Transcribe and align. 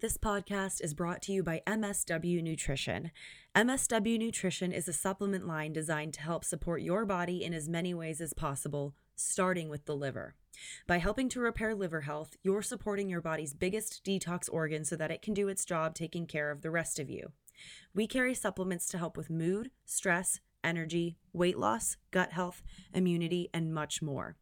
This 0.00 0.18
podcast 0.18 0.82
is 0.82 0.92
brought 0.92 1.22
to 1.22 1.32
you 1.32 1.44
by 1.44 1.62
MSW 1.68 2.42
Nutrition. 2.42 3.12
MSW 3.54 4.18
Nutrition 4.18 4.72
is 4.72 4.88
a 4.88 4.92
supplement 4.92 5.46
line 5.46 5.72
designed 5.72 6.14
to 6.14 6.22
help 6.22 6.44
support 6.44 6.82
your 6.82 7.06
body 7.06 7.44
in 7.44 7.54
as 7.54 7.68
many 7.68 7.94
ways 7.94 8.20
as 8.20 8.32
possible, 8.32 8.96
starting 9.14 9.68
with 9.68 9.84
the 9.84 9.94
liver. 9.94 10.34
By 10.88 10.98
helping 10.98 11.28
to 11.28 11.40
repair 11.40 11.76
liver 11.76 12.00
health, 12.00 12.36
you're 12.42 12.62
supporting 12.62 13.08
your 13.08 13.20
body's 13.20 13.54
biggest 13.54 14.04
detox 14.04 14.48
organ 14.50 14.84
so 14.84 14.96
that 14.96 15.12
it 15.12 15.22
can 15.22 15.32
do 15.32 15.46
its 15.46 15.64
job 15.64 15.94
taking 15.94 16.26
care 16.26 16.50
of 16.50 16.62
the 16.62 16.72
rest 16.72 16.98
of 16.98 17.08
you. 17.08 17.30
We 17.94 18.08
carry 18.08 18.34
supplements 18.34 18.88
to 18.88 18.98
help 18.98 19.16
with 19.16 19.30
mood, 19.30 19.70
stress, 19.84 20.40
energy, 20.64 21.16
weight 21.32 21.58
loss, 21.58 21.96
gut 22.10 22.32
health, 22.32 22.62
immunity, 22.92 23.48
and 23.52 23.72
much 23.72 24.02
more. 24.02 24.36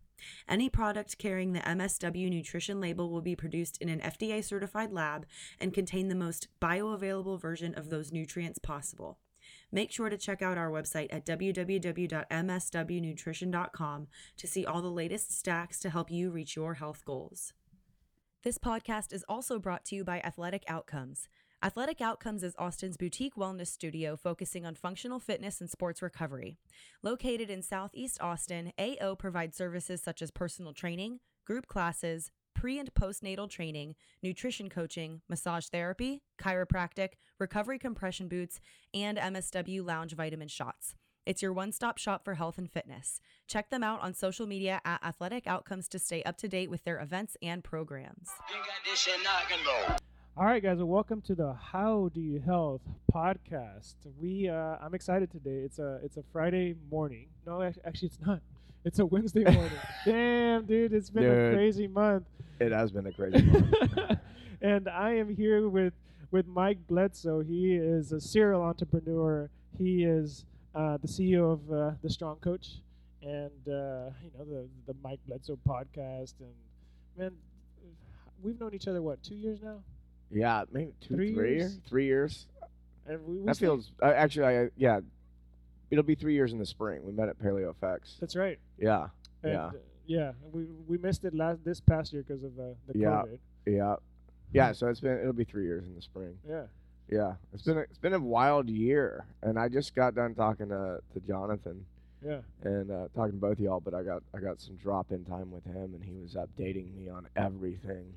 Any 0.49 0.69
product 0.69 1.19
carrying 1.19 1.53
the 1.53 1.61
MSW 1.61 2.29
nutrition 2.31 2.81
label 2.81 3.11
will 3.11 3.21
be 3.21 3.37
produced 3.37 3.79
in 3.81 3.89
an 3.89 4.01
FDA 4.01 4.43
certified 4.43 4.93
lab 4.93 5.27
and 5.61 5.75
contain 5.75 6.09
the 6.09 6.15
most 6.15 6.49
bioavailable 6.61 7.41
version 7.41 7.75
of 7.75 7.91
those 7.91 8.13
nutrients 8.13 8.59
possible. 8.59 9.19
Make 9.71 9.93
sure 9.93 10.09
to 10.09 10.17
check 10.17 10.41
out 10.43 10.59
our 10.59 10.71
website 10.71 11.09
at 11.11 11.27
www.mswnutrition.com 11.27 14.07
to 14.37 14.47
see 14.47 14.65
all 14.65 14.81
the 14.81 14.89
latest 14.89 15.37
stacks 15.37 15.81
to 15.81 15.91
help 15.91 16.11
you 16.11 16.31
reach 16.31 16.57
your 16.57 16.75
health 16.75 17.05
goals. 17.05 17.53
This 18.43 18.59
podcast 18.59 19.13
is 19.13 19.25
also 19.29 19.59
brought 19.59 19.85
to 19.87 19.97
you 19.97 20.05
by 20.05 20.21
Athletic 20.21 20.63
Outcomes. 20.69 21.29
Athletic 21.63 22.03
Outcomes 22.03 22.43
is 22.43 22.55
Austin's 22.59 22.99
boutique 22.99 23.35
wellness 23.35 23.69
studio 23.69 24.15
focusing 24.15 24.67
on 24.67 24.75
functional 24.75 25.19
fitness 25.19 25.61
and 25.61 25.71
sports 25.71 26.03
recovery. 26.03 26.59
Located 27.03 27.49
in 27.49 27.63
Southeast 27.63 28.19
Austin, 28.21 28.73
AO 28.79 29.15
provides 29.15 29.57
services 29.57 30.03
such 30.03 30.21
as 30.21 30.31
personal 30.31 30.75
training, 30.75 31.21
group 31.47 31.67
classes, 31.67 32.31
pre 32.55 32.79
and 32.79 32.93
postnatal 32.93 33.49
training, 33.49 33.95
nutrition 34.23 34.69
coaching, 34.69 35.23
massage 35.31 35.67
therapy, 35.69 36.23
chiropractic, 36.39 37.13
recovery 37.39 37.79
compression 37.79 38.29
boots, 38.29 38.61
and 38.93 39.17
MSW 39.17 39.85
lounge 39.85 40.15
vitamin 40.15 40.49
shots. 40.49 40.95
It's 41.25 41.43
your 41.43 41.55
one 41.55 41.73
stop 41.73 41.97
shop 41.97 42.23
for 42.23 42.35
health 42.35 42.59
and 42.59 42.71
fitness. 42.71 43.19
Check 43.49 43.71
them 43.71 43.83
out 43.83 44.03
on 44.03 44.13
social 44.13 44.47
media 44.47 44.81
at 44.85 45.03
Athletic 45.03 45.47
Outcomes 45.47 45.89
to 45.89 45.99
stay 45.99 46.23
up 46.23 46.37
to 46.39 46.49
date 46.49 46.71
with 46.71 46.85
their 46.85 47.01
events 47.01 47.37
and 47.43 47.65
programs. 47.65 48.29
All 50.39 50.45
right, 50.45 50.63
guys, 50.63 50.77
well, 50.77 50.89
welcome 50.89 51.23
to 51.23 51.35
the 51.35 51.55
How 51.55 52.11
Do 52.13 52.21
You 52.21 52.43
Health 52.45 52.83
podcast. 53.11 53.95
We, 54.21 54.51
uh, 54.51 54.77
I'm 54.83 54.93
excited 54.93 55.31
today. 55.31 55.63
It's 55.65 55.79
a, 55.79 55.99
it's 56.05 56.19
a 56.19 56.23
Friday 56.31 56.75
morning. 56.91 57.29
No, 57.47 57.63
actually, 57.63 58.09
it's 58.09 58.19
not. 58.21 58.43
It's 58.85 58.99
a 58.99 59.07
Wednesday 59.07 59.45
morning. 59.51 59.79
Damn, 60.05 60.67
dude, 60.67 60.93
it's 60.93 61.09
been 61.09 61.25
a 61.25 61.55
crazy 61.55 61.87
month. 61.87 62.25
It 62.61 62.71
has 62.71 62.93
been 62.93 63.07
a 63.07 63.13
crazy 63.13 63.47
month. 63.47 63.73
and 64.61 64.91
I 64.91 65.15
am 65.15 65.35
here 65.35 65.71
with 65.71 65.95
with 66.31 66.47
Mike 66.47 66.87
Bledsoe. 66.87 67.41
He 67.41 67.75
is 67.75 68.13
a 68.13 68.21
serial 68.21 68.61
entrepreneur. 68.61 69.49
He 69.79 70.05
is 70.05 70.45
uh, 70.75 70.99
the 70.99 71.09
CEO 71.09 71.51
of 71.55 71.73
uh, 71.73 71.93
the 72.03 72.11
Strong 72.11 72.37
Coach, 72.41 72.83
and 73.23 73.51
uh, 73.67 74.13
you 74.23 74.31
know 74.37 74.45
the 74.45 74.69
the 74.87 74.95
Mike 75.03 75.21
Bledsoe 75.27 75.59
podcast. 75.67 76.35
And 76.41 76.53
man, 77.17 77.33
we've 78.43 78.61
known 78.61 78.75
each 78.75 78.87
other 78.87 79.01
what 79.01 79.23
two 79.23 79.35
years 79.35 79.61
now, 79.63 79.79
yeah, 80.31 80.65
maybe 80.73 80.93
two, 81.01 81.15
Three 81.15 81.35
three, 81.35 81.57
years? 81.57 81.79
Three 81.89 82.07
years. 82.07 82.47
and 83.07 83.25
we, 83.27 83.37
we 83.39 83.47
That 83.47 83.57
feels 83.57 83.93
uh, 84.03 84.07
actually. 84.07 84.47
I, 84.47 84.69
yeah, 84.77 85.01
it'll 85.91 86.05
be 86.05 86.15
three 86.15 86.35
years 86.35 86.53
in 86.53 86.59
the 86.59 86.67
spring. 86.67 87.05
We 87.05 87.13
met 87.13 87.29
at 87.29 87.39
Paleo 87.39 87.75
FX. 87.83 88.19
That's 88.21 88.37
right. 88.37 88.59
Yeah, 88.79 89.09
And, 89.43 89.53
Yeah. 89.53 89.67
uh, 89.67 89.71
yeah. 90.07 90.33
We 90.53 90.65
we 90.87 90.99
missed 90.99 91.25
it 91.25 91.35
last 91.35 91.65
this 91.65 91.81
past 91.81 92.13
year 92.13 92.23
because 92.27 92.43
of 92.45 92.57
the 92.57 92.75
the 92.89 92.99
Yeah. 92.99 93.23
COVID. 93.25 93.39
yeah, 93.67 93.97
yeah. 94.53 94.73
So 94.73 94.89
it's 94.89 95.01
been. 95.01 95.19
It'll 95.19 95.33
be 95.33 95.45
three 95.45 95.65
years 95.65 95.85
in 95.87 95.95
the 95.95 96.03
spring. 96.03 96.39
Yeah. 96.49 96.65
Yeah, 97.09 97.35
it's 97.55 97.63
been. 97.63 97.79
A, 97.79 97.83
it's 97.83 97.99
been 97.99 98.15
a 98.15 98.19
wild 98.19 98.69
year, 98.69 99.27
and 99.43 99.59
I 99.61 99.69
just 99.69 99.95
got 99.95 100.17
done 100.17 100.35
talking 100.35 100.69
to 100.71 100.99
to 101.15 101.21
Jonathan 101.21 101.87
Yeah. 102.21 102.41
and 102.65 102.91
uh, 102.91 103.07
talking 103.15 103.35
to 103.35 103.39
both 103.39 103.53
of 103.59 103.61
y'all. 103.61 103.79
But 103.79 103.95
I 103.95 104.03
got 104.03 104.25
I 104.35 104.41
got 104.41 104.61
some 104.61 104.75
drop 104.75 105.13
in 105.13 105.25
time 105.25 105.53
with 105.53 105.63
him, 105.65 105.95
and 105.95 106.03
he 106.03 106.17
was 106.17 106.35
updating 106.35 106.93
me 106.97 107.09
on 107.09 107.29
everything 107.37 108.13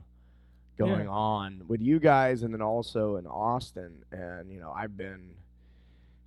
going 0.80 1.02
Yeah. 1.06 1.10
on 1.12 1.62
with 1.68 1.82
you 1.82 2.00
guys, 2.00 2.42
and 2.44 2.54
then 2.54 2.62
also 2.62 3.18
in 3.18 3.28
Austin. 3.28 4.04
And 4.12 4.50
you 4.52 4.60
know, 4.60 4.72
I've 4.76 4.96
been 4.98 5.36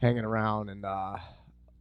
hanging 0.00 0.24
around 0.24 0.68
in 0.68 0.84
uh, 0.84 1.18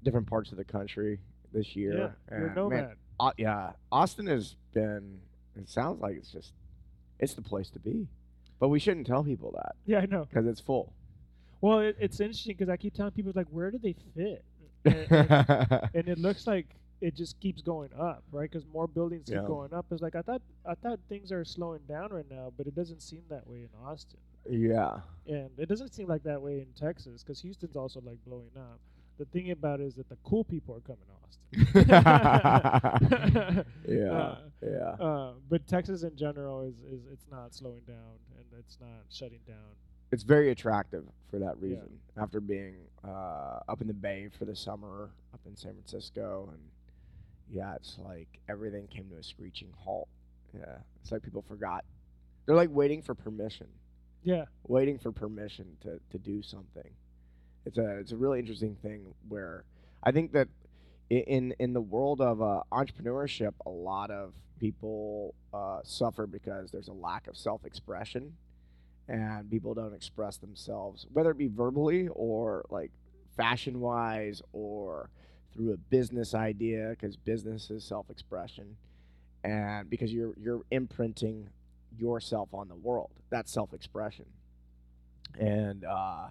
different 0.04 0.28
parts 0.28 0.52
of 0.52 0.58
the 0.58 0.64
country 0.64 1.20
this 1.54 1.76
year. 1.76 2.16
Yeah. 2.32 2.38
You're 2.38 2.48
a 2.48 2.56
nomad. 2.56 2.70
man, 2.88 2.96
Au- 3.20 3.34
yeah, 3.38 3.72
Austin 3.92 4.26
has 4.28 4.56
been. 4.74 5.20
It 5.56 5.70
sounds 5.70 6.02
like 6.02 6.16
it's 6.16 6.32
just, 6.32 6.54
it's 7.20 7.34
the 7.34 7.42
place 7.42 7.70
to 7.72 7.80
be, 7.80 8.08
but 8.60 8.70
we 8.70 8.80
shouldn't 8.80 9.06
tell 9.06 9.22
people 9.24 9.52
that 9.58 9.76
yeah, 9.86 10.00
I 10.00 10.06
know. 10.06 10.26
because 10.26 10.48
it's 10.48 10.62
full. 10.62 10.94
Well, 11.60 11.80
it, 11.80 11.98
it's 12.00 12.20
interesting 12.22 12.56
because 12.58 12.70
I 12.70 12.78
keep 12.78 12.94
telling 12.94 13.12
people 13.12 13.34
like, 13.36 13.48
where 13.52 13.70
do 13.70 13.78
they 13.78 13.96
fit? 14.16 14.44
And, 14.86 14.96
and, 15.12 15.90
and 15.94 16.08
it 16.08 16.18
looks 16.18 16.48
like 16.48 16.66
it 17.02 17.16
just 17.16 17.40
keeps 17.40 17.62
going 17.62 17.90
up, 18.00 18.24
right? 18.32 18.50
Because 18.50 18.66
more 18.72 18.88
buildings 18.88 19.26
keep 19.26 19.36
Yeah. 19.36 19.48
going 19.48 19.74
up. 19.74 19.86
It's 19.92 20.02
like 20.02 20.16
I 20.16 20.22
thought. 20.22 20.42
I 20.66 20.76
thought 20.76 21.00
things 21.10 21.32
are 21.32 21.44
slowing 21.44 21.82
down 21.88 22.12
right 22.14 22.30
now, 22.30 22.54
but 22.58 22.68
it 22.68 22.76
doesn't 22.76 23.02
seem 23.02 23.24
that 23.30 23.48
way 23.48 23.62
in 23.64 23.70
Austin, 23.86 24.20
yeah, 24.50 25.00
and 25.28 25.50
it 25.58 25.68
doesn't 25.68 25.94
seem 25.94 26.08
like 26.08 26.24
that 26.24 26.42
way 26.42 26.60
in 26.60 26.68
Texas 26.76 27.24
because 27.24 27.42
Houston's 27.42 27.76
also 27.76 28.00
like 28.02 28.18
blowing 28.26 28.52
up. 28.56 28.80
The 29.18 29.26
thing 29.26 29.52
about 29.52 29.80
it 29.82 29.86
is 29.86 29.96
that 29.96 30.10
the 30.10 30.18
cool 30.24 30.44
people 30.44 30.76
are 30.76 30.80
coming 30.82 31.06
to 31.06 31.14
Austin. 31.24 31.86
yeah, 33.88 34.12
Uh, 34.12 34.38
yeah. 34.64 35.06
uh, 35.06 35.34
but 35.50 35.68
Texas 35.68 36.04
in 36.04 36.16
general 36.16 36.62
is, 36.64 36.76
is 36.82 37.02
it's 37.12 37.26
not 37.30 37.54
slowing 37.54 37.82
down 37.88 38.18
and 38.38 38.46
it's 38.60 38.78
not 38.80 39.04
shutting 39.10 39.40
down. 39.48 39.76
It's 40.12 40.24
very 40.24 40.50
attractive 40.52 41.06
for 41.30 41.40
that 41.40 41.60
reason. 41.62 41.88
After 42.18 42.40
being 42.42 42.76
uh, 43.04 43.60
up 43.68 43.80
in 43.82 43.88
the 43.88 43.94
Bay 43.94 44.28
for 44.38 44.46
the 44.46 44.56
summer, 44.56 45.10
up 45.34 45.40
in 45.46 45.56
San 45.56 45.74
Francisco, 45.74 46.50
and 46.52 46.60
yeah, 47.52 47.76
it's 47.76 47.98
like 48.00 48.28
everything 48.50 48.88
came 48.88 49.10
to 49.10 49.18
a 49.18 49.24
screeching 49.24 49.74
halt. 49.78 50.08
Yeah, 50.54 50.78
it's 51.02 51.12
like 51.12 51.24
people 51.24 51.42
forgot. 51.42 51.86
They're 52.46 52.56
like 52.56 52.70
waiting 52.72 53.02
for 53.02 53.16
permission, 53.16 53.68
Yeah, 54.24 54.46
waiting 54.68 54.98
for 54.98 55.12
permission 55.12 55.78
to, 55.82 56.00
to 56.12 56.18
do 56.20 56.42
something. 56.42 56.90
It's 57.66 57.78
a 57.78 57.98
it's 58.00 58.12
a 58.12 58.18
really 58.18 58.40
interesting 58.40 58.76
thing 58.76 59.14
where 59.28 59.66
I 60.04 60.12
think 60.12 60.34
that 60.34 60.48
in 61.10 61.54
in 61.60 61.74
the 61.74 61.82
world 61.82 62.22
of 62.22 62.42
uh, 62.42 62.64
entrepreneurship, 62.72 63.54
a 63.66 63.70
lot 63.70 64.12
of 64.12 64.34
people 64.60 65.36
uh, 65.54 65.80
suffer 65.84 66.28
because 66.28 66.72
there's 66.72 66.88
a 66.90 66.94
lack 66.94 67.28
of 67.28 67.38
self 67.38 67.66
expression, 67.66 68.38
and 69.08 69.50
people 69.50 69.74
don't 69.74 69.94
express 69.94 70.38
themselves, 70.38 71.06
whether 71.14 71.32
it 71.32 71.38
be 71.38 71.48
verbally 71.48 72.08
or 72.10 72.66
like 72.70 72.92
fashion 73.36 73.80
wise 73.80 74.42
or 74.54 75.10
through 75.54 75.74
a 75.74 75.78
business 75.78 76.34
idea, 76.34 76.90
because 76.92 77.16
business 77.18 77.70
is 77.70 77.84
self 77.84 78.10
expression, 78.10 78.78
and 79.44 79.90
because 79.90 80.14
you're 80.14 80.34
you're 80.38 80.62
imprinting 80.72 81.50
yourself 81.98 82.50
on 82.54 82.68
the 82.68 82.76
world. 82.76 83.12
That's 83.30 83.52
self 83.52 83.74
expression, 83.74 84.26
and 85.40 85.84
uh, 85.86 86.30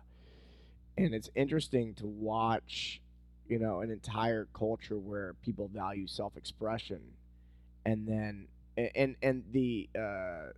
and 0.97 1.14
it's 1.14 1.31
interesting 1.34 1.94
to 1.94 2.06
watch 2.06 3.00
you 3.48 3.58
know 3.58 3.81
an 3.81 3.91
entire 3.91 4.47
culture 4.54 4.98
where 4.98 5.34
people 5.42 5.69
value 5.69 6.06
self-expression 6.06 7.00
and 7.84 8.06
then 8.06 8.47
and 8.94 9.16
and 9.22 9.42
the 9.50 9.88
uh 9.98 10.52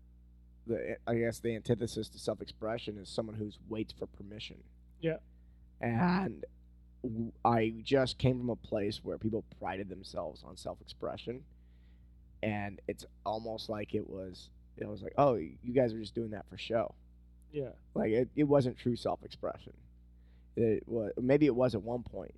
the 0.66 0.96
i 1.06 1.14
guess 1.14 1.38
the 1.38 1.54
antithesis 1.54 2.08
to 2.10 2.18
self-expression 2.18 2.98
is 2.98 3.08
someone 3.08 3.34
who's 3.34 3.58
waits 3.70 3.94
for 3.98 4.06
permission 4.06 4.58
Yeah. 5.00 5.16
and 5.80 6.44
i 7.44 7.72
just 7.82 8.18
came 8.18 8.38
from 8.38 8.50
a 8.50 8.56
place 8.56 9.00
where 9.02 9.18
people 9.18 9.44
prided 9.58 9.88
themselves 9.88 10.42
on 10.46 10.56
self-expression. 10.56 11.42
And 12.42 12.80
it's 12.88 13.04
almost 13.24 13.68
like 13.68 13.94
it 13.94 14.08
was 14.08 14.50
it 14.76 14.88
was 14.88 15.02
like 15.02 15.14
oh 15.18 15.34
you 15.36 15.72
guys 15.72 15.92
are 15.92 16.00
just 16.00 16.14
doing 16.14 16.30
that 16.30 16.48
for 16.48 16.58
show. 16.58 16.94
Yeah, 17.52 17.70
like 17.94 18.10
it, 18.10 18.28
it 18.34 18.44
wasn't 18.44 18.78
true 18.78 18.96
self-expression. 18.96 19.74
It 20.56 20.82
was 20.86 21.12
maybe 21.20 21.46
it 21.46 21.54
was 21.54 21.74
at 21.74 21.82
one 21.82 22.02
point 22.02 22.34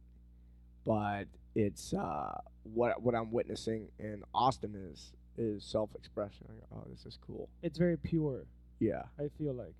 but 0.84 1.25
it's 1.55 1.94
uh 1.94 2.38
what 2.64 3.00
what 3.02 3.14
i'm 3.14 3.31
witnessing 3.32 3.88
in 3.99 4.22
austin 4.34 4.75
is 4.93 5.12
is 5.37 5.64
self-expression. 5.64 6.46
Like, 6.49 6.62
oh 6.75 6.87
this 6.90 7.06
is 7.06 7.19
cool. 7.26 7.49
It's 7.62 7.78
very 7.78 7.96
pure. 7.96 8.44
yeah. 8.78 9.02
I 9.19 9.28
feel 9.38 9.52
like. 9.55 9.75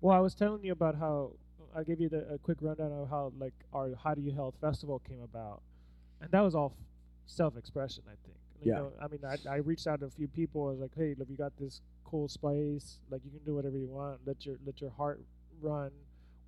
Well, 0.00 0.16
I 0.16 0.20
was 0.20 0.34
telling 0.34 0.64
you 0.64 0.72
about 0.72 0.94
how 0.96 1.32
I 1.76 1.82
gave 1.84 2.00
you 2.00 2.08
the, 2.08 2.26
a 2.34 2.38
quick 2.38 2.58
rundown 2.60 2.92
of 2.92 3.08
how 3.08 3.32
like 3.38 3.54
our 3.72 3.90
How 4.02 4.14
Do 4.14 4.20
You 4.22 4.32
Health 4.32 4.54
Festival 4.60 5.00
came 5.08 5.22
about, 5.22 5.62
and 6.20 6.30
that 6.30 6.40
was 6.40 6.54
all 6.54 6.74
f- 6.76 6.84
self-expression. 7.26 8.04
I 8.06 8.14
think. 8.24 8.36
You 8.62 8.72
Yeah. 8.72 8.78
know, 8.78 8.92
I 9.00 9.08
mean, 9.08 9.20
I, 9.24 9.36
I 9.48 9.56
reached 9.56 9.86
out 9.86 10.00
to 10.00 10.06
a 10.06 10.10
few 10.10 10.28
people. 10.28 10.66
I 10.66 10.70
was 10.72 10.80
like, 10.80 10.94
hey, 10.96 11.14
look, 11.18 11.28
you 11.30 11.36
got 11.36 11.56
this 11.58 11.80
cool 12.04 12.28
space. 12.28 12.98
Like, 13.10 13.22
you 13.24 13.30
can 13.30 13.40
do 13.46 13.54
whatever 13.54 13.78
you 13.78 13.86
want. 13.88 14.20
Let 14.26 14.44
your 14.44 14.56
let 14.66 14.80
your 14.80 14.90
heart 14.90 15.20
run 15.62 15.90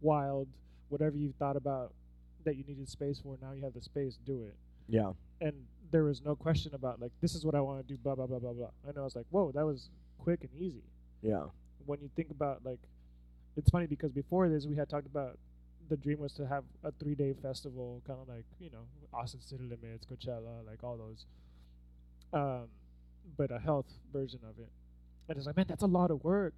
wild. 0.01 0.49
Whatever 0.89 1.17
you 1.17 1.33
thought 1.39 1.57
about 1.57 1.93
that 2.45 2.57
you 2.57 2.65
needed 2.65 2.89
space 2.89 3.21
for, 3.23 3.39
now 3.41 3.53
you 3.53 3.63
have 3.65 3.73
the 3.75 3.81
space. 3.81 4.19
Do 4.27 4.43
it. 4.45 4.57
Yeah. 4.89 5.13
and 5.41 5.55
there 5.93 6.05
was 6.05 6.23
no 6.23 6.35
question 6.35 6.75
about 6.75 7.01
like 7.01 7.13
this 7.21 7.35
is 7.35 7.45
what 7.45 7.55
I 7.55 7.61
want 7.61 7.87
to 7.87 7.95
do. 7.95 7.99
Blah 7.99 8.15
blah 8.15 8.27
blah 8.27 8.39
blah 8.41 8.53
blah. 8.53 8.71
And 8.89 8.99
I 8.99 9.03
was 9.03 9.15
like, 9.15 9.27
whoa, 9.31 9.53
that 9.53 9.65
was 9.65 9.89
quick 10.19 10.41
and 10.43 10.51
easy. 10.61 10.83
Yeah. 11.23 11.45
When 11.87 12.01
you 12.01 12.11
think 12.17 12.31
about 12.31 12.65
like, 12.65 12.79
it's 13.57 13.71
funny 13.71 13.87
because 13.87 14.11
before 14.13 14.49
this 14.49 14.67
we 14.67 14.77
had 14.77 14.89
talked 14.89 15.07
about 15.07 15.39
the 15.89 15.97
dream 15.97 16.19
was 16.21 16.33
to 16.35 16.47
have 16.47 16.65
a 16.85 16.93
three 16.93 17.15
day 17.15 17.35
festival, 17.43 18.01
kind 18.07 18.19
of 18.21 18.29
like 18.29 18.45
you 18.61 18.71
know 18.71 18.85
Austin 19.13 19.41
City 19.41 19.65
Limits, 19.65 20.07
Coachella, 20.07 20.67
like 20.67 20.83
all 20.85 20.97
those. 20.97 21.27
Um, 22.33 22.69
but 23.37 23.51
a 23.51 23.59
health 23.59 23.87
version 24.13 24.41
of 24.49 24.59
it, 24.59 24.69
and 25.29 25.37
it's 25.37 25.47
like, 25.47 25.57
man, 25.57 25.67
that's 25.69 25.83
a 25.83 25.87
lot 25.87 26.11
of 26.11 26.25
work. 26.25 26.55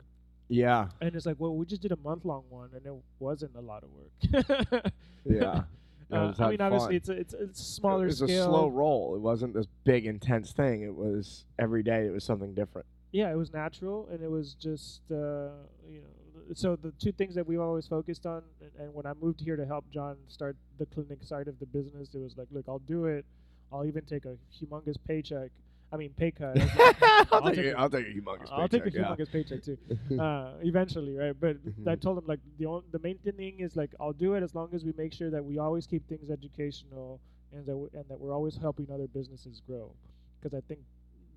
Yeah. 0.48 0.88
And 1.00 1.14
it's 1.16 1.26
like, 1.26 1.36
well, 1.38 1.54
we 1.54 1.66
just 1.66 1.82
did 1.82 1.90
a 1.92 1.96
month 1.96 2.24
long 2.24 2.44
one, 2.48 2.70
and 2.74 2.84
it 2.86 2.92
wasn't 3.18 3.56
a 3.56 3.60
lot 3.60 3.82
of 3.82 3.90
work. 3.90 4.92
Yeah. 5.24 5.62
Uh, 6.12 6.32
I 6.38 6.50
mean, 6.50 6.60
obviously, 6.60 6.88
fun. 6.88 6.94
it's 6.96 7.08
a, 7.08 7.12
it's 7.12 7.34
it's 7.34 7.60
a 7.60 7.64
smaller 7.64 8.04
It 8.04 8.08
was 8.08 8.18
scale. 8.18 8.42
a 8.42 8.44
slow 8.44 8.68
roll. 8.68 9.14
It 9.16 9.20
wasn't 9.22 9.54
this 9.54 9.66
big 9.84 10.04
intense 10.04 10.52
thing. 10.52 10.82
It 10.82 10.94
was 10.94 11.46
every 11.58 11.82
day. 11.82 12.06
It 12.06 12.12
was 12.12 12.22
something 12.22 12.54
different. 12.54 12.86
yeah, 13.10 13.32
it 13.32 13.36
was 13.36 13.52
natural, 13.54 14.06
and 14.12 14.22
it 14.22 14.30
was 14.30 14.52
just 14.54 15.00
uh, 15.10 15.48
you 15.90 16.02
know. 16.02 16.06
So 16.54 16.76
the 16.76 16.92
two 16.92 17.12
things 17.12 17.34
that 17.34 17.46
we've 17.46 17.60
always 17.60 17.86
focused 17.86 18.26
on, 18.26 18.42
and, 18.60 18.70
and 18.78 18.94
when 18.94 19.06
I 19.06 19.12
moved 19.14 19.40
here 19.40 19.56
to 19.56 19.64
help 19.64 19.84
John 19.90 20.16
start 20.28 20.56
the 20.78 20.86
clinic 20.86 21.22
side 21.22 21.48
of 21.48 21.58
the 21.58 21.66
business, 21.66 22.14
it 22.14 22.18
was 22.18 22.36
like, 22.36 22.48
look, 22.50 22.66
I'll 22.68 22.80
do 22.80 23.06
it. 23.06 23.24
I'll 23.72 23.84
even 23.86 24.04
take 24.04 24.24
a 24.26 24.36
humongous 24.54 24.96
paycheck. 25.06 25.50
I 25.92 25.96
mean, 25.96 26.12
pay 26.16 26.30
cut. 26.32 26.56
I'll, 27.32 27.44
I'll 27.44 27.52
take 27.52 27.66
a, 27.66 27.78
I'll 27.78 27.90
take 27.90 28.06
a 28.06 28.10
humongous 28.10 28.50
paycheck. 28.50 28.52
I'll 28.52 28.68
take 28.68 28.80
a 28.86 28.90
paycheck, 28.90 28.94
yeah. 28.94 29.14
humongous 29.14 29.32
paycheck 29.32 29.62
too. 29.62 29.78
uh, 30.20 30.52
eventually, 30.62 31.16
right? 31.16 31.34
But 31.38 31.56
I 31.86 31.94
Mhm. 31.96 32.00
told 32.00 32.18
him 32.18 32.26
like 32.26 32.40
the 32.58 32.66
on, 32.66 32.82
the 32.92 32.98
main 32.98 33.18
thing 33.18 33.60
is 33.60 33.76
like 33.76 33.94
I'll 34.00 34.12
do 34.12 34.34
it 34.34 34.42
as 34.42 34.54
long 34.54 34.68
as 34.74 34.84
we 34.84 34.92
make 34.96 35.12
sure 35.12 35.30
that 35.30 35.44
we 35.44 35.58
always 35.58 35.86
keep 35.86 36.06
things 36.08 36.30
educational 36.30 37.20
and 37.52 37.64
that 37.66 37.72
w- 37.72 37.90
and 37.94 38.04
that 38.08 38.18
we're 38.20 38.32
always 38.34 38.56
helping 38.56 38.90
other 38.92 39.06
businesses 39.06 39.60
grow. 39.66 39.92
Because 40.40 40.56
I 40.56 40.60
think 40.68 40.80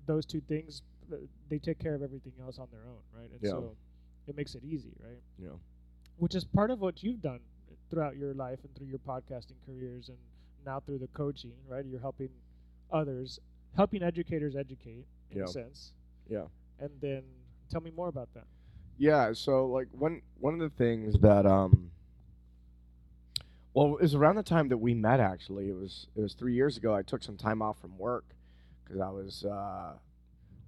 those 0.06 0.26
two 0.26 0.40
things 0.48 0.82
uh, 1.12 1.16
they 1.48 1.58
take 1.58 1.78
care 1.78 1.94
of 1.94 2.02
everything 2.02 2.32
else 2.42 2.58
on 2.58 2.68
their 2.72 2.82
own, 2.86 3.02
right? 3.12 3.30
And 3.30 3.40
Yeah. 3.42 3.50
so 3.50 3.76
it 4.28 4.36
makes 4.36 4.54
it 4.54 4.62
easy, 4.64 4.92
right? 5.02 5.20
Yeah. 5.38 5.56
Which 6.16 6.34
is 6.34 6.44
part 6.44 6.70
of 6.70 6.80
what 6.80 7.02
you've 7.02 7.22
done 7.22 7.40
throughout 7.90 8.16
your 8.16 8.34
life 8.34 8.58
and 8.64 8.74
through 8.74 8.86
your 8.88 8.98
podcasting 8.98 9.56
careers 9.66 10.08
and 10.08 10.18
now 10.66 10.80
through 10.80 10.98
the 10.98 11.06
coaching, 11.08 11.52
right? 11.68 11.84
You're 11.86 12.00
helping 12.00 12.28
others, 12.90 13.38
helping 13.76 14.02
educators 14.02 14.56
educate 14.56 15.06
in 15.30 15.38
Yeah. 15.38 15.44
a 15.44 15.48
sense. 15.48 15.92
Yeah. 16.28 16.46
And 16.78 16.90
then 17.00 17.22
tell 17.70 17.80
me 17.80 17.90
more 17.90 18.08
about 18.08 18.32
that. 18.34 18.46
Yeah, 18.98 19.32
so 19.32 19.66
like 19.66 19.88
one 19.92 20.22
one 20.40 20.54
of 20.54 20.60
the 20.60 20.70
things 20.76 21.18
that 21.20 21.46
um 21.46 21.90
well, 23.74 23.94
it 23.96 24.02
was 24.02 24.14
around 24.14 24.36
the 24.36 24.42
time 24.42 24.68
that 24.70 24.78
we 24.78 24.92
met 24.94 25.20
actually. 25.20 25.68
It 25.68 25.76
was 25.76 26.08
it 26.16 26.20
was 26.20 26.34
3 26.34 26.52
years 26.54 26.76
ago. 26.76 26.94
I 26.94 27.02
took 27.02 27.22
some 27.22 27.36
time 27.36 27.62
off 27.62 27.78
from 27.80 27.96
work 27.96 28.34
cuz 28.86 28.98
I 29.00 29.10
was 29.10 29.44
uh 29.44 29.98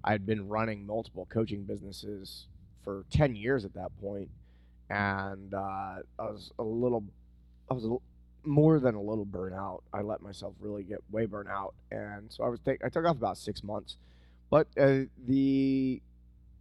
I 0.03 0.11
had 0.11 0.25
been 0.25 0.47
running 0.47 0.85
multiple 0.85 1.25
coaching 1.27 1.63
businesses 1.65 2.47
for 2.83 3.05
10 3.11 3.35
years 3.35 3.65
at 3.65 3.73
that 3.73 3.89
point 4.01 4.29
and 4.89 5.53
uh 5.53 5.97
I 6.19 6.23
was 6.23 6.51
a 6.59 6.63
little 6.63 7.03
I 7.69 7.73
was 7.73 7.87
more 8.43 8.79
than 8.79 8.95
a 8.95 9.01
little 9.01 9.25
burnout. 9.25 9.81
I 9.93 10.01
let 10.01 10.21
myself 10.21 10.53
really 10.59 10.83
get 10.83 10.99
way 11.11 11.25
burnt 11.25 11.47
out 11.47 11.73
and 11.91 12.31
so 12.31 12.43
I 12.43 12.49
was 12.49 12.59
take 12.59 12.83
I 12.83 12.89
took 12.89 13.05
off 13.05 13.15
about 13.15 13.37
6 13.37 13.63
months. 13.63 13.97
But 14.49 14.67
uh, 14.77 15.03
the 15.25 16.01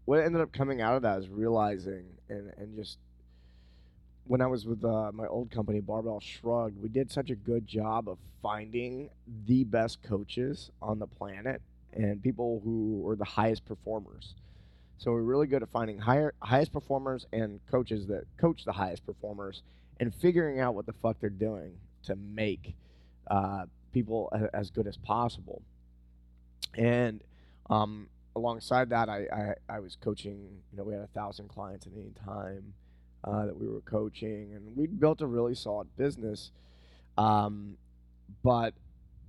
what 0.05 0.20
ended 0.20 0.40
up 0.40 0.52
coming 0.52 0.81
out 0.81 0.94
of 0.96 1.02
that 1.02 1.19
is 1.19 1.28
realizing 1.28 2.05
and, 2.28 2.52
and 2.56 2.76
just 2.76 2.99
when 4.31 4.40
I 4.40 4.46
was 4.46 4.64
with 4.64 4.84
uh, 4.84 5.11
my 5.12 5.26
old 5.26 5.50
company, 5.50 5.81
Barbell 5.81 6.20
Shrugged, 6.20 6.81
we 6.81 6.88
did 6.88 7.11
such 7.11 7.31
a 7.31 7.34
good 7.34 7.67
job 7.67 8.08
of 8.08 8.19
finding 8.40 9.11
the 9.46 9.64
best 9.64 10.02
coaches 10.02 10.70
on 10.81 11.00
the 11.00 11.06
planet 11.08 11.61
and 11.93 12.22
people 12.22 12.61
who 12.62 13.00
were 13.02 13.17
the 13.17 13.25
highest 13.25 13.64
performers. 13.64 14.34
So 15.00 15.12
we're 15.12 15.23
really 15.23 15.47
good 15.47 15.62
at 15.62 15.70
finding 15.70 15.99
higher, 15.99 16.35
highest 16.43 16.75
performers 16.75 17.26
and 17.32 17.58
coaches 17.70 18.06
that 18.08 18.25
coach 18.37 18.67
the 18.67 18.73
highest 18.73 19.06
performers 19.06 19.62
and 19.99 20.14
figuring 20.14 20.61
out 20.61 20.75
what 20.75 20.85
the 20.85 20.93
fuck 20.93 21.17
they're 21.23 21.31
doing 21.31 21.73
to 22.05 22.17
make 22.17 22.75
uh, 23.31 23.64
people 23.94 24.29
a, 24.32 24.55
as 24.55 24.70
good 24.70 24.87
as 24.87 24.99
possible. 24.99 25.62
And 26.75 27.25
um, 27.70 28.08
alongside 28.37 28.91
that, 28.91 29.08
I, 29.08 29.55
I, 29.70 29.76
I 29.76 29.81
was 29.81 29.97
coaching. 29.97 30.61
You 30.70 30.76
know, 30.76 30.85
we 30.85 30.93
had 30.93 31.03
a 31.03 31.08
thousand 31.14 31.49
clients 31.49 31.87
at 31.87 31.94
any 31.94 32.12
time 32.23 32.75
uh, 33.25 33.46
that 33.46 33.56
we 33.58 33.69
were 33.69 33.81
coaching, 33.81 34.53
and 34.55 34.76
we 34.76 34.87
built 34.87 35.23
a 35.23 35.26
really 35.26 35.55
solid 35.55 35.88
business. 35.96 36.50
Um, 37.17 37.79
but 38.43 38.75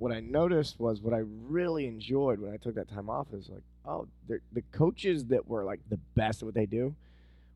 what 0.02 0.12
I 0.12 0.20
noticed 0.20 0.80
was 0.80 1.00
what 1.00 1.14
I 1.14 1.22
really 1.58 1.86
enjoyed 1.86 2.40
when 2.40 2.52
I 2.52 2.58
took 2.58 2.74
that 2.76 2.90
time 2.90 3.08
off 3.08 3.28
is 3.34 3.50
like, 3.50 3.62
oh, 3.86 4.08
the 4.28 4.40
the 4.52 4.64
coaches 4.72 5.26
that 5.26 5.48
were 5.48 5.64
like 5.64 5.80
the 5.90 6.00
best 6.16 6.42
at 6.42 6.46
what 6.48 6.56
they 6.56 6.66
do, 6.66 6.96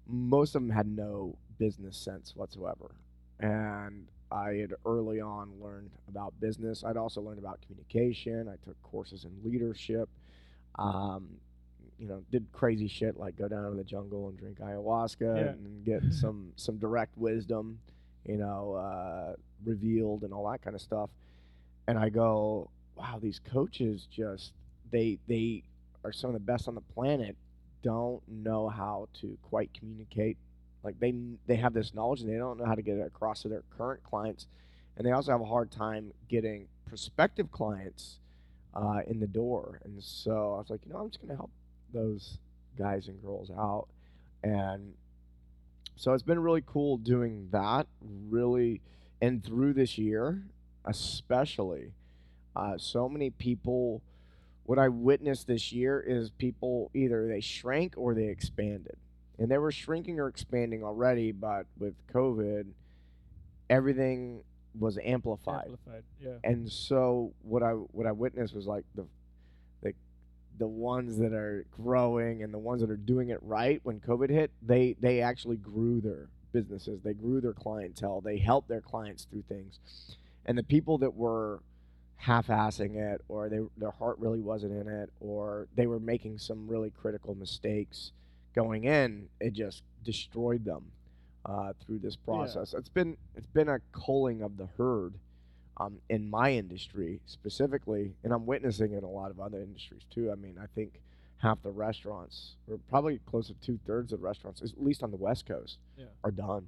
most 0.07 0.55
of 0.55 0.61
them 0.61 0.69
had 0.69 0.87
no 0.87 1.35
business 1.57 1.97
sense 1.97 2.35
whatsoever, 2.35 2.91
and 3.39 4.07
I 4.31 4.53
had 4.61 4.73
early 4.85 5.19
on 5.21 5.53
learned 5.59 5.89
about 6.07 6.39
business. 6.39 6.83
I'd 6.83 6.97
also 6.97 7.19
learned 7.21 7.39
about 7.39 7.61
communication. 7.65 8.47
I 8.47 8.57
took 8.63 8.79
courses 8.83 9.25
in 9.25 9.31
leadership 9.43 10.07
um, 10.77 11.27
you 11.97 12.07
know, 12.07 12.21
did 12.29 12.45
crazy 12.51 12.87
shit 12.89 13.17
like 13.17 13.37
go 13.37 13.47
down 13.47 13.63
to 13.71 13.77
the 13.77 13.83
jungle 13.83 14.27
and 14.29 14.37
drink 14.37 14.59
ayahuasca 14.59 15.21
Yeah. 15.21 15.51
and 15.53 15.83
get 15.85 16.03
some 16.13 16.51
some 16.57 16.77
direct 16.77 17.17
wisdom, 17.17 17.79
you 18.25 18.37
know, 18.37 18.73
uh, 18.73 19.35
revealed 19.63 20.23
and 20.23 20.33
all 20.33 20.49
that 20.51 20.61
kind 20.61 20.75
of 20.75 20.81
stuff. 20.81 21.09
And 21.87 21.97
I 21.97 22.09
go, 22.09 22.69
wow, 22.95 23.19
these 23.21 23.39
coaches 23.39 24.07
just 24.11 24.53
they 24.91 25.19
they 25.27 25.63
are 26.03 26.11
some 26.11 26.29
of 26.29 26.33
the 26.33 26.39
best 26.39 26.67
on 26.67 26.75
the 26.75 26.81
planet. 26.81 27.35
Don't 27.83 28.21
know 28.27 28.69
how 28.69 29.07
to 29.21 29.37
quite 29.43 29.71
communicate. 29.77 30.37
Like 30.83 30.99
they 30.99 31.13
they 31.47 31.55
have 31.55 31.73
this 31.73 31.93
knowledge 31.93 32.21
and 32.21 32.29
they 32.29 32.37
don't 32.37 32.57
know 32.57 32.65
how 32.65 32.75
to 32.75 32.81
get 32.81 32.97
it 32.97 33.05
across 33.05 33.41
to 33.43 33.49
their 33.49 33.63
current 33.77 34.03
clients, 34.03 34.47
and 34.97 35.05
they 35.05 35.11
also 35.11 35.31
have 35.31 35.41
a 35.41 35.45
hard 35.45 35.71
time 35.71 36.13
getting 36.29 36.67
prospective 36.87 37.51
clients 37.51 38.19
uh, 38.73 39.01
in 39.07 39.19
the 39.19 39.27
door. 39.27 39.79
And 39.83 40.03
so 40.03 40.55
I 40.55 40.57
was 40.57 40.69
like, 40.69 40.81
you 40.85 40.93
know, 40.93 40.99
I'm 40.99 41.09
just 41.09 41.19
going 41.19 41.29
to 41.29 41.35
help 41.35 41.51
those 41.93 42.37
guys 42.77 43.07
and 43.07 43.21
girls 43.21 43.49
out. 43.51 43.87
And 44.43 44.93
so 45.95 46.13
it's 46.13 46.23
been 46.23 46.39
really 46.39 46.63
cool 46.65 46.97
doing 46.97 47.47
that, 47.51 47.87
really. 48.29 48.81
And 49.21 49.43
through 49.43 49.73
this 49.73 49.97
year, 49.97 50.43
especially, 50.85 51.91
uh, 52.55 52.77
so 52.77 53.09
many 53.09 53.29
people, 53.29 54.01
what 54.63 54.79
I 54.79 54.87
witnessed 54.89 55.47
this 55.47 55.71
year 55.71 55.99
is 55.99 56.29
people 56.29 56.89
either 56.93 57.27
they 57.27 57.41
shrank 57.41 57.95
or 57.97 58.13
they 58.13 58.27
expanded. 58.27 58.97
And 59.37 59.49
they 59.49 59.57
were 59.57 59.71
shrinking 59.71 60.19
or 60.19 60.27
expanding 60.27 60.83
already, 60.83 61.31
but 61.33 61.65
with 61.77 61.93
COVID, 62.13 62.67
everything 63.69 64.41
was 64.79 64.97
amplified 65.03 65.65
Amplified. 65.65 66.03
Yeah. 66.21 66.31
and 66.43 66.69
so 66.69 67.33
what 67.41 67.63
I 67.63 67.71
what 67.71 68.05
I 68.05 68.11
witnessed 68.11 68.53
was 68.53 68.65
like 68.65 68.83
the 68.95 69.05
the 69.81 69.93
the 70.57 70.67
ones 70.67 71.17
that 71.17 71.33
are 71.33 71.65
growing 71.71 72.43
and 72.43 72.53
the 72.53 72.57
ones 72.59 72.81
that 72.81 72.89
are 72.89 72.97
doing 72.97 73.29
it 73.29 73.39
right 73.41 73.79
when 73.83 73.99
COVID 73.99 74.29
hit, 74.29 74.51
they 74.61 74.95
they 74.99 75.21
actually 75.21 75.57
grew 75.57 76.01
their 76.01 76.27
businesses, 76.51 77.01
they 77.03 77.13
grew 77.13 77.41
their 77.41 77.53
clientele, 77.53 78.21
they 78.21 78.37
helped 78.37 78.67
their 78.67 78.81
clients 78.81 79.25
through 79.29 79.43
things, 79.49 79.79
and 80.45 80.57
the 80.57 80.63
people 80.63 80.97
that 80.99 81.13
were 81.15 81.61
half-assing 82.17 82.95
it 82.95 83.21
or 83.27 83.49
they 83.49 83.59
their 83.77 83.91
heart 83.91 84.17
really 84.19 84.39
wasn't 84.39 84.71
in 84.71 84.87
it 84.87 85.09
or 85.19 85.67
they 85.75 85.85
were 85.85 85.99
making 85.99 86.37
some 86.37 86.67
really 86.67 86.89
critical 86.89 87.35
mistakes 87.35 88.11
going 88.55 88.85
in, 88.85 89.27
it 89.41 89.51
just 89.53 89.83
destroyed 90.03 90.63
them 90.63 90.85
uh, 91.45 91.73
through 91.85 91.99
this 91.99 92.15
process. 92.15 92.73
It's 92.73 92.89
been 92.89 93.17
it's 93.35 93.47
been 93.47 93.67
a 93.69 93.79
culling 93.91 94.41
of 94.41 94.57
the 94.57 94.67
herd 94.77 95.15
um, 95.77 95.97
in 96.09 96.29
my 96.29 96.53
industry 96.53 97.19
specifically, 97.25 98.13
and 98.23 98.31
I'm 98.31 98.45
witnessing 98.45 98.93
it 98.93 98.99
in 98.99 99.03
a 99.03 99.09
lot 99.09 99.29
of 99.29 99.39
other 99.41 99.61
industries 99.61 100.03
too. 100.09 100.31
I 100.31 100.35
mean, 100.35 100.57
I 100.61 100.67
think 100.73 101.01
half 101.39 101.61
the 101.61 101.69
restaurants, 101.69 102.55
or 102.69 102.79
probably 102.89 103.19
close 103.25 103.47
to 103.47 103.53
two 103.55 103.77
thirds 103.85 104.13
of 104.13 104.21
the 104.21 104.25
restaurants, 104.25 104.61
at 104.61 104.81
least 104.81 105.03
on 105.03 105.11
the 105.11 105.17
West 105.17 105.45
Coast, 105.45 105.77
Yeah. 105.97 106.05
are 106.23 106.31
done. 106.31 106.65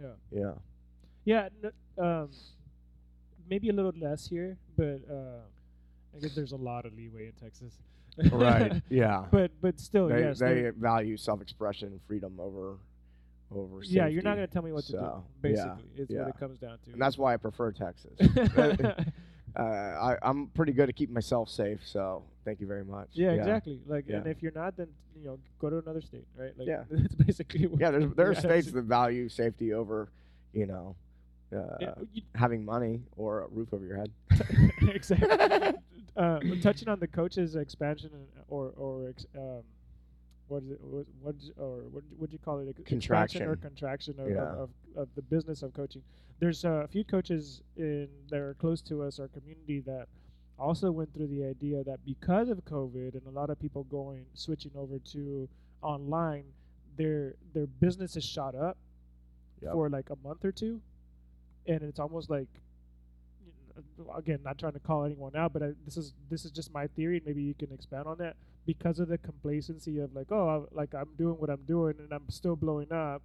Yeah. 0.00 0.06
Yeah. 0.30 0.52
Yeah, 1.24 1.48
um, 1.98 2.30
maybe 3.48 3.68
a 3.68 3.72
little 3.72 3.92
less 3.98 4.26
here, 4.26 4.56
but 4.76 5.00
uh, 5.10 5.40
I 6.16 6.20
guess 6.20 6.34
there's 6.34 6.52
a 6.52 6.56
lot 6.56 6.86
of 6.86 6.94
leeway 6.94 7.26
in 7.26 7.32
Texas. 7.32 7.74
Right. 8.30 8.82
yeah. 8.90 9.24
but 9.30 9.50
but 9.60 9.80
still, 9.80 10.08
they 10.08 10.20
yes. 10.20 10.38
they 10.38 10.70
value 10.76 11.16
self-expression 11.16 11.88
and 11.88 12.00
freedom 12.06 12.38
over 12.38 12.76
over. 13.54 13.82
yeah, 13.82 14.06
you're 14.06 14.22
not 14.22 14.34
gonna 14.34 14.46
tell 14.46 14.62
me 14.62 14.72
what 14.72 14.84
to 14.84 14.92
do. 14.92 14.98
So, 14.98 15.24
Basically, 15.40 15.84
yeah, 15.94 16.02
it's 16.02 16.10
yeah. 16.10 16.18
what 16.20 16.28
it 16.28 16.38
comes 16.38 16.58
down 16.58 16.78
to. 16.84 16.92
and 16.92 17.00
that's 17.00 17.18
why 17.18 17.34
I 17.34 17.36
prefer 17.36 17.72
Texas. 17.72 18.12
uh, 19.56 19.62
I, 19.62 20.16
I'm 20.22 20.48
pretty 20.48 20.72
good 20.72 20.88
at 20.88 20.96
keeping 20.96 21.14
myself 21.14 21.48
safe, 21.48 21.80
so 21.84 22.22
thank 22.44 22.60
you 22.60 22.66
very 22.66 22.84
much. 22.84 23.08
yeah, 23.12 23.32
exactly. 23.32 23.80
Like, 23.86 24.08
and 24.08 24.26
if 24.26 24.42
you're 24.42 24.52
not, 24.52 24.76
then 24.76 24.88
you 25.16 25.24
know, 25.24 25.38
go 25.58 25.70
to 25.70 25.78
another 25.78 26.00
state, 26.00 26.26
right? 26.36 26.52
Like, 26.56 26.68
Yeah. 26.68 26.84
that's 26.90 27.14
basically. 27.14 27.66
What 27.66 27.80
Yeah, 27.80 27.90
there's 27.90 28.14
there 28.14 28.28
are 28.28 28.32
Yeah, 28.32 28.40
states 28.40 28.70
that 28.72 28.84
value 28.84 29.28
safety 29.28 29.72
over, 29.72 30.08
you 30.52 30.66
know, 30.66 30.96
uh, 31.54 31.76
Yeah, 31.80 31.94
you- 32.12 32.22
having 32.34 32.64
money 32.64 33.02
or 33.16 33.42
a 33.42 33.48
roof 33.48 33.72
over 33.72 33.84
your 33.84 33.96
head. 33.96 34.10
exactly. 34.82 35.28
uh, 36.16 36.40
touching 36.60 36.88
on 36.88 36.98
the 37.00 37.06
coaches 37.08 37.56
expansion 37.56 38.10
or 38.48 38.72
or 38.76 39.08
ex, 39.08 39.26
um, 39.36 39.62
what 40.48 40.62
is 40.62 40.70
it? 40.72 40.80
What, 40.80 41.34
or 41.58 41.82
what 41.90 42.04
would 42.18 42.32
you 42.32 42.38
call 42.38 42.58
it? 42.60 42.68
Ex- 42.68 42.92
expansion 42.92 43.42
or 43.42 43.56
contraction 43.56 44.18
of, 44.18 44.28
Yeah. 44.28 44.36
of, 44.42 44.58
of, 44.58 44.70
of 44.96 45.08
the 45.14 45.22
business 45.22 45.62
of 45.62 45.72
coaching. 45.72 46.02
There's 46.40 46.64
uh, 46.64 46.82
a 46.84 46.88
few 46.88 47.04
coaches 47.04 47.62
in 47.76 48.08
that 48.30 48.40
are 48.40 48.54
close 48.54 48.82
to 48.82 49.02
us, 49.02 49.20
our 49.20 49.28
community, 49.28 49.80
that 49.86 50.08
also 50.58 50.90
went 50.90 51.12
through 51.14 51.28
the 51.28 51.44
idea 51.44 51.82
that 51.84 52.04
because 52.04 52.48
of 52.48 52.64
COVID 52.64 53.14
and 53.14 53.22
a 53.26 53.30
lot 53.30 53.48
of 53.50 53.58
people 53.60 53.84
going 53.84 54.24
switching 54.34 54.72
over 54.76 54.98
to 55.12 55.48
online, 55.82 56.44
their 56.96 57.34
their 57.54 57.66
business 57.66 58.16
is 58.16 58.24
shot 58.24 58.54
up 58.54 58.76
Yep. 59.62 59.72
for 59.74 59.88
like 59.88 60.10
a 60.10 60.16
month 60.24 60.44
or 60.44 60.50
two, 60.50 60.80
and 61.66 61.82
it's 61.82 61.98
almost 62.00 62.30
like 62.30 62.48
again 64.16 64.40
not 64.44 64.58
trying 64.58 64.72
to 64.72 64.80
call 64.80 65.04
anyone 65.04 65.34
out, 65.36 65.52
but 65.52 65.62
I, 65.62 65.72
this 65.84 65.96
is 65.96 66.12
this 66.30 66.44
is 66.44 66.50
just 66.50 66.72
my 66.72 66.86
theory. 66.88 67.18
and 67.18 67.26
Maybe 67.26 67.42
you 67.42 67.54
can 67.54 67.72
expand 67.72 68.06
on 68.06 68.18
that 68.18 68.36
because 68.66 69.00
of 69.00 69.08
the 69.08 69.18
complacency 69.18 69.98
of 69.98 70.14
like 70.14 70.30
oh 70.30 70.66
I, 70.72 70.74
like 70.74 70.94
I'm 70.94 71.10
doing 71.16 71.34
what 71.34 71.50
I'm 71.50 71.62
doing 71.66 71.94
and 71.98 72.12
I'm 72.12 72.28
still 72.28 72.56
blowing 72.56 72.92
up. 72.92 73.22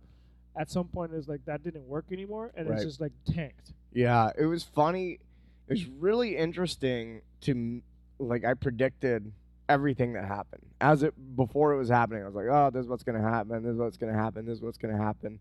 At 0.60 0.72
some 0.72 0.88
point, 0.88 1.12
it's 1.14 1.28
like 1.28 1.46
that 1.46 1.64
didn't 1.64 1.88
work 1.88 2.06
anymore, 2.12 2.52
and 2.56 2.68
it's 2.68 2.84
just 2.84 3.00
like 3.00 3.12
tanked. 3.32 3.74
Yeah, 3.94 4.32
it 4.36 4.46
was 4.46 4.64
funny. 4.64 5.20
It 5.68 5.74
was 5.74 5.86
really 5.86 6.36
interesting 6.36 7.22
to 7.42 7.82
like 8.18 8.44
I 8.44 8.56
predicted 8.56 9.32
everything 9.70 10.14
that 10.14 10.26
happened 10.26 10.64
as 10.82 11.04
it 11.04 11.14
before 11.36 11.74
it 11.74 11.78
was 11.78 11.90
happening. 11.90 12.24
I 12.24 12.26
was 12.26 12.34
like, 12.36 12.48
oh, 12.50 12.72
this 12.74 12.82
is 12.82 12.88
what's 12.88 13.04
gonna 13.04 13.22
happen. 13.22 13.62
This 13.62 13.74
is 13.74 13.78
what's 13.78 13.98
gonna 13.98 14.14
happen. 14.14 14.46
This 14.46 14.58
is 14.58 14.64
what's 14.64 14.78
gonna 14.80 14.98
happen. 14.98 15.40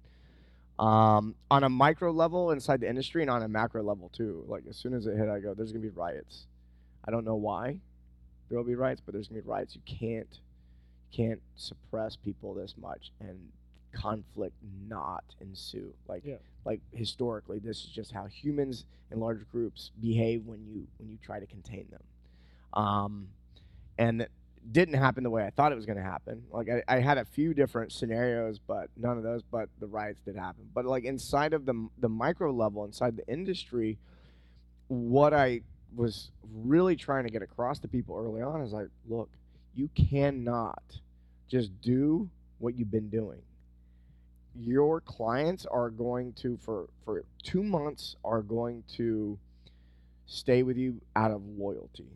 Um, 0.78 1.34
on 1.50 1.64
a 1.64 1.68
micro 1.68 2.10
level 2.10 2.50
inside 2.50 2.80
the 2.80 2.88
industry 2.88 3.22
and 3.22 3.30
on 3.30 3.42
a 3.42 3.48
macro 3.48 3.82
level 3.82 4.10
too. 4.10 4.44
Like 4.46 4.64
as 4.68 4.76
soon 4.76 4.92
as 4.94 5.06
it 5.06 5.16
hit, 5.16 5.28
I 5.28 5.40
go, 5.40 5.54
there's 5.54 5.72
gonna 5.72 5.82
be 5.82 5.88
riots. 5.88 6.46
I 7.06 7.10
don't 7.10 7.24
know 7.24 7.36
why 7.36 7.80
there 8.48 8.58
will 8.58 8.64
be 8.64 8.74
riots, 8.74 9.00
but 9.04 9.12
there's 9.14 9.28
gonna 9.28 9.40
be 9.42 9.48
riots. 9.48 9.74
You 9.74 9.80
can't 9.86 10.40
can't 11.12 11.40
suppress 11.54 12.16
people 12.16 12.52
this 12.52 12.74
much 12.76 13.10
and 13.20 13.38
conflict 13.92 14.54
not 14.88 15.24
ensue. 15.40 15.94
Like 16.08 16.24
Yeah. 16.26 16.36
like 16.66 16.80
historically 16.92 17.58
this 17.58 17.78
is 17.84 17.90
just 17.90 18.12
how 18.12 18.26
humans 18.26 18.84
in 19.10 19.18
large 19.20 19.48
groups 19.50 19.92
behave 20.00 20.44
when 20.44 20.66
you 20.66 20.86
when 20.98 21.08
you 21.08 21.16
try 21.22 21.40
to 21.40 21.46
contain 21.46 21.86
them 21.90 22.02
um, 22.74 23.28
and 23.96 24.26
didn't 24.72 24.94
happen 24.94 25.22
the 25.22 25.30
way 25.30 25.44
i 25.44 25.50
thought 25.50 25.72
it 25.72 25.76
was 25.76 25.86
going 25.86 25.98
to 25.98 26.02
happen. 26.02 26.42
Like 26.50 26.68
I, 26.68 26.96
I 26.96 27.00
had 27.00 27.18
a 27.18 27.24
few 27.24 27.54
different 27.54 27.92
scenarios 27.92 28.58
but 28.58 28.88
none 28.96 29.16
of 29.16 29.22
those 29.22 29.42
but 29.42 29.68
the 29.80 29.86
riots 29.86 30.20
did 30.24 30.36
happen. 30.36 30.68
But 30.74 30.84
like 30.84 31.04
inside 31.04 31.52
of 31.52 31.66
the 31.66 31.88
the 31.98 32.08
micro 32.08 32.52
level 32.52 32.84
inside 32.84 33.16
the 33.16 33.26
industry 33.28 33.98
what 34.88 35.34
i 35.34 35.60
was 35.96 36.30
really 36.62 36.94
trying 36.94 37.24
to 37.24 37.30
get 37.30 37.42
across 37.42 37.80
to 37.80 37.88
people 37.88 38.16
early 38.16 38.40
on 38.40 38.60
is 38.60 38.72
like 38.72 38.88
look 39.08 39.28
you 39.74 39.90
cannot 39.94 40.82
just 41.48 41.70
do 41.80 42.28
what 42.58 42.74
you've 42.74 42.90
been 42.90 43.10
doing. 43.10 43.42
Your 44.58 45.02
clients 45.02 45.66
are 45.66 45.90
going 45.90 46.32
to 46.34 46.56
for 46.56 46.88
for 47.04 47.24
two 47.42 47.62
months 47.62 48.16
are 48.24 48.40
going 48.40 48.82
to 48.96 49.38
stay 50.26 50.62
with 50.62 50.76
you 50.76 51.00
out 51.14 51.30
of 51.30 51.42
loyalty 51.58 52.06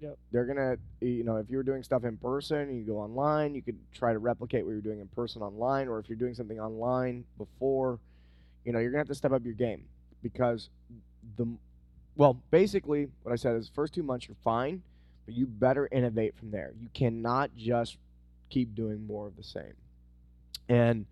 Yep. 0.00 0.18
they're 0.32 0.46
gonna 0.46 0.76
you 1.00 1.24
know 1.24 1.36
if 1.36 1.50
you're 1.50 1.62
doing 1.62 1.82
stuff 1.82 2.04
in 2.04 2.16
person 2.16 2.74
you 2.74 2.84
go 2.84 2.98
online 2.98 3.54
you 3.54 3.62
could 3.62 3.78
try 3.92 4.12
to 4.12 4.18
replicate 4.18 4.64
what 4.64 4.72
you're 4.72 4.80
doing 4.80 5.00
in 5.00 5.08
person 5.08 5.42
online 5.42 5.88
or 5.88 5.98
if 5.98 6.08
you're 6.08 6.18
doing 6.18 6.34
something 6.34 6.58
online 6.58 7.24
before 7.38 7.98
you 8.64 8.72
know 8.72 8.78
you're 8.78 8.90
gonna 8.90 9.00
have 9.00 9.08
to 9.08 9.14
step 9.14 9.32
up 9.32 9.44
your 9.44 9.54
game 9.54 9.84
because 10.22 10.70
the 11.36 11.46
well 12.16 12.40
basically 12.50 13.08
what 13.22 13.32
i 13.32 13.36
said 13.36 13.56
is 13.56 13.70
first 13.74 13.92
two 13.92 14.02
months 14.02 14.26
you're 14.26 14.36
fine 14.42 14.82
but 15.26 15.34
you 15.34 15.46
better 15.46 15.88
innovate 15.92 16.34
from 16.36 16.50
there 16.50 16.72
you 16.80 16.88
cannot 16.94 17.50
just 17.56 17.98
keep 18.48 18.74
doing 18.74 19.06
more 19.06 19.26
of 19.26 19.36
the 19.36 19.44
same 19.44 19.74
and 20.68 21.04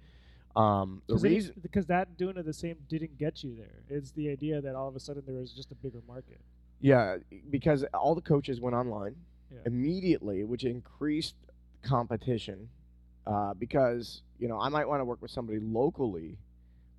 um, 0.59 1.03
the 1.07 1.17
reason 1.17 1.55
because 1.63 1.87
that 1.87 2.17
doing 2.17 2.37
it 2.37 2.45
the 2.45 2.53
same 2.53 2.77
didn't 2.89 3.17
get 3.17 3.45
you 3.45 3.55
there. 3.57 3.97
It's 3.97 4.11
the 4.11 4.29
idea 4.29 4.61
that 4.61 4.75
all 4.75 4.89
of 4.89 4.97
a 4.97 5.01
sudden 5.01 5.23
there 5.25 5.37
was 5.37 5.53
just 5.53 5.71
a 5.71 5.77
bigger 5.77 6.01
market. 6.09 6.41
Yeah, 6.81 7.17
because 7.51 7.85
all 7.95 8.15
the 8.15 8.21
coaches 8.21 8.61
went 8.61 8.75
online 8.77 9.17
Yeah. 9.53 9.59
immediately, 9.67 10.45
which 10.45 10.65
increased 10.65 11.35
competition. 11.83 12.69
Uh, 13.27 13.53
because 13.55 14.23
you 14.39 14.49
know 14.49 14.59
I 14.59 14.69
might 14.71 14.89
want 14.89 15.01
to 15.01 15.05
work 15.05 15.21
with 15.21 15.31
somebody 15.31 15.59
locally, 15.61 16.39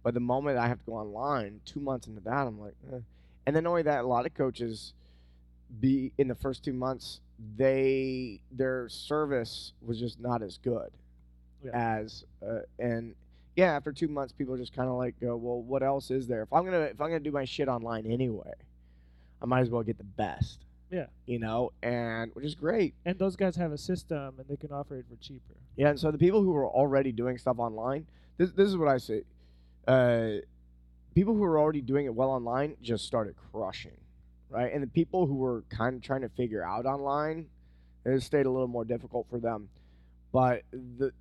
but 0.03 0.13
the 0.13 0.19
moment 0.19 0.57
I 0.59 0.67
have 0.67 0.77
to 0.79 0.85
go 0.85 0.93
online, 0.93 1.59
two 1.65 1.79
months 1.79 2.07
into 2.07 2.21
that, 2.21 2.45
I'm 2.47 2.59
like, 2.59 2.75
eh. 2.93 2.99
and 3.47 3.55
then 3.55 3.65
only 3.65 3.81
that, 3.83 4.03
a 4.03 4.07
lot 4.07 4.25
of 4.27 4.33
coaches 4.35 4.93
be 5.79 6.11
in 6.19 6.27
the 6.27 6.35
first 6.35 6.63
two 6.63 6.73
months, 6.73 7.19
they 7.57 8.41
their 8.51 8.89
service 8.89 9.73
was 9.81 9.99
just 9.99 10.19
not 10.19 10.41
as 10.43 10.57
good 10.59 10.91
Yeah. 11.63 11.71
as 11.73 12.25
uh, 12.45 12.59
and 12.77 13.15
yeah, 13.55 13.75
after 13.75 13.91
two 13.91 14.07
months, 14.07 14.31
people 14.31 14.55
just 14.55 14.73
kind 14.73 14.87
of 14.87 14.95
like 14.95 15.19
go, 15.19 15.35
well, 15.35 15.61
what 15.61 15.81
else 15.83 16.11
is 16.11 16.27
there? 16.27 16.43
If 16.43 16.53
I'm 16.53 16.63
gonna 16.63 16.81
if 16.93 17.01
I'm 17.01 17.07
gonna 17.07 17.19
do 17.21 17.31
my 17.31 17.45
shit 17.45 17.67
online 17.67 18.05
anyway, 18.05 18.53
I 19.41 19.45
might 19.45 19.61
as 19.61 19.69
well 19.69 19.83
get 19.83 19.97
the 19.97 20.03
best. 20.03 20.65
Yeah. 20.91 21.05
You 21.25 21.39
know, 21.39 21.71
and 21.83 22.31
which 22.33 22.45
is 22.45 22.55
great. 22.55 22.95
And 23.05 23.17
those 23.19 23.35
guys 23.35 23.55
have 23.57 23.71
a 23.71 23.77
system 23.77 24.35
and 24.37 24.47
they 24.47 24.57
can 24.57 24.71
offer 24.71 24.95
it 24.97 25.05
for 25.09 25.15
cheaper. 25.17 25.55
Yeah, 25.75 25.89
and 25.89 25.99
so 25.99 26.11
the 26.11 26.17
people 26.17 26.41
who 26.41 26.55
are 26.55 26.67
already 26.67 27.11
doing 27.11 27.37
stuff 27.37 27.59
online, 27.59 28.07
this 28.37 28.51
this 28.51 28.67
is 28.67 28.77
what 28.77 28.87
I 28.87 28.97
say. 28.97 29.23
Uh, 29.87 30.41
people 31.15 31.35
who 31.35 31.43
are 31.43 31.59
already 31.59 31.81
doing 31.81 32.05
it 32.05 32.13
well 32.13 32.29
online 32.29 32.75
just 32.81 33.05
started 33.05 33.35
crushing, 33.51 33.97
right? 34.49 34.73
And 34.73 34.83
the 34.83 34.87
people 34.87 35.27
who 35.27 35.35
were 35.35 35.63
kind 35.69 35.95
of 35.95 36.01
trying 36.01 36.21
to 36.21 36.29
figure 36.29 36.63
out 36.63 36.85
online, 36.85 37.47
it 38.05 38.21
stayed 38.23 38.45
a 38.45 38.51
little 38.51 38.67
more 38.67 38.85
difficult 38.85 39.27
for 39.29 39.39
them. 39.39 39.69
But 40.31 40.63
the 40.71 41.11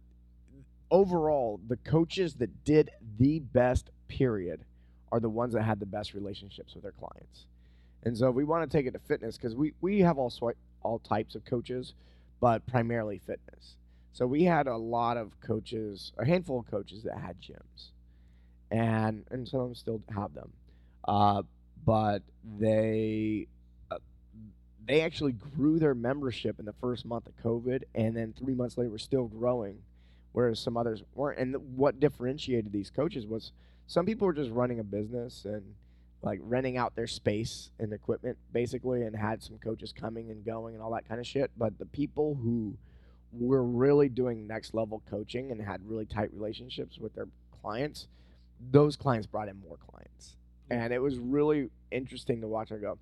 overall, 0.91 1.61
the 1.67 1.77
coaches 1.77 2.35
that 2.35 2.65
did 2.65 2.91
the 3.19 3.41
best, 3.41 3.91
period, 4.09 4.65
are 5.13 5.21
the 5.21 5.29
ones 5.29 5.55
that 5.55 5.63
had 5.63 5.81
the 5.81 5.87
best 5.87 6.15
relationships 6.15 6.75
with 6.75 6.83
their 6.83 6.93
clients. 6.93 7.47
And 8.05 8.17
so 8.17 8.31
we 8.31 8.45
want 8.45 8.69
to 8.69 8.77
take 8.77 8.87
it 8.87 8.93
to 8.93 8.99
fitness 9.01 9.37
because 9.37 9.55
we, 9.55 9.75
we 9.81 10.01
have 10.01 10.19
all 10.19 10.33
all 10.83 10.99
types 11.01 11.35
of 11.35 11.45
coaches, 11.45 11.95
but 12.41 12.67
primarily 12.67 13.19
fitness. 13.19 13.77
So 14.13 14.27
we 14.27 14.45
had 14.45 14.67
a 14.67 14.77
lot 14.77 15.17
of 15.17 15.39
coaches, 15.41 16.13
a 16.19 16.25
handful 16.25 16.61
of 16.61 16.71
coaches 16.71 17.03
that 17.05 17.19
had 17.19 17.37
gyms, 17.41 17.91
and 18.71 19.25
and 19.31 19.47
some 19.47 19.61
of 19.61 19.67
them 19.67 19.75
still 19.75 20.03
have 20.15 20.35
them, 20.35 20.53
uh, 21.07 21.43
but 21.85 22.23
they 22.59 23.47
uh, 23.91 23.99
they 24.87 25.03
actually 25.03 25.33
grew 25.33 25.79
their 25.79 25.95
membership 25.95 26.59
in 26.59 26.65
the 26.65 26.73
first 26.75 27.05
month 27.05 27.27
of 27.27 27.37
COVID, 27.37 27.83
and 27.95 28.17
then 28.17 28.35
three 28.37 28.55
months 28.55 28.77
later 28.79 28.91
were 28.91 28.99
still 28.99 29.27
growing, 29.27 29.79
whereas 30.33 30.59
some 30.59 30.77
others 30.77 31.03
weren't. 31.15 31.39
And 31.39 31.77
what 31.77 32.01
differentiated 32.01 32.73
these 32.73 32.91
coaches 32.91 33.27
was 33.27 33.53
some 33.87 34.05
people 34.07 34.27
were 34.27 34.33
just 34.33 34.51
running 34.51 34.81
a 34.81 34.85
business 34.85 35.45
and 35.45 35.75
like 36.23 36.41
renting 36.43 36.77
out 36.77 36.97
their 36.97 37.07
space 37.07 37.71
and 37.79 37.93
equipment 37.93 38.37
basically, 38.53 39.03
and 39.03 39.15
had 39.15 39.43
some 39.43 39.59
coaches 39.59 39.93
coming 39.93 40.31
and 40.31 40.45
going 40.45 40.75
and 40.75 40.83
all 40.83 40.93
that 40.93 41.09
kind 41.09 41.21
of 41.21 41.27
shit. 41.27 41.51
But 41.57 41.79
the 41.79 41.87
people 41.87 42.35
who 42.35 42.77
were 43.33 43.63
really 43.63 44.09
doing 44.09 44.47
next 44.47 44.75
level 44.75 45.03
coaching 45.09 45.51
and 45.51 45.61
had 45.61 45.81
really 45.85 46.07
tight 46.07 46.31
relationships 46.33 46.99
with 46.99 47.15
their 47.15 47.29
clients, 47.63 48.09
those 48.71 48.97
clients 48.97 49.27
brought 49.27 49.49
in 49.49 49.61
more 49.61 49.77
clients. 49.91 50.37
Mm. 50.71 50.85
And 50.85 50.93
it 50.93 51.01
was 51.01 51.19
really 51.19 51.71
interesting 51.91 52.41
to 52.41 52.49
watch. 52.49 52.73
I 52.73 52.77
go, 52.77 52.99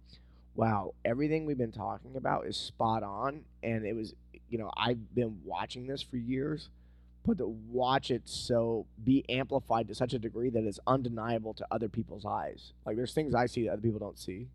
wow, 0.54 0.94
everything 1.04 1.46
we've 1.46 1.58
been 1.58 1.72
talking 1.72 2.16
about 2.16 2.46
is 2.46 2.56
spot 2.56 3.02
on. 3.02 3.42
And 3.62 3.86
it 3.86 3.94
was, 3.94 4.14
you 4.48 4.58
know, 4.58 4.70
I've 4.76 5.14
been 5.14 5.38
watching 5.44 5.86
this 5.86 6.02
for 6.02 6.16
years, 6.16 6.70
but 7.26 7.38
to 7.38 7.46
watch 7.46 8.10
it 8.10 8.22
so 8.24 8.86
be 9.02 9.24
amplified 9.28 9.88
to 9.88 9.94
such 9.94 10.14
a 10.14 10.18
degree 10.18 10.48
that 10.50 10.64
it's 10.64 10.78
undeniable 10.86 11.52
to 11.54 11.66
other 11.70 11.88
people's 11.88 12.24
eyes. 12.24 12.72
Like 12.84 12.96
there's 12.96 13.12
things 13.12 13.34
I 13.34 13.46
see 13.46 13.64
that 13.64 13.72
other 13.72 13.82
people 13.82 13.98
don't 13.98 14.18
see. 14.18 14.48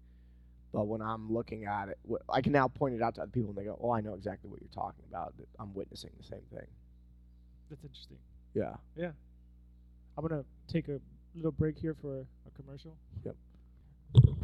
But 0.73 0.87
when 0.87 1.01
I'm 1.01 1.31
looking 1.31 1.65
at 1.65 1.89
it, 1.89 1.99
I 2.29 2.41
can 2.41 2.53
now 2.53 2.69
point 2.69 2.95
it 2.95 3.01
out 3.01 3.15
to 3.15 3.23
other 3.23 3.31
people 3.31 3.49
and 3.49 3.57
they 3.57 3.65
go, 3.65 3.77
oh, 3.81 3.91
I 3.91 3.99
know 3.99 4.13
exactly 4.13 4.49
what 4.49 4.61
you're 4.61 4.69
talking 4.73 5.03
about. 5.09 5.33
I'm 5.59 5.73
witnessing 5.73 6.11
the 6.17 6.23
same 6.23 6.43
thing. 6.49 6.65
That's 7.69 7.83
interesting. 7.83 8.17
Yeah. 8.53 8.75
Yeah. 8.95 9.11
I'm 10.17 10.25
gonna 10.25 10.45
take 10.67 10.87
a 10.87 10.99
little 11.35 11.51
break 11.51 11.77
here 11.77 11.95
for 12.01 12.19
a 12.21 12.61
commercial. 12.61 12.95
Yep. 13.25 13.35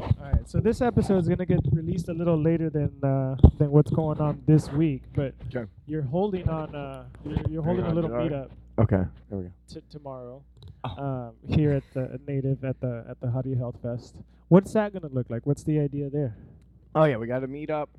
All 0.00 0.14
right. 0.20 0.48
So 0.48 0.60
this 0.60 0.80
episode 0.80 1.18
is 1.18 1.28
gonna 1.28 1.46
get 1.46 1.60
released 1.72 2.08
a 2.08 2.14
little 2.14 2.40
later 2.40 2.70
than 2.70 2.92
uh, 3.02 3.36
than 3.58 3.70
what's 3.70 3.90
going 3.90 4.20
on 4.20 4.42
this 4.46 4.70
week, 4.72 5.02
but 5.14 5.34
Okay. 5.54 5.68
you're 5.86 6.02
holding 6.02 6.48
on. 6.48 6.74
Uh, 6.74 7.04
you're, 7.24 7.38
you're 7.48 7.62
holding 7.62 7.84
a 7.84 7.88
on, 7.88 7.94
little 7.94 8.10
all 8.12 8.18
right. 8.18 8.30
meetup 8.30 8.50
Okay. 8.78 9.02
There 9.28 9.38
we 9.38 9.44
go. 9.44 9.50
t- 9.68 9.82
tomorrow 9.90 10.42
Oh. 10.84 11.02
um, 11.04 11.32
here 11.48 11.72
at 11.72 11.82
the 11.94 12.20
Native 12.28 12.64
at 12.64 12.80
the 12.80 13.04
at 13.08 13.20
the 13.20 13.30
How 13.30 13.42
Do 13.42 13.48
You 13.50 13.56
Health 13.56 13.76
Fest. 13.82 14.14
What's 14.48 14.72
that 14.74 14.92
gonna 14.92 15.12
look 15.12 15.28
like? 15.30 15.44
What's 15.46 15.64
the 15.64 15.80
idea 15.80 16.08
there? 16.10 16.36
Oh 16.94 17.04
yeah, 17.04 17.16
we 17.16 17.26
got 17.26 17.42
a 17.42 17.48
meet 17.48 17.70
up 17.70 17.90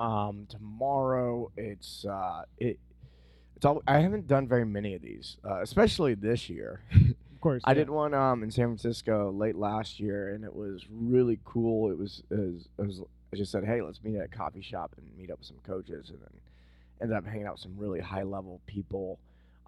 um, 0.00 0.46
tomorrow. 0.48 1.50
It's 1.56 2.04
uh, 2.04 2.42
it. 2.58 2.78
It's 3.56 3.64
all. 3.64 3.82
I 3.86 4.00
haven't 4.00 4.26
done 4.26 4.46
very 4.48 4.64
many 4.66 4.94
of 4.94 5.02
these, 5.02 5.36
uh, 5.48 5.60
especially 5.62 6.14
this 6.14 6.48
year. 6.50 6.80
of 7.38 7.42
course. 7.42 7.62
I 7.64 7.70
yeah. 7.70 7.74
did 7.74 7.90
one 7.90 8.14
um 8.14 8.42
in 8.42 8.50
San 8.50 8.66
Francisco 8.66 9.30
late 9.30 9.54
last 9.54 10.00
year, 10.00 10.34
and 10.34 10.42
it 10.42 10.52
was 10.52 10.84
really 10.90 11.38
cool. 11.44 11.88
It 11.92 11.96
was, 11.96 12.24
it 12.30 12.36
was, 12.36 12.68
it 12.76 12.82
was 12.84 13.00
I 13.32 13.36
just 13.36 13.52
said, 13.52 13.64
hey, 13.64 13.80
let's 13.80 14.02
meet 14.02 14.16
at 14.16 14.24
a 14.24 14.28
coffee 14.28 14.60
shop 14.60 14.92
and 14.96 15.06
meet 15.16 15.30
up 15.30 15.38
with 15.38 15.46
some 15.46 15.58
coaches, 15.64 16.10
and 16.10 16.18
then 16.20 16.30
ended 17.00 17.16
up 17.16 17.24
hanging 17.24 17.46
out 17.46 17.52
with 17.52 17.60
some 17.60 17.76
really 17.78 18.00
high 18.00 18.24
level 18.24 18.60
people, 18.66 19.20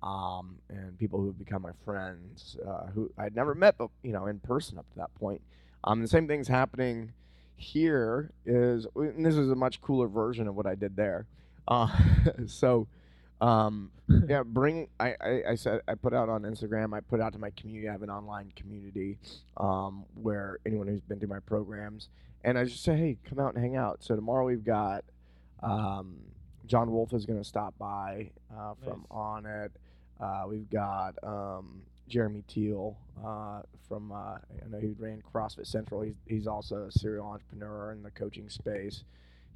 um, 0.02 0.56
and 0.68 0.98
people 0.98 1.20
who 1.20 1.26
have 1.26 1.38
become 1.38 1.62
my 1.62 1.70
friends, 1.84 2.56
uh, 2.66 2.86
who 2.86 3.08
I'd 3.16 3.36
never 3.36 3.54
met, 3.54 3.78
but 3.78 3.90
you 4.02 4.10
know, 4.10 4.26
in 4.26 4.40
person 4.40 4.76
up 4.76 4.90
to 4.90 4.96
that 4.98 5.14
point. 5.14 5.40
Um, 5.84 6.02
the 6.02 6.08
same 6.08 6.26
thing's 6.26 6.48
happening 6.48 7.12
here. 7.56 8.32
Is 8.44 8.88
and 8.96 9.24
this 9.24 9.36
is 9.36 9.48
a 9.48 9.54
much 9.54 9.80
cooler 9.80 10.08
version 10.08 10.48
of 10.48 10.56
what 10.56 10.66
I 10.66 10.74
did 10.74 10.96
there. 10.96 11.26
Uh, 11.68 11.86
so. 12.46 12.88
Um, 13.40 13.90
yeah, 14.28 14.42
bring. 14.42 14.88
I, 14.98 15.14
I, 15.20 15.42
I 15.50 15.54
said 15.54 15.80
I 15.88 15.94
put 15.94 16.14
out 16.14 16.28
on 16.28 16.42
Instagram. 16.42 16.94
I 16.94 17.00
put 17.00 17.20
out 17.20 17.32
to 17.32 17.38
my 17.38 17.50
community. 17.50 17.88
I 17.88 17.92
have 17.92 18.02
an 18.02 18.10
online 18.10 18.52
community 18.56 19.18
um, 19.56 20.04
where 20.14 20.58
anyone 20.66 20.86
who's 20.88 21.00
been 21.00 21.18
through 21.18 21.28
my 21.28 21.40
programs, 21.40 22.08
and 22.44 22.58
I 22.58 22.64
just 22.64 22.82
say, 22.82 22.96
hey, 22.96 23.16
come 23.28 23.38
out 23.38 23.54
and 23.54 23.62
hang 23.62 23.76
out. 23.76 24.02
So 24.02 24.16
tomorrow 24.16 24.44
we've 24.44 24.64
got 24.64 25.04
um, 25.62 26.16
John 26.66 26.90
Wolf 26.90 27.12
is 27.12 27.26
going 27.26 27.38
to 27.38 27.44
stop 27.44 27.74
by 27.78 28.30
uh, 28.56 28.74
from 28.84 29.04
Nice. 29.10 29.44
Onnit. 29.44 29.70
Uh, 30.20 30.44
we've 30.48 30.68
got 30.68 31.14
um, 31.22 31.82
Jeremy 32.08 32.44
Thiel 32.48 32.96
uh, 33.24 33.62
from. 33.88 34.12
Uh, 34.12 34.36
I 34.36 34.68
know 34.68 34.78
he 34.78 34.94
ran 34.98 35.22
CrossFit 35.32 35.66
Central. 35.66 36.02
He's 36.02 36.14
he's 36.26 36.46
also 36.46 36.84
a 36.84 36.92
serial 36.92 37.26
entrepreneur 37.26 37.92
in 37.92 38.02
the 38.02 38.10
coaching 38.10 38.50
space 38.50 39.04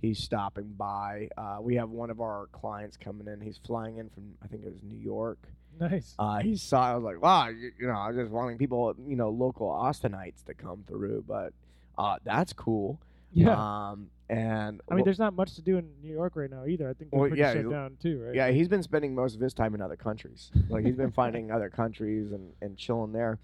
he's 0.04 0.18
stopping 0.22 0.72
by. 0.76 1.28
Uh, 1.36 1.58
we 1.60 1.74
have 1.76 1.90
one 1.90 2.10
of 2.10 2.20
our 2.20 2.46
clients 2.52 2.96
coming 2.96 3.26
in. 3.26 3.40
He's 3.40 3.58
flying 3.66 3.98
in 3.98 4.10
from 4.10 4.34
I 4.42 4.46
think 4.46 4.64
it 4.64 4.72
was 4.72 4.82
New 4.82 4.98
York. 4.98 5.38
Nice. 5.80 6.14
Uh, 6.18 6.38
he 6.38 6.56
saw. 6.56 6.92
I 6.92 6.94
was 6.94 7.02
like, 7.04 7.20
wow, 7.20 7.48
you, 7.48 7.72
you 7.78 7.86
know, 7.86 7.94
I 7.94 8.08
was 8.08 8.16
just 8.16 8.30
wanting 8.30 8.58
people, 8.58 8.94
you 9.08 9.16
know, 9.16 9.30
local 9.30 9.68
Austinites 9.68 10.44
to 10.46 10.54
come 10.54 10.84
through, 10.86 11.24
but 11.26 11.52
uh, 11.98 12.16
that's 12.24 12.52
cool. 12.52 13.00
yeah. 13.32 13.90
Um, 13.90 14.08
and 14.30 14.80
I 14.88 14.94
mean, 14.94 15.00
well, 15.00 15.04
there's 15.04 15.18
not 15.18 15.34
much 15.34 15.54
to 15.56 15.62
do 15.62 15.76
in 15.76 15.86
New 16.00 16.12
York 16.12 16.34
right 16.36 16.50
now 16.50 16.64
either. 16.64 16.88
I 16.88 16.94
think 16.94 17.10
they're 17.10 17.20
Well, 17.20 17.28
pretty 17.28 17.42
yeah, 17.42 17.52
shut 17.54 17.70
down 17.70 17.96
too, 18.00 18.22
right? 18.22 18.34
yeah, 18.34 18.50
he's 18.50 18.68
been 18.68 18.82
spending 18.82 19.14
most 19.14 19.34
of 19.34 19.40
his 19.40 19.52
time 19.52 19.74
in 19.74 19.82
other 19.82 19.96
countries. 19.96 20.50
Like 20.70 20.84
he's 20.84 20.96
been 20.96 21.10
finding 21.22 21.50
other 21.50 21.68
countries 21.70 22.32
and, 22.32 22.52
and 22.62 22.76
chilling 22.78 23.12
there. 23.12 23.38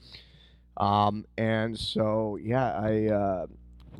Um, 0.78 1.26
and 1.36 1.76
so 1.78 2.38
yeah, 2.40 2.72
I 2.72 3.06
uh, 3.08 3.46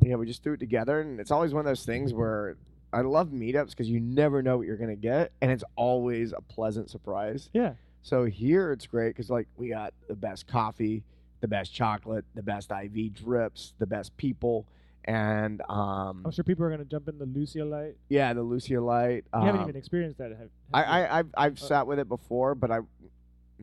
yeah, 0.01 0.15
we 0.15 0.25
just 0.25 0.43
threw 0.43 0.53
it 0.53 0.59
together, 0.59 1.01
and 1.01 1.19
it's 1.19 1.31
always 1.31 1.53
one 1.53 1.61
of 1.61 1.65
those 1.65 1.85
things 1.85 2.13
where 2.13 2.57
I 2.93 3.01
love 3.01 3.29
meetups 3.29 3.69
because 3.69 3.89
you 3.89 3.99
never 3.99 4.41
know 4.41 4.57
what 4.57 4.67
you're 4.67 4.77
gonna 4.77 4.95
get, 4.95 5.31
and 5.41 5.51
it's 5.51 5.63
always 5.75 6.33
a 6.33 6.41
pleasant 6.41 6.89
surprise. 6.89 7.49
Yeah. 7.53 7.73
So 8.01 8.25
here 8.25 8.71
it's 8.71 8.87
great 8.87 9.09
because 9.09 9.29
like 9.29 9.47
we 9.57 9.69
got 9.69 9.93
the 10.07 10.15
best 10.15 10.47
coffee, 10.47 11.03
the 11.41 11.47
best 11.47 11.73
chocolate, 11.73 12.25
the 12.35 12.41
best 12.43 12.71
IV 12.71 13.13
drips, 13.13 13.73
the 13.79 13.85
best 13.87 14.15
people, 14.17 14.65
and 15.05 15.61
um, 15.69 16.21
I'm 16.25 16.31
sure 16.31 16.43
people 16.43 16.65
are 16.65 16.69
gonna 16.71 16.83
jump 16.85 17.07
in 17.07 17.17
the 17.17 17.25
Lucia 17.25 17.63
light. 17.63 17.95
yeah, 18.09 18.33
the 18.33 18.41
Lucia 18.43 18.81
Light. 18.81 19.25
You 19.35 19.41
haven't 19.41 19.61
um, 19.61 19.69
even 19.69 19.75
experienced 19.77 20.17
that. 20.17 20.31
Have, 20.31 20.39
have 20.39 20.49
I, 20.73 20.79
you? 20.81 20.85
I 21.05 21.19
I've 21.19 21.27
I've 21.37 21.61
Uh, 21.61 21.65
sat 21.67 21.87
with 21.87 21.99
it 21.99 22.07
before, 22.09 22.55
but 22.55 22.71
I 22.71 22.79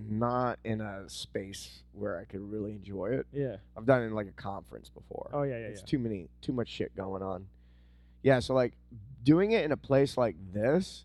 not 0.08 0.58
in 0.64 0.80
a 0.80 1.08
space 1.08 1.82
where 1.92 2.18
I 2.18 2.24
could 2.24 2.40
really 2.40 2.72
enjoy 2.72 3.06
it. 3.10 3.26
yeah. 3.32 3.56
I've 3.76 3.86
done 3.86 4.02
it 4.02 4.06
in 4.06 4.14
like 4.14 4.28
a 4.28 4.32
conference 4.42 4.88
before. 4.88 5.30
Oh 5.32 5.42
yeah, 5.42 5.58
yeah, 5.58 5.66
it's 5.66 5.80
yeah. 5.80 5.86
too 5.86 5.98
many 5.98 6.28
too 6.40 6.52
much 6.52 6.68
shit 6.68 6.94
going 6.96 7.22
on. 7.22 7.46
Yeah, 8.22 8.40
so 8.40 8.54
like 8.54 8.74
doing 9.22 9.52
it 9.52 9.64
in 9.64 9.72
a 9.72 9.76
place 9.76 10.16
like 10.16 10.36
this 10.52 11.04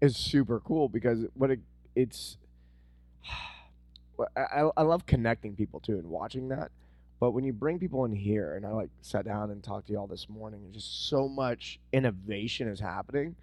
is 0.00 0.16
super 0.16 0.60
cool 0.60 0.88
because 0.88 1.26
what 1.34 1.50
it, 1.50 1.60
it's 1.94 2.36
I, 4.36 4.70
I- 4.76 4.82
love 4.82 5.06
connecting 5.06 5.54
people 5.56 5.80
too 5.80 5.98
and 5.98 6.08
watching 6.08 6.48
that. 6.48 6.70
But 7.18 7.32
when 7.32 7.44
you 7.44 7.52
bring 7.52 7.78
people 7.78 8.04
in 8.06 8.12
here, 8.12 8.54
and 8.54 8.64
I 8.64 8.70
like 8.70 8.90
sat 9.02 9.26
down 9.26 9.50
and 9.50 9.62
talked 9.62 9.88
to 9.88 9.92
y'all 9.92 10.06
this 10.06 10.28
morning, 10.28 10.62
and 10.64 10.72
just 10.72 11.08
so 11.08 11.28
much 11.28 11.78
innovation 11.92 12.66
is 12.66 12.80
happening. 12.80 13.36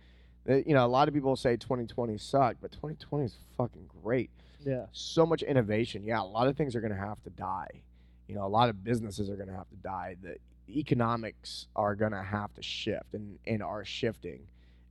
That, 0.46 0.66
you 0.66 0.74
know, 0.74 0.84
a 0.84 0.88
lot 0.88 1.08
of 1.08 1.14
people 1.14 1.36
say 1.36 1.58
2020 1.58 2.18
sucked, 2.18 2.62
but 2.62 2.72
2020 2.72 3.26
is 3.26 3.36
fucking 3.58 3.88
great 4.02 4.32
Yeah. 4.68 4.86
so 4.92 5.26
much 5.26 5.42
innovation. 5.44 6.04
Yeah, 6.04 6.22
a 6.22 6.24
lot 6.24 6.48
of 6.48 6.58
things 6.58 6.76
are 6.76 6.82
going 6.82 6.94
to 6.94 7.00
have 7.00 7.22
to 7.24 7.30
die. 7.32 7.82
You 8.28 8.36
know, 8.36 8.46
a 8.46 8.50
lot 8.50 8.68
of 8.70 8.84
businesses 8.84 9.30
are 9.30 9.36
going 9.36 9.48
to 9.48 9.56
have 9.56 9.70
to 9.70 9.76
die. 9.78 10.18
The 10.22 10.36
economics 10.78 11.68
are 11.76 11.96
going 11.96 12.12
to 12.12 12.22
have 12.22 12.54
to 12.56 12.62
shift 12.62 13.14
and, 13.14 13.40
and 13.48 13.64
are 13.64 13.86
shifting 13.86 14.42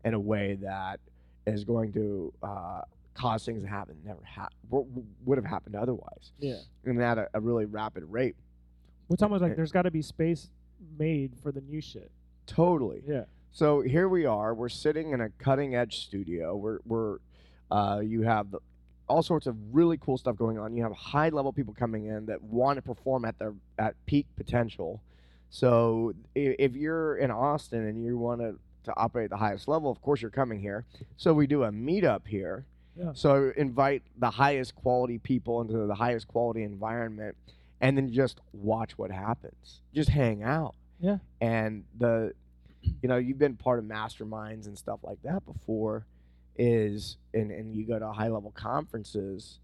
in 0.05 0.15
a 0.15 0.21
way 0.21 0.55
that 0.63 1.01
is 1.47 1.65
going 1.65 1.93
to 1.93 2.33
uh, 2.43 2.81
cause 3.15 3.45
things 3.45 3.63
to 3.63 3.69
happen 3.69 3.97
that 4.03 4.09
never 4.09 4.25
ha- 4.25 4.49
w- 4.71 4.87
would 5.25 5.37
have 5.39 5.45
happened 5.45 5.77
otherwise, 5.77 6.33
Yeah. 6.39 6.57
and 6.85 7.01
at 7.03 7.19
a, 7.19 7.29
a 7.35 7.41
really 7.41 7.67
rapid 7.67 8.05
rate. 8.05 8.37
It's 9.11 9.23
almost 9.23 9.43
like 9.43 9.55
there's 9.57 9.73
got 9.73 9.83
to 9.83 9.91
be 9.91 10.03
space 10.03 10.49
made 10.99 11.33
for 11.43 11.53
the 11.53 11.61
new 11.61 11.81
shit. 11.81 12.11
Totally. 12.47 13.03
Yeah. 13.07 13.25
So 13.53 13.81
here 13.81 14.09
we 14.09 14.27
are. 14.27 14.55
We're 14.55 14.69
sitting 14.69 15.13
in 15.13 15.21
a 15.21 15.31
cutting 15.31 15.75
edge 15.75 15.99
studio. 16.07 16.57
We're 16.57 16.79
we're 16.85 17.19
uh, 17.71 18.01
you 18.05 18.23
have 18.23 18.51
the, 18.51 18.59
all 19.09 19.23
sorts 19.23 19.47
of 19.47 19.57
really 19.73 19.97
cool 19.99 20.17
stuff 20.19 20.37
going 20.37 20.59
on. 20.59 20.75
You 20.75 20.83
have 20.83 20.93
high 20.93 21.29
level 21.29 21.53
people 21.53 21.75
coming 21.75 22.07
in 22.07 22.27
that 22.27 22.43
want 22.43 22.77
to 22.77 22.83
perform 22.83 23.25
at 23.25 23.39
their 23.39 23.55
at 23.79 23.95
peak 24.07 24.27
potential. 24.37 25.01
So 25.51 26.13
if 26.35 26.75
you're 26.75 27.17
in 27.17 27.31
Austin 27.31 27.87
and 27.87 28.05
you 28.05 28.19
want 28.19 28.41
to 28.41 28.59
to 28.85 28.97
operate 28.97 29.25
at 29.25 29.31
the 29.31 29.37
highest 29.37 29.67
level, 29.69 29.91
of 29.91 30.01
course 30.01 30.23
you're 30.23 30.31
coming 30.31 30.61
here. 30.61 30.85
So 31.17 31.35
we 31.35 31.47
do 31.49 31.65
a 31.65 31.71
meetup 31.71 32.27
here. 32.27 32.65
Yeah. 32.97 33.11
So 33.15 33.53
invite 33.57 34.03
the 34.19 34.31
highest 34.31 34.75
quality 34.77 35.19
people 35.19 35.61
into 35.61 35.87
the 35.87 35.95
highest 35.95 36.29
quality 36.29 36.63
environment, 36.63 37.37
and 37.81 37.97
then 37.97 38.13
just 38.13 38.41
watch 38.53 38.97
what 38.97 39.11
happens. 39.11 39.83
Just 39.95 40.09
hang 40.09 40.43
out 40.43 40.75
Yeah. 41.01 41.19
and 41.41 41.85
the 41.99 42.33
you 43.03 43.09
know 43.09 43.17
you've 43.17 43.39
been 43.39 43.57
part 43.57 43.79
of 43.81 43.85
masterminds 43.85 44.67
and 44.67 44.79
stuff 44.79 45.01
like 45.03 45.19
that 45.25 45.45
before 45.45 46.07
is 46.59 47.17
and, 47.35 47.51
and 47.51 47.75
you 47.75 47.85
go 47.87 47.99
to 47.99 48.11
high 48.13 48.29
level 48.29 48.51
conferences 48.53 49.59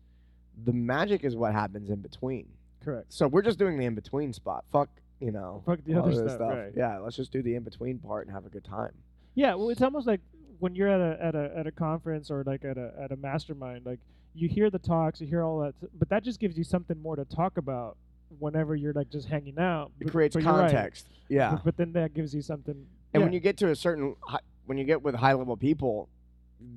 the 0.64 0.72
magic 0.72 1.24
is 1.24 1.34
what 1.36 1.52
happens 1.52 1.88
in 1.90 2.00
between 2.00 2.46
Correct. 2.84 3.12
so 3.12 3.26
we're 3.28 3.42
just 3.42 3.58
doing 3.58 3.78
the 3.78 3.86
in 3.86 3.94
between 3.94 4.32
spot 4.32 4.64
fuck 4.72 4.88
you 5.20 5.30
know 5.32 5.62
Fuck 5.64 5.80
the 5.86 5.94
other 5.98 6.10
this 6.10 6.34
stuff, 6.34 6.50
right. 6.52 6.72
yeah 6.76 6.98
let's 6.98 7.16
just 7.16 7.32
do 7.32 7.42
the 7.42 7.54
in 7.54 7.62
between 7.62 7.98
part 7.98 8.26
and 8.26 8.34
have 8.34 8.44
a 8.46 8.50
good 8.50 8.64
time 8.64 8.92
Yeah. 9.34 9.54
Well, 9.54 9.70
it's 9.70 9.80
almost 9.80 10.06
like 10.06 10.20
when 10.58 10.74
you're 10.74 10.88
at 10.88 11.00
a 11.00 11.24
at 11.24 11.34
a 11.34 11.50
at 11.56 11.66
a 11.66 11.72
conference 11.72 12.30
or 12.30 12.44
like 12.44 12.64
at 12.64 12.76
a 12.76 12.92
at 13.00 13.10
a 13.12 13.16
mastermind, 13.16 13.86
like 13.86 13.98
you 14.34 14.48
hear 14.48 14.68
the 14.70 14.78
talks, 14.78 15.20
you 15.20 15.26
hear 15.26 15.42
all 15.42 15.60
that, 15.60 15.74
but 15.98 16.08
that 16.10 16.22
just 16.22 16.38
gives 16.40 16.56
you 16.58 16.64
something 16.64 17.00
more 17.00 17.16
to 17.16 17.24
talk 17.24 17.56
about 17.56 17.96
whenever 18.38 18.74
you're 18.76 18.92
like 18.92 19.08
just 19.10 19.28
hanging 19.28 19.58
out. 19.58 19.90
it 20.00 20.04
But- 20.04 20.12
creates 20.12 20.34
but 20.36 20.42
you're 20.44 20.52
right. 20.52 20.70
context 20.70 21.06
yeah 21.28 21.52
But, 21.52 21.64
but 21.64 21.76
then 21.78 21.92
that 21.92 22.12
gives 22.14 22.34
you 22.34 22.42
something. 22.42 22.74
and 22.74 22.86
yeah. 23.14 23.20
when 23.20 23.32
you 23.32 23.40
get 23.40 23.56
to 23.58 23.68
a 23.70 23.76
certain 23.76 24.14
when 24.66 24.76
you 24.76 24.84
get 24.84 25.02
with 25.02 25.14
high 25.14 25.32
level 25.34 25.56
people 25.56 26.08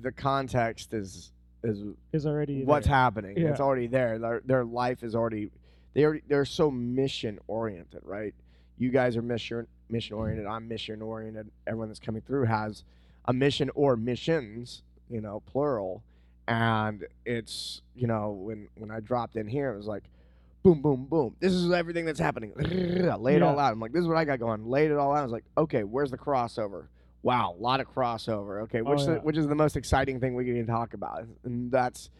the 0.02 0.12
context 0.12 0.92
is 0.92 1.32
is 1.62 1.82
is 2.12 2.26
already 2.26 2.64
what's 2.64 2.86
there. 2.86 2.94
happening. 2.94 3.36
It's 3.36 3.60
already 3.60 3.86
there. 3.86 4.18
Their 4.18 4.42
their 4.44 4.64
life 4.64 5.02
is 5.02 5.14
already 5.14 5.50
they 5.94 6.04
are 6.04 6.20
they're 6.28 6.44
so 6.44 6.70
mission 6.70 7.38
oriented, 7.46 8.02
right? 8.04 8.34
You 8.78 8.90
guys 8.90 9.16
are 9.16 9.22
mission 9.22 9.66
mission 9.88 10.16
oriented. 10.16 10.46
I'm 10.46 10.68
mission 10.68 11.02
oriented. 11.02 11.50
Everyone 11.66 11.88
that's 11.88 12.00
coming 12.00 12.22
through 12.22 12.44
has 12.44 12.84
a 13.24 13.32
mission 13.32 13.70
or 13.74 13.96
missions, 13.96 14.82
you 15.10 15.20
know, 15.20 15.42
plural. 15.46 16.02
And 16.48 17.04
it's 17.24 17.82
you 17.94 18.06
know 18.06 18.30
when 18.30 18.68
when 18.76 18.90
I 18.90 19.00
dropped 19.00 19.36
in 19.36 19.46
here, 19.46 19.72
it 19.72 19.76
was 19.76 19.86
like. 19.86 20.04
Boom, 20.62 20.82
boom, 20.82 21.04
boom. 21.04 21.36
This 21.38 21.52
is 21.52 21.70
everything 21.70 22.06
that's 22.06 22.18
happening. 22.18 22.52
Lay 22.56 23.36
it 23.36 23.42
all 23.42 23.56
out. 23.56 23.72
I'm 23.72 23.78
like, 23.78 23.92
this 23.92 24.00
is 24.00 24.08
what 24.08 24.16
I 24.16 24.24
got 24.24 24.40
going. 24.40 24.66
Laid 24.68 24.90
it 24.90 24.96
all 24.96 25.12
out. 25.12 25.18
I 25.18 25.22
was 25.22 25.30
like, 25.30 25.44
okay, 25.56 25.84
where's 25.84 26.10
the 26.10 26.18
crossover? 26.18 26.88
Wow, 27.22 27.54
a 27.58 27.60
lot 27.62 27.80
of 27.80 27.88
crossover. 27.92 28.62
Okay, 28.62 28.80
Oh, 28.80 28.90
which 28.90 29.04
the, 29.04 29.12
yeah. 29.14 29.18
which 29.18 29.36
is 29.36 29.46
the 29.48 29.54
most 29.54 29.76
exciting 29.76 30.20
thing 30.20 30.34
we 30.34 30.44
can 30.44 30.66
talk 30.66 30.94
about, 30.94 31.26
and 31.44 31.70
that's 31.70 32.10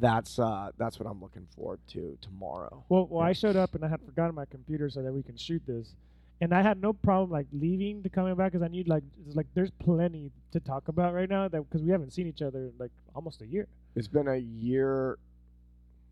that's 0.00 0.38
uh 0.38 0.70
that's 0.78 0.98
what 0.98 1.08
I'm 1.08 1.20
looking 1.20 1.46
forward 1.56 1.80
to 1.88 2.16
tomorrow. 2.20 2.84
Well, 2.88 3.06
well, 3.10 3.22
I 3.22 3.32
showed 3.32 3.56
up 3.56 3.74
and 3.74 3.84
I 3.84 3.88
had 3.88 4.00
forgotten 4.02 4.34
my 4.34 4.44
computer 4.46 4.88
so 4.90 5.02
that 5.02 5.12
we 5.12 5.22
can 5.22 5.36
shoot 5.36 5.62
this, 5.66 5.94
and 6.40 6.54
I 6.54 6.62
had 6.62 6.80
no 6.80 6.92
problem 6.92 7.30
like 7.30 7.46
leaving 7.52 8.02
to 8.02 8.08
coming 8.08 8.34
back 8.34 8.52
because 8.52 8.64
I 8.64 8.68
knew 8.68 8.84
like 8.86 9.04
it's 9.26 9.36
like 9.36 9.46
there's 9.54 9.70
plenty 9.82 10.30
to 10.52 10.60
talk 10.60 10.88
about 10.88 11.14
right 11.14 11.28
now 11.28 11.48
that 11.48 11.62
because 11.62 11.82
we 11.82 11.90
haven't 11.90 12.12
seen 12.12 12.26
each 12.26 12.42
other 12.42 12.58
in, 12.58 12.72
like 12.78 12.90
almost 13.14 13.40
a 13.42 13.46
year. 13.46 13.68
It's 13.94 14.08
been 14.08 14.28
a 14.28 14.36
year. 14.36 15.18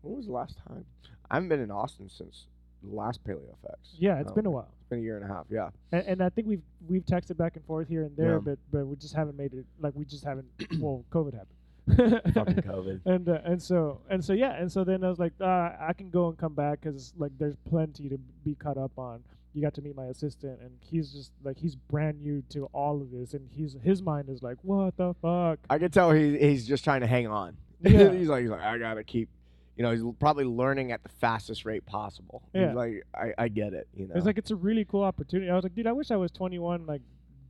When 0.01 0.15
was 0.17 0.25
the 0.25 0.31
last 0.31 0.57
time? 0.67 0.85
I 1.29 1.35
haven't 1.35 1.49
been 1.49 1.61
in 1.61 1.69
Austin 1.71 2.09
since 2.09 2.45
last 2.83 3.23
Paleo 3.23 3.55
FX. 3.65 3.75
Yeah, 3.97 4.19
it's 4.19 4.29
No, 4.29 4.35
been 4.35 4.45
a 4.45 4.51
while, 4.51 4.69
It's 4.79 4.89
been 4.89 4.99
a 4.99 5.03
year 5.03 5.17
and 5.17 5.25
a 5.29 5.33
half. 5.33 5.45
Yeah. 5.49 5.69
and, 5.91 6.05
and 6.07 6.21
I 6.23 6.29
think 6.29 6.47
we've 6.47 6.61
we've 6.87 7.05
texted 7.05 7.37
back 7.37 7.55
and 7.55 7.65
forth 7.65 7.87
here 7.87 8.03
and 8.03 8.15
there, 8.17 8.33
Yeah. 8.33 8.39
but 8.39 8.59
but 8.71 8.87
we 8.87 8.95
just 8.95 9.15
haven't 9.15 9.37
made 9.37 9.53
it. 9.53 9.65
Like 9.79 9.93
we 9.95 10.05
just 10.05 10.23
haven't. 10.23 10.47
well, 10.79 11.03
COVID 11.11 11.33
happened. 11.33 12.33
Fucking 12.33 12.55
COVID. 12.57 13.01
and 13.05 13.27
uh, 13.27 13.39
and 13.43 13.61
so 13.61 14.01
and 14.09 14.23
so 14.23 14.33
yeah 14.33 14.53
and 14.53 14.71
so 14.71 14.83
then 14.83 15.03
I 15.03 15.09
was 15.09 15.19
like 15.19 15.33
uh, 15.41 15.71
I 15.79 15.93
can 15.97 16.09
go 16.09 16.29
and 16.29 16.37
come 16.37 16.53
back 16.53 16.81
because 16.81 17.13
like 17.17 17.31
there's 17.37 17.55
plenty 17.69 18.07
to 18.09 18.17
be 18.45 18.55
caught 18.55 18.77
up 18.77 18.91
on. 18.97 19.23
You 19.53 19.61
got 19.61 19.73
to 19.73 19.81
meet 19.81 19.95
my 19.97 20.05
assistant 20.05 20.61
and 20.61 20.71
he's 20.79 21.11
just 21.11 21.31
like 21.43 21.57
he's 21.57 21.75
brand 21.75 22.21
new 22.21 22.41
to 22.51 22.65
all 22.67 23.01
of 23.01 23.11
this 23.11 23.33
and 23.33 23.49
he's 23.51 23.75
his 23.83 24.01
mind 24.01 24.29
is 24.29 24.41
like 24.41 24.57
what 24.61 24.95
the 24.95 25.13
fuck 25.21 25.59
I 25.69 25.77
can 25.77 25.91
tell 25.91 26.11
he 26.11 26.37
he's 26.37 26.65
just 26.65 26.83
trying 26.85 27.01
to 27.01 27.07
hang 27.07 27.27
on. 27.27 27.57
Yeah. 27.81 28.11
he's 28.13 28.29
like 28.29 28.41
he's 28.41 28.49
like 28.51 28.61
I 28.61 28.77
gotta 28.77 29.03
keep 29.03 29.27
you 29.77 29.83
know, 29.83 29.91
he's 29.91 30.03
probably 30.19 30.43
learning 30.45 30.91
at 30.91 31.01
the 31.03 31.09
fastest 31.09 31.65
rate 31.65 31.85
possible. 31.85 32.43
He's 32.53 32.61
Yeah. 32.63 32.73
like, 32.73 33.03
I, 33.15 33.33
I 33.37 33.47
get 33.47 33.73
it. 33.73 33.87
You 33.95 34.07
know, 34.07 34.15
It's 34.15 34.25
like 34.25 34.37
it's 34.37 34.51
a 34.51 34.55
really 34.55 34.85
cool 34.85 35.03
opportunity. 35.03 35.49
I 35.49 35.55
was 35.55 35.63
like, 35.63 35.73
dude, 35.75 35.87
I 35.87 35.91
wish 35.93 36.11
I 36.11 36.17
was 36.17 36.31
21, 36.31 36.85
like 36.85 37.01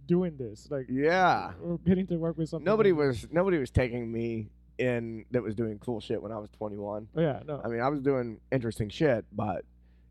doing 0.08 0.36
this, 0.38 0.68
like 0.70 0.86
yeah. 0.90 1.52
getting 1.86 2.08
to 2.08 2.18
work 2.18 2.38
with 2.38 2.50
something. 2.50 2.66
Nobody 2.66 2.92
like- 2.92 3.00
was 3.00 3.28
nobody 3.32 3.58
was 3.58 3.72
taking 3.72 4.12
me 4.12 4.50
in 4.78 5.26
that 5.32 5.42
was 5.44 5.56
doing 5.56 5.78
cool 5.80 6.00
shit 6.00 6.22
when 6.22 6.32
I 6.32 6.38
was 6.38 6.50
21. 6.58 7.08
Oh, 7.16 7.22
yeah, 7.22 7.42
no. 7.46 7.62
I 7.64 7.68
mean, 7.68 7.82
I 7.82 7.90
was 7.90 8.02
doing 8.02 8.40
interesting 8.52 8.90
shit, 8.90 9.26
but 9.32 9.64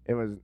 it 0.06 0.14
was 0.14 0.38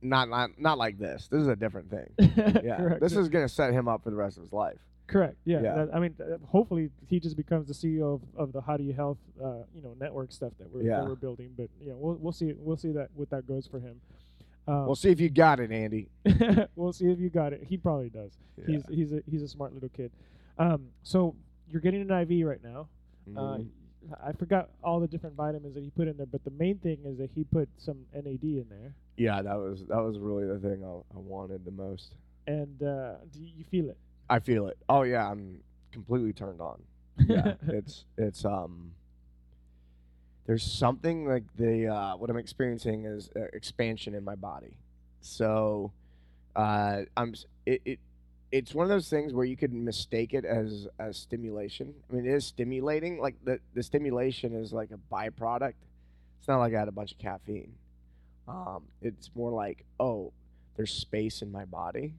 not 0.00 0.28
not 0.28 0.50
not 0.58 0.78
like 0.78 0.98
this. 0.98 1.28
This 1.28 1.40
is 1.42 1.48
a 1.48 1.56
different 1.56 1.90
thing. 1.90 2.12
Yeah, 2.64 2.76
correct. 2.76 3.00
this 3.00 3.14
is 3.16 3.28
gonna 3.28 3.48
set 3.48 3.72
him 3.72 3.86
up 3.88 4.02
for 4.02 4.10
the 4.10 4.16
rest 4.16 4.36
of 4.36 4.42
his 4.44 4.52
life. 4.52 4.78
Correct. 5.06 5.36
Yeah, 5.44 5.60
Yeah. 5.62 5.74
that- 5.74 5.94
I 5.94 6.00
mean, 6.00 6.14
uh, 6.20 6.38
hopefully 6.46 6.90
he 7.06 7.20
just 7.20 7.36
becomes 7.36 7.68
the 7.68 7.74
CEO 7.74 8.14
of, 8.14 8.22
of 8.36 8.52
the 8.52 8.60
How 8.60 8.76
Do 8.76 8.84
You 8.84 8.92
Health, 8.92 9.18
uh, 9.42 9.64
you 9.74 9.82
know, 9.82 9.94
network 9.98 10.32
stuff 10.32 10.52
that 10.58 10.72
we're 10.72 10.82
Yeah. 10.82 11.00
that 11.00 11.06
we're 11.08 11.14
building. 11.16 11.52
But 11.56 11.68
yeah, 11.80 11.92
we'll 11.94 12.14
we'll 12.16 12.32
see 12.32 12.52
we'll 12.56 12.76
see 12.76 12.92
that 12.92 13.10
what 13.14 13.30
that 13.30 13.46
goes 13.46 13.66
for 13.66 13.78
him. 13.80 14.00
Um, 14.68 14.86
We'll 14.86 14.94
see 14.94 15.10
if 15.10 15.18
you 15.20 15.28
got 15.28 15.58
it, 15.60 15.72
Andy. 15.72 16.08
we'll 16.76 16.92
see 16.92 17.06
if 17.10 17.18
you 17.18 17.30
got 17.30 17.52
it. 17.52 17.64
He 17.68 17.76
probably 17.76 18.10
does. 18.10 18.32
Yeah. 18.56 18.64
He's 18.66 18.86
he's 18.88 19.12
a 19.12 19.22
he's 19.28 19.42
a 19.42 19.48
smart 19.48 19.74
little 19.74 19.88
kid. 19.88 20.12
Um, 20.58 20.88
so 21.02 21.34
you're 21.68 21.80
getting 21.80 22.02
an 22.02 22.10
IV 22.30 22.46
right 22.46 22.62
now. 22.62 22.88
Uh, 23.36 23.58
Mhm. 23.58 23.68
I 24.22 24.32
forgot 24.32 24.68
all 24.82 24.98
the 24.98 25.06
different 25.06 25.36
vitamins 25.36 25.74
that 25.74 25.82
he 25.84 25.90
put 25.90 26.08
in 26.08 26.16
there, 26.16 26.26
but 26.26 26.42
the 26.42 26.50
main 26.50 26.78
thing 26.78 26.98
is 27.04 27.18
that 27.18 27.30
he 27.30 27.44
put 27.44 27.68
some 27.78 27.98
NAD 28.12 28.42
in 28.42 28.66
there. 28.68 28.94
yeah, 29.16 29.40
that 29.42 29.54
was 29.56 29.84
that 29.86 30.02
was 30.02 30.18
really 30.18 30.44
the 30.46 30.58
thing 30.58 30.84
I, 30.84 30.88
I 31.16 31.18
wanted 31.20 31.64
the 31.64 31.70
most. 31.70 32.14
And 32.48 32.82
uh, 32.82 33.14
do 33.32 33.40
you 33.40 33.62
feel 33.70 33.88
it? 33.90 33.96
I 34.32 34.38
feel 34.38 34.66
it. 34.68 34.78
Oh 34.88 35.02
yeah, 35.02 35.28
I'm 35.30 35.60
completely 35.92 36.32
turned 36.32 36.62
on. 36.62 36.82
Yeah, 37.18 37.54
it's 37.68 38.06
it's 38.16 38.46
um. 38.46 38.92
There's 40.46 40.62
something 40.64 41.28
like 41.28 41.44
the 41.56 41.88
uh, 41.88 42.16
what 42.16 42.30
I'm 42.30 42.38
experiencing 42.38 43.04
is 43.04 43.28
uh, 43.36 43.40
expansion 43.52 44.14
in 44.14 44.24
my 44.24 44.34
body. 44.34 44.78
So, 45.20 45.92
uh, 46.56 47.02
I'm 47.14 47.34
it, 47.66 47.82
it 47.84 47.98
it's 48.50 48.74
one 48.74 48.84
of 48.84 48.88
those 48.88 49.10
things 49.10 49.34
where 49.34 49.44
you 49.44 49.56
could 49.56 49.74
mistake 49.74 50.32
it 50.32 50.46
as 50.46 50.88
as 50.98 51.18
stimulation. 51.18 51.92
I 52.08 52.14
mean, 52.14 52.24
it 52.24 52.32
is 52.32 52.46
stimulating. 52.46 53.20
Like 53.20 53.36
the 53.44 53.60
the 53.74 53.82
stimulation 53.82 54.54
is 54.54 54.72
like 54.72 54.92
a 54.92 55.14
byproduct. 55.14 55.74
It's 56.38 56.48
not 56.48 56.58
like 56.58 56.74
I 56.74 56.78
had 56.78 56.88
a 56.88 56.92
bunch 56.92 57.12
of 57.12 57.18
caffeine. 57.18 57.74
Um, 58.48 58.84
it's 59.02 59.30
more 59.34 59.50
like 59.50 59.84
oh, 60.00 60.32
there's 60.76 60.90
space 60.90 61.42
in 61.42 61.52
my 61.52 61.66
body, 61.66 62.14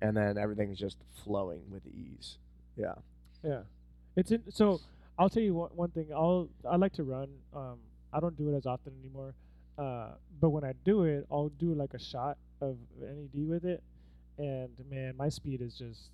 and 0.00 0.16
then 0.16 0.38
everything's 0.38 0.78
just 0.78 0.96
flowing 1.24 1.62
with 1.70 1.82
ease. 1.86 2.38
Yeah. 2.76 2.94
Yeah, 3.42 3.60
it's 4.16 4.30
in, 4.30 4.42
so. 4.50 4.80
I'll 5.20 5.28
tell 5.28 5.42
you 5.42 5.54
one, 5.54 5.70
one 5.74 5.90
thing. 5.90 6.06
I'll 6.14 6.48
I 6.68 6.76
like 6.76 6.92
to 6.94 7.02
run. 7.02 7.28
Um, 7.52 7.78
I 8.12 8.20
don't 8.20 8.36
do 8.36 8.52
it 8.52 8.56
as 8.56 8.66
often 8.66 8.92
anymore. 9.00 9.34
Uh, 9.76 10.10
but 10.40 10.50
when 10.50 10.62
I 10.64 10.74
do 10.84 11.04
it, 11.04 11.26
I'll 11.30 11.48
do 11.48 11.74
like 11.74 11.94
a 11.94 11.98
shot 11.98 12.36
of 12.60 12.76
NAD 13.00 13.48
with 13.48 13.64
it, 13.64 13.82
and 14.38 14.70
man, 14.88 15.14
my 15.16 15.28
speed 15.28 15.60
is 15.60 15.74
just 15.76 16.10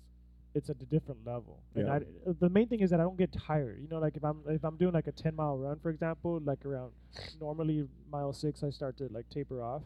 it's 0.55 0.69
at 0.71 0.77
a 0.81 0.85
different 0.85 1.25
level. 1.25 1.59
And 1.75 1.85
Yeah. 1.85 1.93
I, 1.95 1.99
the 2.39 2.49
main 2.49 2.67
thing 2.67 2.79
is 2.79 2.89
that 2.91 2.99
I 2.99 3.03
don't 3.03 3.17
get 3.17 3.31
tired. 3.31 3.79
You 3.81 3.87
know, 3.89 3.99
like 3.99 4.15
if 4.17 4.23
I'm 4.23 4.41
if 4.47 4.63
I'm 4.63 4.77
doing 4.77 4.93
like 4.93 5.05
a 5.07 5.11
10 5.11 5.35
mile 5.35 5.57
run, 5.57 5.77
for 5.79 5.89
example, 5.91 6.39
like 6.43 6.65
around 6.65 6.91
normally 7.39 7.87
mile 8.11 8.33
six, 8.33 8.63
I 8.63 8.69
start 8.71 8.97
to 8.97 9.07
like 9.11 9.29
taper 9.29 9.61
off, 9.61 9.83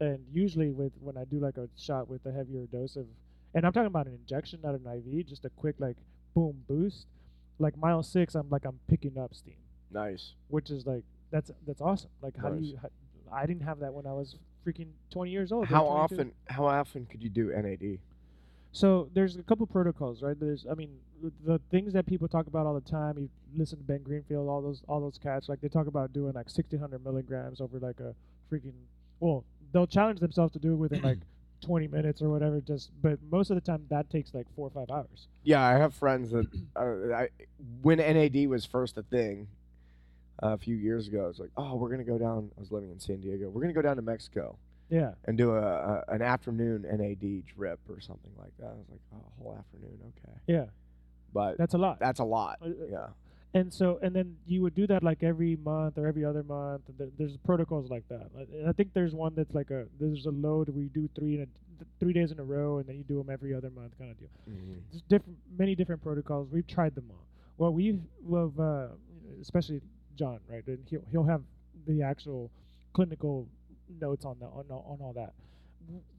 and 0.00 0.18
usually 0.32 0.70
with 0.70 0.92
when 1.00 1.16
I 1.16 1.24
do 1.24 1.38
like 1.38 1.56
a 1.56 1.68
shot 1.78 2.08
with 2.08 2.24
a 2.26 2.32
heavier 2.32 2.66
dose 2.66 2.96
of, 2.96 3.06
and 3.54 3.64
I'm 3.64 3.72
talking 3.72 3.86
about 3.86 4.06
an 4.06 4.14
injection, 4.14 4.60
not 4.62 4.74
an 4.74 4.86
IV, 4.86 5.26
just 5.26 5.44
a 5.44 5.50
quick 5.50 5.76
like 5.78 5.96
boom 6.34 6.62
boost. 6.68 7.06
Like 7.58 7.76
mile 7.78 8.02
six, 8.02 8.34
I'm 8.34 8.50
like 8.50 8.66
I'm 8.66 8.78
picking 8.86 9.16
up 9.16 9.34
steam, 9.34 9.56
Nice. 9.90 10.34
which 10.48 10.70
is 10.70 10.84
like 10.84 11.04
that's 11.30 11.50
that's 11.66 11.80
awesome. 11.80 12.10
Like 12.20 12.34
how 12.36 12.50
do 12.50 12.62
you? 12.62 12.76
How, 12.80 12.90
I 13.32 13.46
didn't 13.46 13.62
have 13.62 13.78
that 13.80 13.92
when 13.94 14.06
I 14.06 14.12
was 14.12 14.36
freaking 14.66 14.88
20 15.10 15.30
years 15.30 15.52
old. 15.52 15.66
How 15.66 15.86
often? 15.86 16.32
How 16.48 16.66
often 16.66 17.06
could 17.06 17.22
you 17.22 17.30
do 17.30 17.50
NAD? 17.56 17.98
So 18.72 19.08
there's 19.14 19.36
a 19.36 19.42
couple 19.42 19.66
protocols, 19.66 20.22
right? 20.22 20.38
There's, 20.38 20.66
I 20.70 20.74
mean, 20.74 20.98
the 21.46 21.58
things 21.70 21.94
that 21.94 22.04
people 22.04 22.28
talk 22.28 22.46
about 22.46 22.66
all 22.66 22.74
the 22.74 22.82
time. 22.82 23.16
You 23.16 23.30
listen 23.56 23.78
to 23.78 23.84
Ben 23.84 24.02
Greenfield, 24.02 24.46
all 24.50 24.60
those, 24.60 24.82
all 24.86 25.00
those 25.00 25.16
cats. 25.16 25.48
Like 25.48 25.62
they 25.62 25.68
talk 25.68 25.86
about 25.86 26.12
doing 26.12 26.34
like 26.34 26.46
1600 26.46 27.02
milligrams 27.02 27.62
over 27.62 27.78
like 27.78 28.00
a 28.00 28.14
freaking. 28.52 28.74
Well, 29.18 29.44
they'll 29.76 29.86
challenge 29.86 30.20
themselves 30.20 30.54
to 30.54 30.58
do 30.58 30.72
it 30.72 30.76
within 30.76 31.02
like 31.02 31.18
20 31.60 31.88
minutes 31.88 32.22
or 32.22 32.30
whatever. 32.30 32.62
Just, 32.62 32.90
but 33.02 33.18
most 33.30 33.50
of 33.50 33.56
the 33.56 33.60
time 33.60 33.84
that 33.90 34.08
takes 34.08 34.32
like 34.32 34.46
four 34.56 34.68
or 34.68 34.70
five 34.70 34.88
hours. 34.90 35.28
Yeah, 35.44 35.62
I 35.62 35.72
have 35.72 35.92
friends 35.94 36.30
that 36.30 36.46
uh, 36.74 37.14
I, 37.14 37.28
when 37.82 37.98
NAD 37.98 38.48
was 38.48 38.64
first 38.64 38.96
a 38.96 39.02
thing 39.02 39.48
uh, 40.42 40.54
a 40.54 40.56
few 40.58 40.76
years 40.76 41.08
ago, 41.08 41.26
it's 41.28 41.38
like, 41.38 41.50
oh, 41.58 41.74
we're 41.76 41.90
gonna 41.90 42.04
go 42.04 42.16
down. 42.16 42.50
I 42.56 42.60
was 42.60 42.72
living 42.72 42.90
in 42.90 42.98
San 42.98 43.20
Diego. 43.20 43.50
We're 43.50 43.60
gonna 43.60 43.74
go 43.74 43.82
down 43.82 43.96
to 43.96 44.02
Mexico 44.02 44.56
Yeah, 44.88 45.12
and 45.26 45.36
do 45.36 45.50
a, 45.50 45.60
a 45.60 46.04
an 46.08 46.22
afternoon 46.22 46.86
NAD 46.90 47.44
drip 47.54 47.80
or 47.90 48.00
something 48.00 48.32
like 48.38 48.56
that. 48.58 48.68
I 48.68 48.78
was 48.78 48.86
like, 48.90 49.00
oh, 49.14 49.18
a 49.38 49.42
whole 49.42 49.56
afternoon, 49.58 49.98
okay. 50.08 50.38
yeah, 50.46 50.64
But 51.34 51.58
that's 51.58 51.74
a 51.74 51.78
lot. 51.78 51.98
that's 52.00 52.20
a 52.20 52.24
lot. 52.24 52.60
Uh, 52.62 52.66
uh, 52.68 52.70
Yeah. 52.90 53.06
And 53.56 53.72
so 53.72 53.98
and 54.02 54.14
then 54.14 54.36
you 54.46 54.62
would 54.62 54.74
do 54.74 54.86
that 54.86 55.02
like 55.02 55.22
every 55.22 55.56
month 55.56 55.96
or 55.98 56.06
every 56.06 56.24
other 56.24 56.42
month. 56.42 56.82
And 56.88 56.96
there- 56.98 57.12
there's 57.18 57.36
protocols 57.38 57.90
like 57.90 58.06
that. 58.08 58.26
And 58.34 58.68
i 58.68 58.72
think 58.72 58.92
there's 58.92 59.14
one 59.14 59.32
that's 59.34 59.54
like 59.54 59.70
a 59.70 59.86
there's 60.00 60.26
a 60.26 60.30
load 60.46 60.68
where 60.68 60.82
you 60.82 60.90
do 61.00 61.08
three 61.18 61.34
in 61.36 61.42
a, 61.42 61.46
three 62.00 62.12
days 62.12 62.30
in 62.32 62.38
a 62.38 62.44
row 62.44 62.78
and 62.78 62.86
then 62.88 62.96
you 62.96 63.04
do 63.04 63.16
them 63.20 63.30
every 63.30 63.52
other 63.54 63.70
month 63.70 63.92
kind 63.98 64.10
of 64.10 64.18
deal. 64.18 64.28
Mhm. 64.48 64.76
there's 64.90 65.02
different 65.14 65.38
many 65.58 65.74
different 65.74 66.02
protocols. 66.02 66.48
We've 66.50 66.66
tried 66.66 66.94
them 66.94 67.06
all. 67.10 67.24
Well 67.58 67.72
we've 67.72 68.00
well 68.22 68.52
uh, 68.58 68.88
especially 69.40 69.80
john 70.20 70.38
right? 70.48 70.66
And 70.66 70.78
he'll, 70.90 71.04
he'll 71.10 71.24
have 71.34 71.42
the 71.86 72.02
actual 72.02 72.50
clinical 72.92 73.46
notes 74.00 74.24
on 74.24 74.36
the 74.40 74.46
on, 74.46 74.64
all- 74.70 74.86
on 74.92 74.98
all 75.04 75.12
that. 75.14 75.32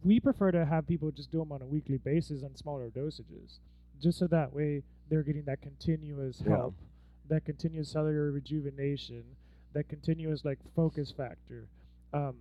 We 0.03 0.19
prefer 0.21 0.49
to 0.51 0.63
have 0.65 0.87
people 0.87 1.11
just 1.11 1.29
do 1.31 1.39
them 1.39 1.51
on 1.51 1.61
a 1.61 1.65
weekly 1.65 1.97
basis 1.97 2.41
on 2.43 2.55
smaller 2.55 2.89
dosages 2.89 3.59
just 4.01 4.17
so 4.19 4.27
that 4.27 4.53
way 4.53 4.83
they're 5.09 5.23
getting 5.23 5.43
that 5.51 5.59
continuous 5.61 6.41
Yeah. 6.45 6.55
help 6.57 6.75
that 7.29 7.45
continuous 7.45 7.89
cellular 7.89 8.31
rejuvenation 8.31 9.23
that 9.73 9.87
continuous 9.89 10.43
like 10.45 10.59
focus 10.75 11.11
factor 11.11 11.67
um, 12.13 12.35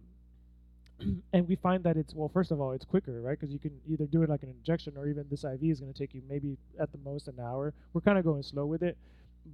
and 1.32 1.46
we 1.48 1.56
find 1.56 1.84
that 1.84 1.96
it's 1.96 2.14
well 2.14 2.28
first 2.28 2.50
of 2.50 2.60
all 2.60 2.72
it's 2.72 2.84
quicker 2.84 3.20
right 3.20 3.38
because 3.38 3.52
you 3.52 3.58
can 3.58 3.72
either 3.88 4.06
do 4.06 4.22
it 4.22 4.28
like 4.30 4.42
an 4.42 4.48
injection 4.48 4.94
or 4.96 5.06
even 5.08 5.24
this 5.30 5.44
iv 5.44 5.62
is 5.62 5.80
going 5.80 5.92
to 5.92 5.98
take 5.98 6.14
you 6.14 6.22
maybe 6.28 6.56
at 6.80 6.90
the 6.92 6.98
most 7.04 7.28
an 7.28 7.34
hour 7.40 7.74
we're 7.92 8.00
kind 8.00 8.18
of 8.18 8.24
going 8.24 8.42
slow 8.42 8.64
with 8.66 8.82
it 8.82 8.96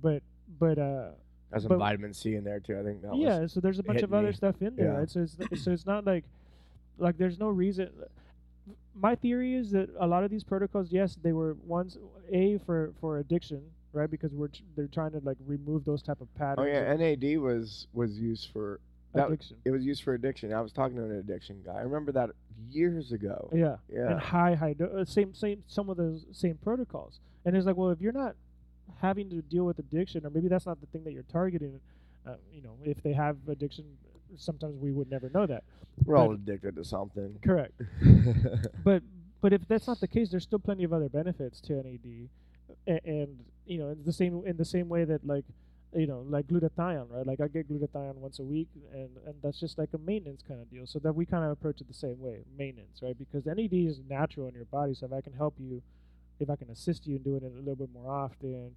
but 0.02 0.22
but 0.58 0.78
uh 0.78 1.10
Has 1.52 1.64
some 1.64 1.78
vitamin 1.78 2.14
C 2.14 2.34
in 2.34 2.44
there 2.44 2.60
too. 2.60 2.78
I 2.78 2.82
think 2.82 3.02
that 3.02 3.14
yeah 3.16 3.46
so 3.46 3.60
there's 3.60 3.78
a 3.78 3.82
bunch 3.82 4.02
of 4.02 4.14
other 4.14 4.28
me. 4.28 4.32
stuff 4.34 4.56
in 4.60 4.76
there 4.76 4.86
Yeah. 4.92 4.98
right 4.98 5.10
so 5.10 5.20
it's 5.20 5.36
so 5.64 5.72
it's 5.72 5.86
not 5.86 6.04
like 6.06 6.24
like 6.98 7.16
there's 7.18 7.38
no 7.38 7.48
reason 7.48 7.88
my 8.94 9.14
theory 9.16 9.54
is 9.54 9.70
that 9.72 9.88
a 9.98 10.06
lot 10.06 10.22
of 10.24 10.30
these 10.30 10.44
protocols 10.44 10.92
yes 10.92 11.16
they 11.22 11.32
were 11.32 11.54
ones 11.66 11.98
a 12.30 12.58
for 12.58 12.92
for 13.00 13.18
addiction 13.18 13.62
right 13.92 14.10
because 14.10 14.32
we're 14.32 14.48
they're 14.76 14.86
trying 14.88 15.12
to 15.12 15.20
like 15.22 15.36
remove 15.46 15.84
those 15.84 16.02
type 16.02 16.20
of 16.20 16.32
patterns. 16.34 16.58
Oh 16.60 16.64
yeah, 16.66 16.94
NAD 16.94 17.38
was 17.40 17.86
was 17.92 18.18
used 18.18 18.48
for 18.52 18.80
that. 19.14 19.26
addiction 19.28 19.56
It 19.64 19.70
was 19.70 19.84
used 19.84 20.02
for 20.02 20.14
addiction. 20.14 20.52
I 20.52 20.60
was 20.60 20.72
talking 20.72 20.96
to 20.96 21.04
an 21.04 21.12
addiction 21.12 21.62
guy. 21.64 21.74
I 21.74 21.82
remember 21.82 22.12
that 22.12 22.30
years 22.70 23.12
ago. 23.12 23.50
yeah 23.52 23.76
Yeah. 23.92 24.10
and 24.12 24.20
high 24.20 24.54
high 24.54 24.72
do- 24.74 24.84
uh, 24.86 25.04
same 25.04 25.34
same 25.34 25.62
some 25.66 25.90
of 25.90 25.96
those 25.96 26.24
same 26.32 26.58
protocols 26.62 27.18
and 27.44 27.56
it's 27.56 27.66
like 27.66 27.76
well 27.76 27.90
if 27.90 28.00
you're 28.00 28.12
not 28.12 28.36
having 29.00 29.28
to 29.30 29.42
deal 29.42 29.64
with 29.64 29.78
addiction 29.78 30.24
or 30.24 30.30
maybe 30.30 30.48
that's 30.48 30.66
not 30.66 30.80
the 30.80 30.86
thing 30.86 31.02
that 31.04 31.12
you're 31.12 31.24
targeting 31.24 31.80
uh, 32.26 32.34
you 32.52 32.62
know 32.62 32.76
if 32.84 33.02
they 33.02 33.12
have 33.12 33.36
addiction 33.48 33.84
sometimes 34.36 34.76
we 34.78 34.92
would 34.92 35.10
never 35.10 35.28
know 35.30 35.44
that 35.46 35.64
We're 36.04 36.16
all 36.16 36.32
addicted 36.32 36.76
to 36.76 36.84
something. 36.84 37.36
correct 37.42 37.72
but 38.84 39.02
but 39.40 39.52
if 39.52 39.66
that's 39.68 39.86
not 39.88 39.98
the 40.00 40.06
case 40.08 40.30
there's 40.30 40.44
still 40.44 40.58
plenty 40.60 40.84
of 40.84 40.92
other 40.92 41.08
benefits 41.08 41.60
to 41.62 41.72
NAD 41.74 42.28
A- 42.86 43.00
and 43.06 43.38
you 43.66 43.78
know 43.78 43.90
in 43.90 44.02
the 44.04 44.12
same 44.12 44.42
in 44.46 44.56
the 44.56 44.64
same 44.64 44.88
way 44.88 45.04
that 45.04 45.26
like 45.26 45.44
you 45.94 46.06
know 46.06 46.24
like 46.28 46.46
glutathione 46.46 47.06
right? 47.10 47.26
Like 47.26 47.40
I 47.40 47.48
get 47.48 47.68
glutathione 47.70 48.16
once 48.16 48.38
a 48.38 48.42
week 48.42 48.68
and 48.92 49.10
and 49.26 49.34
that's 49.42 49.60
just 49.60 49.78
like 49.78 49.90
a 49.94 49.98
maintenance 49.98 50.42
kind 50.46 50.60
of 50.60 50.70
deal. 50.70 50.86
So 50.86 50.98
that 51.00 51.12
we 51.14 51.26
kind 51.26 51.44
of 51.44 51.50
approach 51.50 51.80
it 51.80 51.88
the 51.88 51.94
same 51.94 52.18
way 52.20 52.38
maintenance 52.58 53.00
right? 53.02 53.16
Because 53.18 53.46
NAD 53.46 53.74
is 53.74 54.00
natural 54.08 54.48
in 54.48 54.54
your 54.54 54.64
body. 54.66 54.94
So 54.94 55.06
if 55.06 55.12
I 55.12 55.20
can 55.20 55.32
help 55.34 55.54
you 55.58 55.82
if 56.40 56.50
I 56.50 56.56
can 56.56 56.70
assist 56.70 57.06
you 57.06 57.16
in 57.16 57.22
doing 57.22 57.42
it 57.44 57.52
a 57.54 57.58
little 57.58 57.76
bit 57.76 57.90
more 57.92 58.10
often 58.12 58.74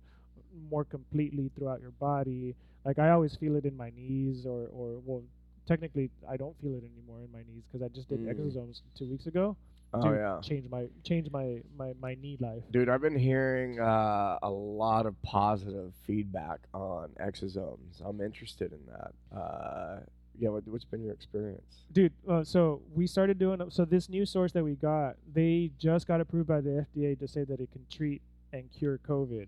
more 0.69 0.83
completely 0.85 1.49
throughout 1.57 1.81
your 1.81 1.91
body 1.91 2.55
like 2.85 2.99
I 2.99 3.09
always 3.09 3.35
feel 3.35 3.55
it 3.55 3.65
in 3.65 3.75
my 3.75 3.91
knees 3.95 4.45
or 4.45 4.67
or 4.71 4.99
well 5.05 5.23
technically 5.67 6.09
I 6.29 6.37
don't 6.37 6.55
feel 6.61 6.73
it 6.75 6.83
anymore 6.83 7.21
in 7.25 7.31
my 7.31 7.39
knees 7.39 7.63
because 7.71 7.83
I 7.83 7.89
just 7.93 8.07
did 8.09 8.19
Mm. 8.19 8.33
exosomes 8.33 8.81
two 8.97 9.05
weeks 9.07 9.25
ago 9.25 9.55
oh 9.93 10.13
yeah. 10.13 10.39
change 10.41 10.69
my 10.69 10.87
change 11.03 11.29
my 11.31 11.61
my 11.77 11.93
my 12.01 12.15
knee 12.15 12.37
life. 12.39 12.63
Dude, 12.71 12.89
I've 12.89 13.01
been 13.01 13.17
hearing 13.17 13.79
uh, 13.79 14.39
a 14.41 14.49
lot 14.49 15.05
of 15.05 15.19
positive 15.21 15.93
feedback 16.05 16.59
on 16.73 17.09
exosomes. 17.19 18.01
I'm 18.03 18.21
interested 18.21 18.71
in 18.71 18.79
that. 18.91 19.37
Uh, 19.37 19.99
yeah, 20.37 20.49
what, 20.49 20.67
what's 20.67 20.85
been 20.85 21.03
your 21.03 21.13
experience? 21.13 21.85
Dude, 21.91 22.11
uh, 22.29 22.43
so 22.43 22.81
we 22.93 23.07
started 23.07 23.39
doing 23.39 23.61
so 23.69 23.85
this 23.85 24.09
new 24.09 24.25
source 24.25 24.51
that 24.51 24.63
we 24.63 24.75
got, 24.75 25.15
they 25.33 25.71
just 25.77 26.07
got 26.07 26.19
approved 26.19 26.47
by 26.47 26.61
the 26.61 26.85
FDA 26.95 27.17
to 27.19 27.27
say 27.27 27.43
that 27.45 27.59
it 27.59 27.71
can 27.71 27.85
treat 27.89 28.21
and 28.51 28.69
cure 28.77 28.99
COVID. 29.07 29.47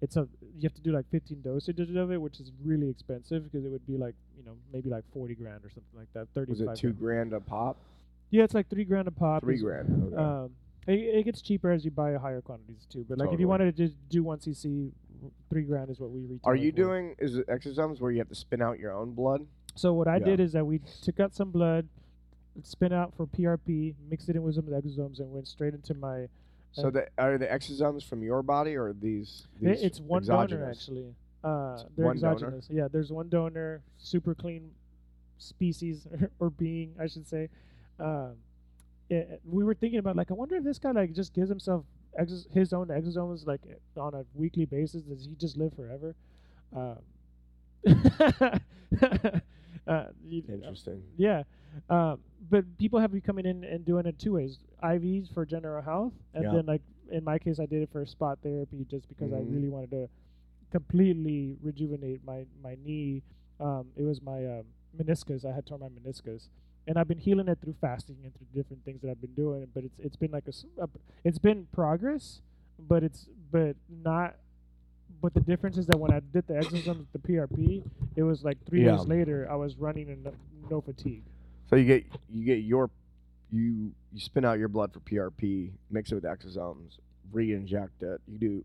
it's 0.00 0.16
a 0.16 0.26
you 0.56 0.62
have 0.62 0.74
to 0.74 0.80
do 0.80 0.92
like 0.92 1.06
15 1.10 1.38
dosages 1.38 1.96
of 1.96 2.10
it, 2.12 2.20
which 2.20 2.40
is 2.40 2.52
really 2.64 2.88
expensive 2.88 3.44
because 3.44 3.64
it 3.64 3.70
would 3.70 3.86
be 3.86 3.96
like 3.96 4.14
you 4.36 4.44
know 4.44 4.52
maybe 4.72 4.88
like 4.88 5.04
40 5.12 5.34
grand 5.34 5.64
or 5.64 5.70
something 5.70 5.98
like 5.98 6.12
that. 6.14 6.28
35. 6.34 6.48
Was 6.48 6.60
it 6.60 6.80
two 6.80 6.92
grand. 6.92 7.30
grand 7.30 7.32
a 7.34 7.40
pop? 7.40 7.76
Yeah, 8.30 8.44
it's 8.44 8.54
like 8.54 8.68
three 8.68 8.84
grand 8.84 9.08
a 9.08 9.10
pop. 9.10 9.42
Three 9.42 9.58
grand. 9.58 10.12
Okay. 10.12 10.16
Um, 10.22 10.50
it, 10.86 10.92
it 11.18 11.24
gets 11.24 11.42
cheaper 11.42 11.70
as 11.70 11.84
you 11.84 11.90
buy 11.90 12.14
higher 12.14 12.40
quantities 12.40 12.86
too. 12.90 13.04
But 13.08 13.18
like 13.18 13.32
if 13.32 13.40
you 13.40 13.48
wanted 13.48 13.76
to 13.76 13.86
just 13.86 13.96
do 14.08 14.22
one 14.22 14.38
cc, 14.38 14.90
three 15.50 15.62
grand 15.62 15.90
is 15.90 15.98
what 16.00 16.10
we 16.10 16.20
retail. 16.20 16.40
Are 16.44 16.54
you 16.56 16.70
for. 16.70 16.76
doing 16.76 17.16
is 17.18 17.36
it 17.36 17.46
exosomes 17.48 18.00
where 18.00 18.10
you 18.12 18.18
have 18.18 18.28
to 18.28 18.34
spin 18.34 18.62
out 18.62 18.78
your 18.78 18.92
own 18.92 19.12
blood? 19.12 19.46
So 19.74 19.92
what 19.92 20.08
I 20.08 20.16
Yeah. 20.18 20.24
did 20.24 20.40
is 20.40 20.52
that 20.52 20.64
we 20.64 20.80
took 21.02 21.20
out 21.20 21.34
some 21.34 21.50
blood, 21.50 21.88
spin 22.62 22.92
out 22.92 23.14
for 23.14 23.26
PRP, 23.26 23.94
mixed 24.08 24.28
it 24.28 24.36
in 24.36 24.42
with 24.42 24.54
some 24.54 24.64
exosomes, 24.64 25.18
and 25.20 25.30
went 25.32 25.46
straight 25.48 25.74
into 25.74 25.94
my. 25.94 26.28
So 26.72 26.86
Uh, 26.88 26.90
the, 26.90 27.08
are 27.18 27.36
the 27.36 27.46
exosomes 27.46 28.04
from 28.04 28.22
your 28.22 28.42
body 28.42 28.76
or 28.76 28.92
these? 28.92 29.48
these 29.60 29.82
it's 29.82 30.00
one 30.00 30.24
donor 30.24 30.64
actually. 30.64 31.14
Uh, 31.42 31.72
It's 31.74 31.84
they're 31.96 32.06
one 32.06 32.18
donor? 32.18 32.60
Yeah, 32.68 32.86
there's 32.88 33.10
one 33.12 33.28
donor, 33.28 33.82
super 33.98 34.34
clean 34.34 34.70
species 35.38 36.06
or 36.38 36.50
being, 36.50 36.94
I 36.98 37.06
should 37.06 37.26
say. 37.26 37.48
Um, 38.00 38.32
it, 39.08 39.40
we 39.44 39.64
were 39.64 39.74
thinking 39.74 39.98
about 39.98 40.16
like, 40.16 40.30
I 40.30 40.34
wonder 40.34 40.56
if 40.56 40.64
this 40.64 40.78
guy 40.78 40.92
like 40.92 41.12
just 41.12 41.34
gives 41.34 41.48
himself 41.48 41.84
exos- 42.20 42.50
his 42.52 42.72
own 42.72 42.88
exosomes 42.88 43.46
like 43.46 43.60
on 43.96 44.14
a 44.14 44.24
weekly 44.34 44.64
basis. 44.66 45.02
Does 45.02 45.24
he 45.26 45.34
just 45.34 45.56
live 45.56 45.72
forever? 45.74 46.14
Um, 46.74 46.98
uh, 49.86 50.04
you- 50.24 50.42
Interesting. 50.48 51.02
yeah. 51.16 51.42
Um, 51.88 52.20
but 52.50 52.64
people 52.78 52.98
have 53.00 53.12
been 53.12 53.20
coming 53.20 53.46
in 53.46 53.64
and 53.64 53.84
doing 53.84 54.06
it 54.06 54.18
two 54.18 54.32
ways: 54.34 54.58
IVs 54.82 55.32
for 55.32 55.44
general 55.46 55.82
health, 55.82 56.12
and 56.34 56.44
Yeah. 56.44 56.52
then 56.52 56.66
like 56.66 56.82
in 57.10 57.24
my 57.24 57.38
case, 57.38 57.58
I 57.60 57.66
did 57.66 57.82
it 57.82 57.90
for 57.90 58.04
spot 58.06 58.38
therapy 58.42 58.84
just 58.88 59.08
because 59.08 59.32
I 59.32 59.40
Mhm. 59.40 59.52
really 59.52 59.68
wanted 59.68 59.90
to 59.90 60.08
completely 60.70 61.56
rejuvenate 61.62 62.24
my 62.24 62.46
my 62.62 62.76
knee. 62.84 63.22
Um, 63.58 63.88
it 63.96 64.02
was 64.02 64.22
my 64.22 64.46
um, 64.46 64.64
meniscus. 64.96 65.44
I 65.44 65.52
had 65.52 65.66
torn 65.66 65.80
my 65.80 65.88
meniscus, 65.88 66.48
and 66.90 66.98
I've 66.98 67.06
been 67.06 67.18
healing 67.18 67.46
it 67.46 67.56
through 67.62 67.76
fasting 67.80 68.16
and 68.24 68.32
through 68.34 68.48
different 68.52 68.84
things 68.84 69.00
that 69.02 69.10
I've 69.12 69.20
been 69.20 69.32
doing. 69.34 69.64
But 69.72 69.84
it's 69.84 69.94
it's 70.00 70.16
been 70.16 70.32
like 70.32 70.42
a, 70.48 70.82
a 70.82 70.88
it's 71.22 71.38
been 71.38 71.68
progress, 71.72 72.40
but 72.88 73.04
it's 73.04 73.26
but 73.52 73.76
not. 74.02 74.34
But 75.22 75.34
the 75.34 75.40
difference 75.40 75.78
is 75.78 75.86
that 75.86 75.98
when 76.00 76.12
I 76.12 76.20
did 76.32 76.46
the 76.48 76.54
exosomes, 76.54 77.06
the 77.12 77.18
PRP, 77.20 77.82
it 78.16 78.22
was 78.24 78.42
like 78.42 78.58
three 78.66 78.84
Yeah. 78.84 78.96
days 78.96 79.06
later. 79.06 79.46
I 79.50 79.54
was 79.54 79.76
running 79.76 80.08
and 80.10 80.24
no, 80.24 80.32
no 80.68 80.80
fatigue. 80.80 81.22
So 81.68 81.76
you 81.76 81.84
get 81.84 82.04
you 82.28 82.44
get 82.44 82.58
your 82.64 82.90
you 83.52 83.92
you 84.12 84.18
spin 84.20 84.44
out 84.44 84.58
your 84.58 84.68
blood 84.68 84.92
for 84.92 84.98
PRP, 85.00 85.70
mix 85.92 86.10
it 86.10 86.16
with 86.16 86.24
exosomes, 86.24 86.98
re-inject 87.32 88.02
it. 88.02 88.20
You 88.26 88.38
do 88.38 88.64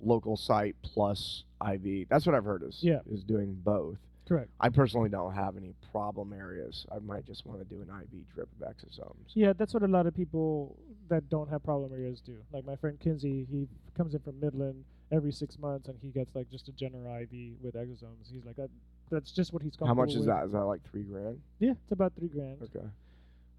local 0.00 0.36
site 0.38 0.74
plus 0.82 1.44
IV. 1.70 2.08
That's 2.08 2.24
what 2.24 2.34
I've 2.34 2.44
heard 2.46 2.62
is 2.62 2.78
Yeah. 2.82 3.00
is 3.10 3.22
doing 3.22 3.60
both. 3.62 3.98
Correct. 4.26 4.50
I 4.60 4.68
personally 4.68 5.08
don't 5.08 5.34
have 5.34 5.56
any 5.56 5.74
problem 5.90 6.32
areas. 6.32 6.86
I 6.94 6.98
might 7.00 7.26
just 7.26 7.44
want 7.44 7.58
to 7.58 7.64
do 7.64 7.82
an 7.82 7.88
IV 7.88 8.34
drip 8.34 8.48
of 8.60 8.68
exosomes. 8.68 9.14
Yeah, 9.34 9.52
that's 9.52 9.74
what 9.74 9.82
a 9.82 9.88
lot 9.88 10.06
of 10.06 10.14
people 10.14 10.76
that 11.08 11.28
don't 11.28 11.48
have 11.50 11.62
problem 11.64 11.92
areas 11.92 12.20
do. 12.20 12.36
Like 12.52 12.64
my 12.64 12.76
friend 12.76 12.98
Kinsey, 13.00 13.46
he 13.50 13.66
comes 13.96 14.14
in 14.14 14.20
from 14.20 14.38
Midland 14.40 14.84
every 15.10 15.32
six 15.32 15.58
months 15.58 15.88
and 15.88 15.98
he 16.00 16.08
gets 16.08 16.34
like 16.34 16.48
just 16.50 16.68
a 16.68 16.72
general 16.72 17.04
IV 17.16 17.30
with 17.62 17.74
exosomes. 17.74 18.30
He's 18.32 18.44
like, 18.44 18.56
that, 18.56 18.70
that's 19.10 19.32
just 19.32 19.52
what 19.52 19.62
he's 19.62 19.74
How 19.78 19.92
much 19.92 20.10
is 20.10 20.18
with. 20.18 20.26
that? 20.28 20.44
Is 20.46 20.52
that 20.52 20.64
like 20.64 20.80
three 20.90 21.02
grand? 21.02 21.40
Yeah, 21.58 21.72
it's 21.72 21.92
about 21.92 22.12
three 22.18 22.28
grand. 22.28 22.58
Okay. 22.62 22.86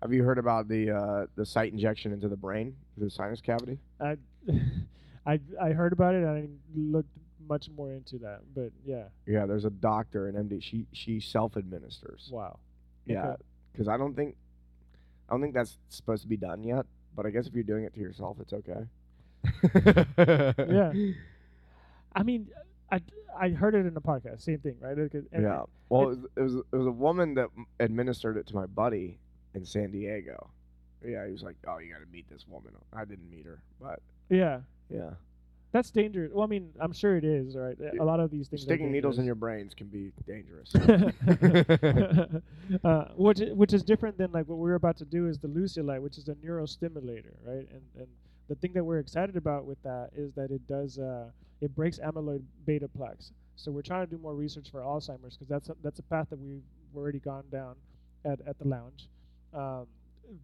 Have 0.02 0.12
you 0.12 0.24
heard 0.24 0.38
about 0.38 0.68
the 0.68 0.92
uh, 0.92 1.26
the 1.36 1.46
site 1.46 1.72
injection 1.72 2.12
into 2.12 2.28
the 2.28 2.36
brain, 2.36 2.76
the 2.98 3.10
sinus 3.10 3.40
cavity? 3.40 3.78
I, 4.02 4.18
I, 5.26 5.40
I 5.62 5.70
heard 5.70 5.94
about 5.94 6.16
it 6.16 6.24
and 6.24 6.28
I 6.28 6.48
looked 6.76 7.10
much 7.48 7.70
more 7.76 7.94
into 7.94 8.18
that. 8.20 8.42
But 8.56 8.72
yeah, 8.86 9.06
Yeah, 9.26 9.46
there's 9.46 9.66
a 9.66 9.70
doctor, 9.70 10.28
an 10.28 10.36
MD. 10.36 10.62
She 10.62 10.86
she 10.92 11.20
self 11.20 11.58
administers. 11.58 12.30
wow. 12.32 12.60
Yeah, 13.06 13.28
Okay. 13.30 13.44
because 13.72 13.88
I 13.88 13.98
don't 13.98 14.16
think 14.16 14.36
I 15.30 15.34
don't 15.34 15.42
think 15.42 15.54
that's 15.54 15.78
supposed 15.90 16.22
to 16.24 16.28
be 16.30 16.38
done 16.38 16.64
yet. 16.64 16.86
But 17.16 17.26
I 17.26 17.30
guess 17.30 17.46
if 17.48 17.54
you're 17.54 17.64
doing 17.64 17.84
it 17.84 17.94
to 17.94 18.00
yourself, 18.00 18.38
it's 18.40 18.54
okay. 18.54 18.88
Yeah. 20.18 20.94
I 22.16 22.24
mean, 22.24 22.48
I, 22.92 23.02
I 23.38 23.50
heard 23.50 23.76
it 23.76 23.86
in 23.86 23.96
a 23.98 24.02
podcast. 24.02 24.42
Same 24.42 24.60
thing, 24.60 24.76
right? 24.80 24.98
Yeah. 25.32 25.64
Well, 25.90 26.04
it 26.04 26.08
was, 26.08 26.18
it 26.38 26.42
was 26.42 26.56
it 26.56 26.76
was 26.76 26.88
a 26.88 26.92
woman 26.92 27.34
that 27.36 27.50
administered 27.80 28.38
it 28.38 28.48
to 28.48 28.56
my 28.56 28.66
buddy 28.68 29.20
in 29.56 29.66
San 29.66 29.92
Diego. 29.92 30.50
Yeah, 31.06 31.26
he 31.26 31.32
was 31.32 31.44
like, 31.44 31.56
"Oh, 31.68 31.80
you 31.80 31.92
got 31.92 32.00
to 32.00 32.06
meet 32.12 32.30
this 32.30 32.46
woman." 32.48 32.74
I 32.94 33.06
didn't 33.06 33.30
meet 33.30 33.46
her, 33.46 33.62
but 33.82 34.00
Yeah. 34.30 34.62
yeah, 34.90 35.12
That's 35.74 35.90
dangerous. 35.90 36.32
Well, 36.32 36.44
I 36.44 36.48
mean, 36.48 36.70
I'm 36.80 36.94
sure 36.94 37.18
it 37.18 37.26
is, 37.26 37.56
right? 37.56 37.76
A 38.00 38.04
lot 38.04 38.20
of 38.20 38.30
these 38.30 38.48
things. 38.48 38.62
are 38.62 38.66
sticking 38.66 38.92
needles 38.92 39.18
in 39.18 39.26
your 39.26 39.34
brains 39.34 39.74
can 39.74 39.88
be 39.88 40.12
dangerous. 40.28 40.74
uh, 42.84 43.06
which 43.16 43.40
which 43.54 43.74
is 43.74 43.84
different 43.84 44.20
than 44.20 44.32
like 44.32 44.48
what 44.48 44.60
we're 44.60 44.76
about 44.76 44.98
to 44.98 45.06
do 45.06 45.28
is 45.28 45.40
the 45.40 45.48
Lucia 45.48 45.82
Light, 45.82 46.00
which 46.00 46.20
is 46.20 46.28
a 46.28 46.36
neurostimulator, 46.36 47.34
right? 47.44 47.68
And 47.72 47.82
and 47.98 48.08
the 48.50 48.56
thing 48.56 48.74
that 48.74 48.84
we're 48.84 49.00
excited 49.00 49.36
about 49.36 49.66
with 49.66 49.82
that 49.82 50.12
is 50.16 50.32
that 50.34 50.52
it 50.52 50.62
does 50.68 51.00
uh, 51.00 51.26
it 51.60 51.76
breaks 51.76 51.98
amyloid 51.98 52.44
beta 52.68 52.88
plaques. 52.88 53.32
So 53.56 53.72
we're 53.72 53.82
trying 53.82 54.06
to 54.06 54.16
do 54.16 54.22
more 54.22 54.36
research 54.36 54.70
for 54.70 54.82
Alzheimer's 54.82 55.38
because 55.38 55.50
that's 55.50 55.70
a, 55.70 55.76
that's 55.84 55.98
a 55.98 56.04
path 56.04 56.28
that 56.30 56.40
we've 56.40 56.62
already 56.96 57.20
gone 57.20 57.46
down 57.52 57.74
at, 58.26 58.40
at 58.48 58.60
the 58.60 58.68
lounge 58.68 59.10
um, 59.54 59.88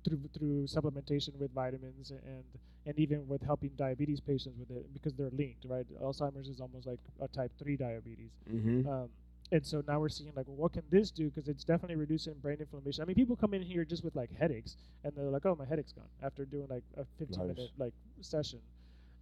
through 0.04 0.20
through 0.38 0.64
supplementation 0.68 1.36
with 1.40 1.52
vitamins 1.54 2.12
and 2.12 2.44
and 2.86 2.98
even 2.98 3.28
with 3.28 3.42
helping 3.42 3.70
diabetes 3.78 4.20
patients 4.20 4.58
with 4.58 4.72
it 4.76 4.86
because 4.94 5.14
they're 5.14 5.30
linked, 5.32 5.66
right? 5.66 5.86
Alzheimer's 6.02 6.48
is 6.48 6.60
almost 6.60 6.88
like 6.88 7.00
a 7.22 7.28
type 7.28 7.52
three 7.60 7.76
diabetes. 7.76 8.32
mm-hmm. 8.52 8.88
Um, 8.90 9.10
and 9.52 9.66
so 9.66 9.84
now 9.88 10.00
we're 10.00 10.10
seeing 10.10 10.32
like, 10.36 10.48
well, 10.48 10.58
what 10.58 10.74
can 10.74 10.84
this 10.92 11.10
do? 11.10 11.30
Because 11.30 11.48
it's 11.50 11.64
definitely 11.64 11.96
reducing 11.96 12.34
brain 12.36 12.58
inflammation. 12.60 13.02
I 13.02 13.06
mean, 13.06 13.16
people 13.16 13.36
come 13.36 13.54
in 13.56 13.64
here 13.64 13.84
just 13.84 14.04
with 14.04 14.16
like 14.16 14.30
headaches, 14.38 14.78
and 15.04 15.12
they're 15.16 15.26
like, 15.32 15.46
oh, 15.46 15.56
my 15.58 15.66
headache's 15.66 15.92
gone 15.92 16.06
after 16.22 16.46
doing 16.46 16.68
like 16.70 16.84
a 16.98 17.06
15 17.18 17.38
Nice. 17.48 17.58
minute 17.58 17.72
like 17.78 17.94
session. 18.22 18.60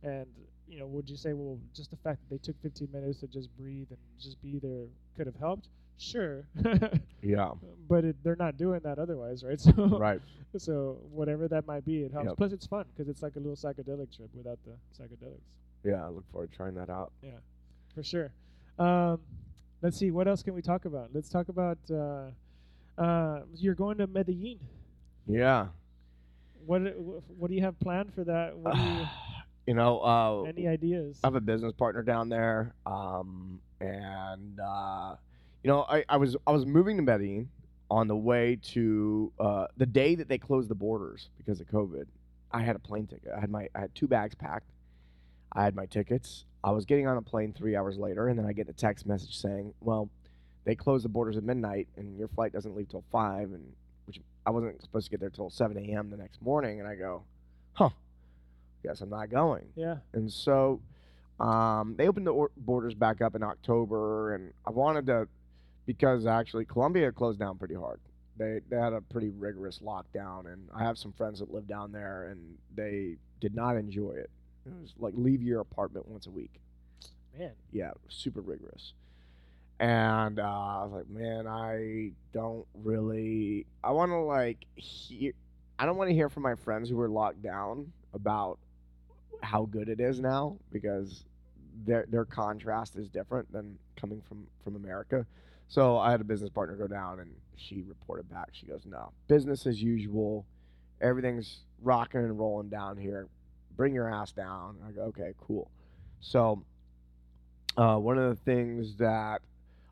And 0.04 0.28
you 0.67 0.80
know, 0.80 0.86
would 0.88 1.10
you 1.10 1.15
say, 1.15 1.34
well, 1.34 1.58
just 1.74 1.91
the 1.91 1.98
fact 1.98 2.20
that 2.22 2.30
they 2.30 2.38
took 2.46 2.62
15 2.62 2.89
minutes 2.91 3.22
to 3.22 3.28
just 3.28 3.56
breathe 3.58 3.88
and 3.89 3.98
just 4.20 4.41
be 4.41 4.60
there 4.60 4.86
could 5.15 5.26
have 5.28 5.38
helped? 5.38 5.70
Sure, 5.99 6.45
Yeah. 7.23 7.51
but 7.89 8.05
it, 8.05 8.15
they're 8.23 8.36
not 8.36 8.55
doing 8.57 8.81
that 8.83 8.99
otherwise, 8.99 9.43
right? 9.43 9.60
So, 9.67 9.71
Right. 9.97 10.21
so 10.57 10.99
whatever 11.12 11.47
that 11.47 11.65
might 11.65 11.86
be, 11.86 12.03
it 12.03 12.12
helps. 12.12 12.27
Yep. 12.27 12.38
Plus, 12.38 12.51
it's 12.53 12.67
fun 12.67 12.86
because 12.95 13.10
it's 13.10 13.23
like 13.23 13.36
a 13.36 13.39
little 13.39 13.55
psychedelic 13.55 14.15
trip 14.15 14.29
without 14.36 14.60
the 14.65 14.73
psychedelics. 14.95 15.41
Yeah. 15.83 16.05
I 16.05 16.10
look 16.10 16.29
forward 16.31 16.51
to 16.51 16.55
trying 16.57 16.75
that 16.75 16.89
out. 16.89 17.12
Yeah, 17.23 17.31
for 17.95 18.03
sure. 18.03 18.31
Um, 18.77 19.19
let's 19.81 19.97
see, 19.97 20.12
what 20.12 20.27
else 20.27 20.43
can 20.43 20.53
we 20.53 20.62
talk 20.62 20.86
about? 20.86 21.10
Let's 21.13 21.29
talk 21.29 21.49
about 21.49 21.79
uh, 21.91 22.29
uh, 23.01 23.41
you're 23.55 23.73
going 23.75 23.97
to 23.97 24.05
Medellin. 24.07 24.60
Yeah. 25.27 25.67
What 26.65 26.81
what 27.38 27.49
do 27.49 27.55
you 27.55 27.62
have 27.63 27.79
planned 27.79 28.13
for 28.13 28.23
that? 28.25 28.55
What 28.55 28.75
do 28.75 28.81
you, 28.81 29.05
you 29.67 29.73
know, 29.73 29.99
uh, 30.01 30.43
any 30.43 30.67
ideas? 30.67 31.19
I 31.23 31.27
have 31.27 31.36
a 31.36 31.41
business 31.41 31.73
partner 31.73 32.03
down 32.03 32.29
there, 32.29 32.73
um, 32.86 33.60
and 33.79 34.60
uh, 34.60 35.15
you 35.67 35.73
know, 35.73 35.86
I, 35.89 36.06
I 36.08 36.15
was 36.15 36.38
I 36.47 36.51
was 36.51 36.65
moving 36.65 36.95
to 36.95 37.03
Medellin 37.03 37.49
on 37.91 38.08
the 38.08 38.15
way 38.15 38.58
to 38.71 39.34
uh, 39.38 39.67
the 39.75 39.86
day 39.86 40.15
that 40.15 40.30
they 40.30 40.38
closed 40.38 40.69
the 40.69 40.75
borders 40.75 41.27
because 41.38 41.60
of 41.60 41.67
COVID. 41.67 42.06
I 42.53 42.62
had 42.62 42.77
a 42.77 42.80
plane 42.80 43.06
ticket. 43.06 43.34
I 43.36 43.41
had 43.41 43.49
my 43.49 43.67
I 43.75 43.82
had 43.82 43.93
two 43.93 44.08
bags 44.08 44.34
packed. 44.34 44.71
I 45.51 45.65
had 45.65 45.75
my 45.75 45.86
tickets. 45.86 46.45
I 46.63 46.71
was 46.71 46.86
getting 46.86 47.06
on 47.06 47.17
a 47.17 47.21
plane 47.21 47.51
three 47.51 47.75
hours 47.75 47.97
later, 47.97 48.30
and 48.30 48.39
then 48.39 48.45
I 48.45 48.53
get 48.53 48.69
a 48.69 48.73
text 48.73 49.06
message 49.06 49.38
saying, 49.38 49.73
"Well, 49.82 50.10
they 50.63 50.73
closed 50.73 51.03
the 51.03 51.10
borders 51.10 51.36
at 51.36 51.43
midnight, 51.43 51.89
and 51.97 52.17
your 52.17 52.30
flight 52.30 52.53
doesn't 52.53 52.73
leave 52.73 52.88
till 52.88 53.03
five, 53.12 53.51
and 53.51 53.73
which 54.06 54.21
I 54.45 54.51
wasn't 54.51 54.82
supposed 54.82 55.08
to 55.08 55.12
get 55.12 55.19
there 55.19 55.30
till 55.30 55.49
seven 55.49 55.77
a.m. 55.77 56.10
the 56.12 56.15
next 56.17 56.41
morning." 56.41 56.80
And 56.80 56.88
I 56.88 56.95
go, 56.95 57.23
"Huh, 57.73 57.89
guess 58.84 59.01
I'm 59.01 59.10
not 59.10 59.30
going." 59.30 59.65
yeah, 59.75 59.97
And 60.13 60.32
so 60.32 60.80
um, 61.41 61.95
they 61.97 62.08
opened 62.08 62.25
the 62.25 62.32
or- 62.32 62.51
borders 62.56 62.93
back 62.93 63.21
up 63.21 63.36
in 63.36 63.43
October, 63.43 64.34
and 64.34 64.53
I 64.65 64.69
wanted 64.69 65.08
to 65.08 65.27
because 65.88 66.28
actually 66.28 66.65
Colombia 66.65 67.12
closed 67.12 67.39
down 67.39 67.58
pretty 67.58 67.73
hard. 67.73 68.00
They 68.38 68.60
they 68.69 68.78
had 68.78 68.93
a 68.93 69.02
pretty 69.02 69.30
rigorous 69.30 69.80
lockdown, 69.80 70.54
and 70.54 70.69
I 70.76 70.84
have 70.84 71.00
some 71.00 71.12
friends 71.13 71.39
that 71.39 71.52
live 71.52 71.67
down 71.67 71.91
there, 71.91 72.28
and 72.30 72.56
they 72.76 73.15
did 73.39 73.56
not 73.56 73.76
enjoy 73.76 74.12
it. 74.12 74.30
It 74.67 74.73
was 74.80 74.93
like 75.00 75.15
leave 75.17 75.41
your 75.41 75.62
apartment 75.62 76.08
once 76.08 76.28
a 76.28 76.30
week. 76.30 76.60
man. 77.36 77.54
Yeah, 77.71 77.91
super 78.10 78.41
rigorous. 78.41 78.93
And 79.80 80.39
uh, 80.39 80.43
I 80.43 80.84
was 80.84 80.91
like, 80.91 81.10
man, 81.10 81.47
I 81.47 82.12
don't 82.34 82.65
really. 82.76 83.65
I 83.84 83.91
want 83.91 84.12
to 84.12 84.17
like 84.17 84.65
hear. 84.76 85.32
I 85.80 85.86
don't 85.86 85.97
want 85.97 86.10
to 86.10 86.15
hear 86.15 86.30
from 86.30 86.43
my 86.43 86.56
friends 86.56 86.89
who 86.89 86.97
were 86.97 87.10
locked 87.10 87.41
down 87.41 87.91
about 88.13 88.60
how 89.41 89.65
good 89.65 89.88
it 89.88 90.00
is 90.00 90.19
now 90.19 90.58
because 90.71 91.23
their 91.86 92.06
their 92.10 92.26
contrast 92.26 92.95
is 92.95 93.08
different 93.08 93.52
than 93.52 93.78
coming 93.95 94.21
from 94.28 94.47
from 94.63 94.76
America. 94.76 95.26
So 95.67 95.97
I 95.97 96.12
had 96.12 96.21
a 96.21 96.25
business 96.25 96.49
partner 96.49 96.75
go 96.75 96.88
down, 96.88 97.19
and 97.19 97.32
she 97.56 97.82
reported 97.82 98.30
back. 98.30 98.49
She 98.53 98.65
goes, 98.65 98.82
"No, 98.86 99.12
business 99.27 99.65
as 99.65 99.82
usual. 99.82 100.45
Everything's 101.01 101.60
rocking 101.82 102.21
and 102.21 102.38
rolling 102.39 102.69
down 102.69 102.97
here. 102.97 103.27
Bring 103.75 103.93
your 103.93 104.10
ass 104.10 104.32
down." 104.32 104.77
I 104.88 104.91
go, 104.91 105.01
"Okay, 105.03 105.34
cool." 105.39 105.69
So 106.21 106.63
uh, 107.77 107.97
one 107.97 108.17
of 108.17 108.30
the 108.30 108.43
things 108.43 108.95
that 108.97 109.41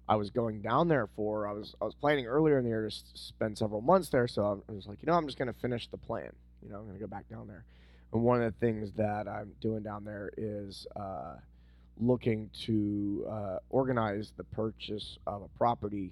I 0.07 0.15
was 0.15 0.29
going 0.29 0.61
down 0.61 0.88
there 0.88 1.07
for, 1.15 1.47
I 1.47 1.51
was 1.51 1.75
I 1.81 1.85
was 1.85 1.95
planning 1.95 2.25
earlier 2.25 2.57
in 2.57 2.63
the 2.63 2.69
year 2.69 2.89
to 2.89 2.95
spend 3.13 3.57
several 3.57 3.81
months 3.81 4.09
there. 4.09 4.27
So 4.27 4.63
I 4.67 4.71
was 4.71 4.88
like, 4.88 5.01
you 5.01 5.07
know, 5.07 5.13
I'm 5.13 5.25
just 5.25 5.38
going 5.38 5.51
to 5.51 5.59
finish 5.59 5.88
the 5.88 5.97
plan. 5.97 6.31
You 6.61 6.69
know, 6.69 6.77
I'm 6.77 6.85
going 6.85 6.95
to 6.95 6.99
go 6.99 7.07
back 7.07 7.29
down 7.29 7.47
there. 7.47 7.65
And 8.13 8.23
one 8.23 8.41
of 8.41 8.53
the 8.53 8.59
things 8.59 8.91
that 8.93 9.27
I'm 9.27 9.51
doing 9.61 9.83
down 9.83 10.03
there 10.05 10.31
is 10.38 10.88
uh, 10.95 11.35
looking 11.99 12.49
to 12.65 13.25
uh, 13.29 13.58
organize 13.69 14.34
the 14.36 14.43
purchase 14.43 15.17
of 15.27 15.43
a 15.43 15.47
property 15.58 16.12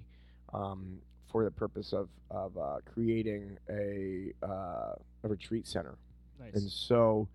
um, 0.52 0.98
for 1.30 1.44
the 1.44 1.50
purpose 1.50 1.92
of 1.92 2.08
of 2.30 2.56
uh, 2.56 2.76
creating 2.92 3.58
a 3.70 4.32
uh, 4.42 4.94
a 5.24 5.28
retreat 5.28 5.66
center. 5.66 5.96
Nice. 6.40 6.54
And 6.54 6.70
so 6.70 7.28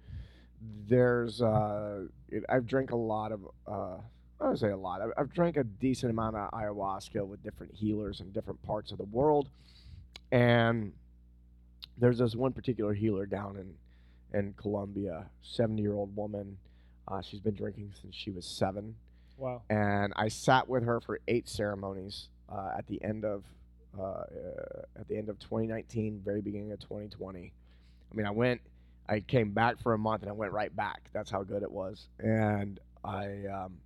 there's 0.87 1.41
uh, 1.41 2.05
it, 2.29 2.43
I've 2.49 2.65
drank 2.65 2.91
a 2.91 2.95
lot 2.95 3.31
of 3.31 3.41
uh, 3.67 3.97
I 4.41 4.49
would 4.49 4.59
say 4.59 4.69
a 4.69 4.77
lot. 4.77 5.01
I've, 5.01 5.11
I've 5.17 5.33
drank 5.33 5.57
a 5.57 5.63
decent 5.63 6.11
amount 6.11 6.35
of 6.35 6.51
ayahuasca 6.51 7.25
with 7.25 7.43
different 7.43 7.75
healers 7.75 8.21
in 8.21 8.31
different 8.31 8.61
parts 8.63 8.91
of 8.91 8.97
the 8.97 9.05
world, 9.05 9.49
and 10.31 10.93
there's 11.97 12.17
this 12.17 12.35
one 12.35 12.53
particular 12.53 12.93
healer 12.93 13.25
down 13.25 13.57
in 13.57 13.73
in 14.37 14.53
Colombia, 14.53 15.25
70 15.41 15.81
year 15.81 15.93
old 15.93 16.15
woman. 16.15 16.57
Uh, 17.07 17.21
she's 17.21 17.39
been 17.39 17.55
drinking 17.55 17.91
since 18.01 18.15
she 18.15 18.29
was 18.29 18.45
seven, 18.45 18.95
wow. 19.37 19.61
and 19.69 20.13
I 20.15 20.27
sat 20.27 20.67
with 20.69 20.83
her 20.83 21.01
for 21.01 21.19
eight 21.27 21.49
ceremonies 21.49 22.29
uh, 22.49 22.71
at 22.77 22.87
the 22.87 23.03
end 23.03 23.25
of 23.25 23.43
uh, 23.97 24.01
uh, 24.01 24.25
at 24.99 25.07
the 25.07 25.17
end 25.17 25.29
of 25.29 25.39
2019, 25.39 26.21
very 26.23 26.41
beginning 26.41 26.71
of 26.71 26.79
2020. 26.79 27.51
I 28.11 28.15
mean, 28.15 28.25
I 28.27 28.31
went, 28.31 28.61
I 29.07 29.19
came 29.19 29.51
back 29.51 29.81
for 29.81 29.93
a 29.93 29.97
month, 29.97 30.21
and 30.21 30.29
I 30.29 30.33
went 30.33 30.51
right 30.51 30.75
back. 30.75 31.09
That's 31.13 31.31
how 31.31 31.43
good 31.43 31.63
it 31.63 31.71
was. 31.71 32.07
And 32.19 32.79
I 33.03 33.45
um, 33.51 33.79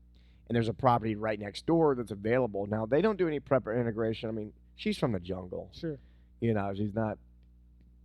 and 0.47 0.55
there's 0.55 0.67
a 0.67 0.73
property 0.73 1.15
right 1.15 1.39
next 1.39 1.65
door 1.65 1.95
that's 1.95 2.11
available. 2.11 2.67
Now 2.67 2.85
they 2.85 3.01
don't 3.01 3.17
do 3.17 3.27
any 3.27 3.39
prep 3.39 3.65
or 3.65 3.79
integration. 3.79 4.29
I 4.29 4.33
mean, 4.33 4.51
she's 4.75 4.97
from 4.97 5.13
the 5.13 5.19
jungle. 5.19 5.69
Sure. 5.73 5.97
You 6.41 6.53
know, 6.53 6.73
she's 6.75 6.93
not. 6.93 7.17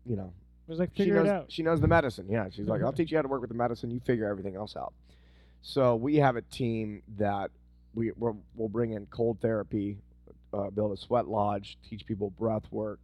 You 0.07 0.17
know, 0.17 0.33
was 0.69 0.79
like 0.79 0.91
she 0.95 1.07
knows 1.07 1.27
it 1.27 1.31
out. 1.31 1.53
she 1.53 1.63
knows 1.63 1.81
the 1.81 1.89
medicine. 1.89 2.27
Yeah, 2.29 2.49
she's 2.51 2.67
like, 2.67 2.83
I'll 2.83 2.93
teach 2.93 3.11
you 3.11 3.19
how 3.19 3.23
to 3.23 3.29
work 3.29 3.41
with 3.41 3.51
the 3.51 3.57
medicine. 3.57 3.91
You 3.91 4.01
figure 4.01 4.29
everything 4.29 4.57
else 4.57 4.77
out. 4.77 4.93
So 5.63 5.97
we 5.97 6.17
have 6.17 6.37
a 6.37 6.43
team 6.43 7.03
that 7.17 7.51
we 7.95 8.13
we're, 8.17 8.35
we'll 8.55 8.69
bring 8.69 8.93
in 8.93 9.07
cold 9.07 9.41
therapy, 9.41 9.99
uh, 10.53 10.71
build 10.71 10.93
a 10.93 10.97
sweat 10.97 11.27
lodge, 11.27 11.79
teach 11.89 12.07
people 12.07 12.31
breath 12.31 12.71
work, 12.71 13.01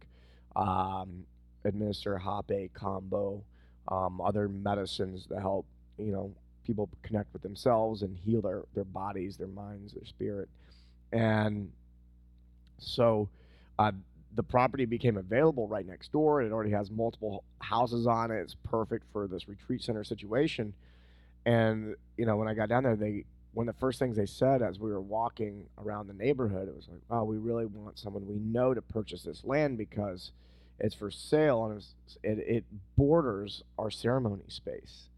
um, 0.55 1.25
administer 1.63 2.17
Hape 2.17 2.71
Kambo, 2.73 3.41
um, 3.87 4.21
other 4.21 4.47
medicines 4.47 5.25
to 5.27 5.39
help 5.39 5.65
you 5.97 6.11
know 6.11 6.31
people 6.65 6.89
connect 7.03 7.31
with 7.33 7.41
themselves 7.41 8.03
and 8.03 8.17
heal 8.17 8.41
their 8.41 8.63
their 8.73 8.85
bodies, 8.85 9.37
their 9.37 9.47
minds, 9.47 9.93
their 9.93 10.05
spirit, 10.05 10.49
and 11.11 11.71
so. 12.77 13.27
Uh, 13.77 13.91
the 14.35 14.43
property 14.43 14.85
became 14.85 15.17
available 15.17 15.67
right 15.67 15.85
next 15.85 16.11
door. 16.11 16.41
And 16.41 16.49
it 16.49 16.53
already 16.53 16.71
has 16.71 16.91
multiple 16.91 17.43
houses 17.59 18.07
on 18.07 18.31
it. 18.31 18.39
It's 18.41 18.55
perfect 18.63 19.05
for 19.11 19.27
this 19.27 19.47
retreat 19.47 19.81
center 19.81 20.03
situation. 20.03 20.73
And 21.45 21.95
you 22.17 22.25
know, 22.25 22.37
when 22.37 22.47
I 22.47 22.53
got 22.53 22.69
down 22.69 22.83
there, 22.83 22.95
they 22.95 23.25
one 23.53 23.69
of 23.69 23.75
the 23.75 23.79
first 23.79 23.99
things 23.99 24.17
they 24.17 24.25
said 24.25 24.61
as 24.61 24.79
we 24.79 24.91
were 24.91 25.01
walking 25.01 25.65
around 25.77 26.07
the 26.07 26.13
neighborhood, 26.13 26.67
it 26.67 26.75
was 26.75 26.89
like, 26.89 26.99
"Oh, 27.09 27.23
we 27.23 27.37
really 27.37 27.65
want 27.65 27.97
someone 27.97 28.27
we 28.27 28.35
know 28.35 28.73
to 28.73 28.81
purchase 28.81 29.23
this 29.23 29.45
land 29.45 29.77
because 29.77 30.31
it's 30.79 30.95
for 30.95 31.09
sale 31.09 31.65
and 31.65 31.81
it, 32.23 32.43
it 32.47 32.63
borders 32.97 33.63
our 33.79 33.89
ceremony 33.89 34.43
space. 34.47 35.09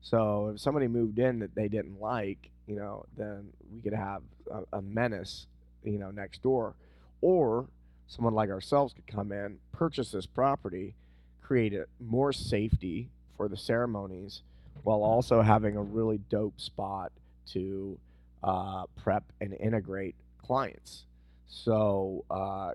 So 0.00 0.52
if 0.54 0.60
somebody 0.60 0.88
moved 0.88 1.18
in 1.18 1.38
that 1.40 1.54
they 1.54 1.68
didn't 1.68 2.00
like, 2.00 2.50
you 2.66 2.76
know, 2.76 3.04
then 3.16 3.50
we 3.72 3.80
could 3.82 3.92
have 3.92 4.22
a, 4.50 4.78
a 4.78 4.82
menace, 4.82 5.46
you 5.84 5.98
know, 5.98 6.10
next 6.10 6.42
door, 6.42 6.74
or 7.20 7.66
someone 8.06 8.34
like 8.34 8.50
ourselves 8.50 8.92
could 8.92 9.06
come 9.06 9.32
in, 9.32 9.58
purchase 9.72 10.10
this 10.10 10.26
property, 10.26 10.94
create 11.40 11.72
a, 11.72 11.86
more 12.00 12.32
safety 12.32 13.08
for 13.36 13.48
the 13.48 13.56
ceremonies, 13.56 14.42
while 14.82 15.02
also 15.02 15.42
having 15.42 15.76
a 15.76 15.82
really 15.82 16.18
dope 16.28 16.60
spot 16.60 17.12
to 17.46 17.98
uh, 18.42 18.84
prep 18.96 19.24
and 19.40 19.54
integrate 19.54 20.14
clients. 20.44 21.04
So, 21.46 22.24
uh, 22.30 22.72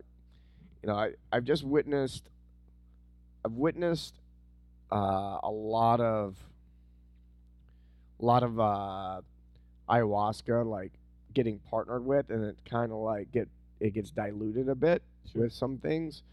you 0.82 0.88
know, 0.88 0.96
I, 0.96 1.12
I've 1.32 1.44
just 1.44 1.64
witnessed, 1.64 2.30
I've 3.44 3.54
witnessed 3.54 4.16
uh, 4.92 5.40
a 5.44 5.52
lot 5.52 6.00
of, 6.00 6.36
a 8.20 8.26
lot 8.26 8.44
of 8.44 8.60
uh, 8.60 9.22
ayahuasca 9.90 10.66
like 10.66 10.92
getting 11.34 11.60
partnered 11.70 12.06
with, 12.06 12.30
and 12.30 12.44
it 12.44 12.58
kind 12.70 12.92
of 12.92 12.98
like 12.98 13.32
get 13.32 13.48
it 13.80 13.94
gets 13.94 14.10
diluted 14.10 14.70
a 14.70 14.76
bit 14.76 15.04
Sure. 15.32 15.44
with 15.44 15.54
some 15.54 15.78
things. 15.78 16.24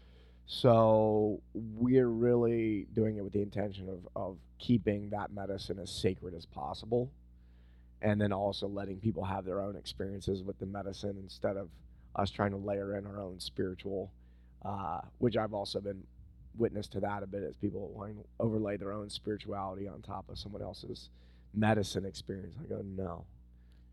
So 0.47 1.41
we're 1.53 2.07
really 2.07 2.87
doing 2.93 3.17
it 3.17 3.23
with 3.23 3.33
the 3.33 3.41
intention 3.41 3.89
of, 3.89 4.07
of 4.15 4.37
keeping 4.59 5.09
that 5.09 5.31
medicine 5.31 5.79
as 5.79 5.89
sacred 5.89 6.33
as 6.35 6.45
possible. 6.45 7.09
And 8.01 8.21
then 8.21 8.31
also 8.31 8.67
letting 8.67 8.97
people 8.97 9.23
have 9.23 9.45
their 9.45 9.59
own 9.59 9.75
experiences 9.75 10.43
with 10.43 10.59
the 10.59 10.67
medicine 10.67 11.17
instead 11.21 11.57
of 11.57 11.69
us 12.15 12.29
trying 12.29 12.51
to 12.51 12.57
layer 12.57 12.97
in 12.97 13.05
our 13.07 13.19
own 13.19 13.39
spiritual, 13.39 14.11
uh, 14.63 15.01
which 15.17 15.35
I've 15.37 15.53
also 15.53 15.79
been 15.79 16.03
witness 16.57 16.87
to 16.89 16.99
that 17.01 17.23
a 17.23 17.27
bit 17.27 17.43
as 17.43 17.55
people 17.55 17.89
want 17.89 18.17
to 18.17 18.25
overlay 18.39 18.77
their 18.77 18.93
own 18.93 19.09
spirituality 19.09 19.87
on 19.87 20.01
top 20.01 20.29
of 20.29 20.37
someone 20.37 20.61
else's 20.61 21.09
medicine 21.53 22.05
experience. 22.05 22.55
I 22.63 22.67
go, 22.67 22.81
no, 22.83 23.25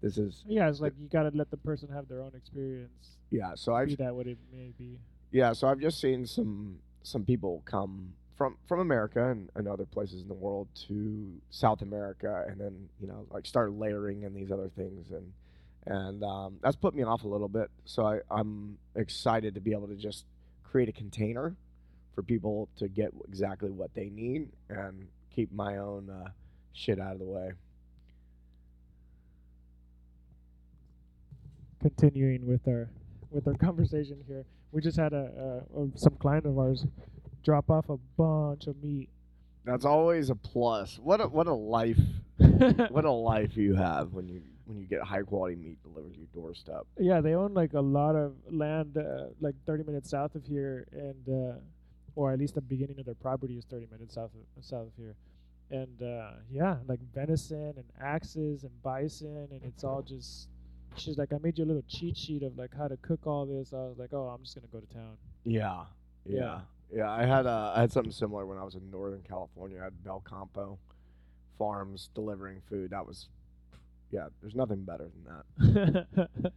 this 0.03 0.19
is, 0.19 0.43
Yeah, 0.47 0.69
it's 0.69 0.81
like 0.81 0.93
you 0.99 1.09
gotta 1.09 1.31
let 1.35 1.51
the 1.51 1.57
person 1.57 1.89
have 1.91 2.09
their 2.09 2.21
own 2.21 2.33
experience. 2.35 3.17
yeah. 3.31 3.53
So 3.55 3.75
I've 3.75 3.89
Be 3.89 3.95
that 3.97 4.15
what 4.15 4.27
it 4.27 4.39
may 4.53 4.73
be. 4.77 4.99
Yeah, 5.31 5.53
so 5.55 5.69
I've 5.69 5.81
just 5.81 6.01
seen 6.01 6.27
some 6.27 6.79
some 7.03 7.25
people 7.25 7.63
come 7.65 8.13
from 8.37 8.57
from 8.67 8.81
America 8.81 9.31
and, 9.31 9.49
and 9.55 9.67
other 9.69 9.87
places 9.87 10.23
in 10.23 10.29
the 10.29 10.35
world 10.35 10.69
to 10.89 11.41
South 11.51 11.83
America, 11.83 12.45
and 12.49 12.61
then 12.61 12.89
you 13.01 13.07
know 13.07 13.27
like 13.31 13.47
start 13.47 13.73
layering 13.73 14.23
in 14.25 14.35
these 14.35 14.51
other 14.53 14.69
things, 14.77 15.11
and 15.11 15.33
and 15.87 16.23
um, 16.23 16.59
that's 16.63 16.77
put 16.77 16.95
me 16.95 17.03
off 17.03 17.25
a 17.25 17.29
little 17.29 17.49
bit. 17.49 17.71
So 17.85 18.05
I, 18.07 18.21
I'm 18.31 18.79
excited 18.95 19.55
to 19.55 19.61
be 19.61 19.73
able 19.73 19.89
to 19.89 19.97
just 19.97 20.27
create 20.65 20.89
a 20.89 20.93
container 20.93 21.57
for 22.15 22.23
people 22.23 22.69
to 22.77 22.89
get 22.89 23.13
exactly 23.27 23.71
what 23.71 23.95
they 23.95 24.09
need 24.11 24.49
and 24.69 25.09
keep 25.35 25.51
my 25.53 25.79
own 25.79 26.11
uh, 26.11 26.29
shit 26.73 27.01
out 27.01 27.13
of 27.15 27.19
the 27.19 27.25
way. 27.25 27.53
Continuing 31.83 32.47
with 32.47 32.67
our 32.69 32.89
with 33.31 33.47
our 33.49 33.55
conversation 33.67 34.23
here, 34.27 34.45
we 34.71 34.81
just 34.81 34.97
had 34.97 35.13
a, 35.13 35.65
a, 35.77 35.81
a 35.83 35.89
some 35.97 36.15
client 36.15 36.47
of 36.47 36.57
ours 36.59 36.87
drop 37.43 37.71
off 37.71 37.89
a 37.89 37.97
bunch 38.17 38.69
of 38.69 38.81
meat. 38.83 39.09
That's 39.65 39.85
always 39.85 40.31
a 40.31 40.35
plus. 40.35 40.99
What 41.03 41.21
a 41.21 41.27
what 41.27 41.49
a 41.49 41.53
life 41.55 41.99
what 42.91 43.05
a 43.05 43.11
life 43.11 43.57
you 43.57 43.75
have 43.75 44.13
when 44.13 44.29
you 44.29 44.43
when 44.65 44.79
you 44.79 44.87
get 44.87 45.03
high 45.03 45.23
quality 45.23 45.57
meat 45.57 45.83
delivered 45.83 46.15
to 46.15 46.19
your 46.19 46.29
doorstep. 46.33 46.87
Yeah, 46.99 47.21
they 47.21 47.35
own 47.35 47.53
like 47.53 47.73
a 47.75 47.81
lot 47.81 48.15
of 48.15 48.35
land, 48.49 48.97
uh, 48.97 49.27
like 49.41 49.55
30 49.67 49.83
minutes 49.85 50.11
south 50.11 50.35
of 50.35 50.47
here, 50.47 50.87
and 50.93 51.29
uh, 51.29 51.59
or 52.15 52.33
at 52.33 52.39
least 52.39 52.55
the 52.55 52.61
beginning 52.61 52.99
of 53.01 53.07
their 53.07 53.15
property 53.15 53.59
is 53.59 53.65
30 53.65 53.89
minutes 53.91 54.15
south 54.15 54.31
of 54.57 54.65
south 54.65 54.87
of 54.87 54.93
here, 54.97 55.17
and 55.71 56.03
uh, 56.03 56.31
yeah, 56.51 56.77
like 56.87 57.01
venison 57.13 57.75
and 57.77 57.85
axis 58.01 58.63
and 58.63 58.83
bison, 58.83 59.49
and 59.51 59.61
it's 59.65 59.83
all 59.85 60.03
just. 60.03 60.49
She's 60.97 61.19
like, 61.19 61.33
I 61.33 61.39
made 61.43 61.59
you 61.59 61.65
a 61.65 61.67
little 61.67 61.85
cheat 61.89 62.17
sheet 62.17 62.43
of 62.43 62.57
like 62.57 62.71
how 62.77 62.89
to 62.89 62.97
cook 62.99 63.27
all 63.27 63.47
this. 63.47 63.73
I 63.73 63.77
was 63.77 63.99
like, 63.99 64.13
oh, 64.13 64.29
I'm 64.29 64.43
just 64.43 64.55
gonna 64.55 64.69
go 64.73 64.81
to 64.81 64.95
town. 64.95 65.17
Yeah, 65.45 65.85
yeah, 66.25 66.61
yeah. 66.93 67.11
I 67.11 67.25
had 67.25 67.47
uh, 67.47 67.73
I 67.75 67.81
had 67.81 67.93
something 67.93 68.13
similar 68.13 68.47
when 68.47 68.59
I 68.59 68.65
was 68.65 68.75
in 68.75 68.91
Northern 68.91 69.23
California. 69.29 69.81
I 69.81 69.85
had 69.85 70.05
Belcampo 70.05 70.79
Farms 71.59 72.11
delivering 72.15 72.63
food. 72.69 72.91
That 72.91 73.07
was, 73.07 73.29
yeah. 74.11 74.29
There's 74.41 74.55
nothing 74.55 74.85
better 74.85 75.09
than 75.59 76.07
that. 76.27 76.53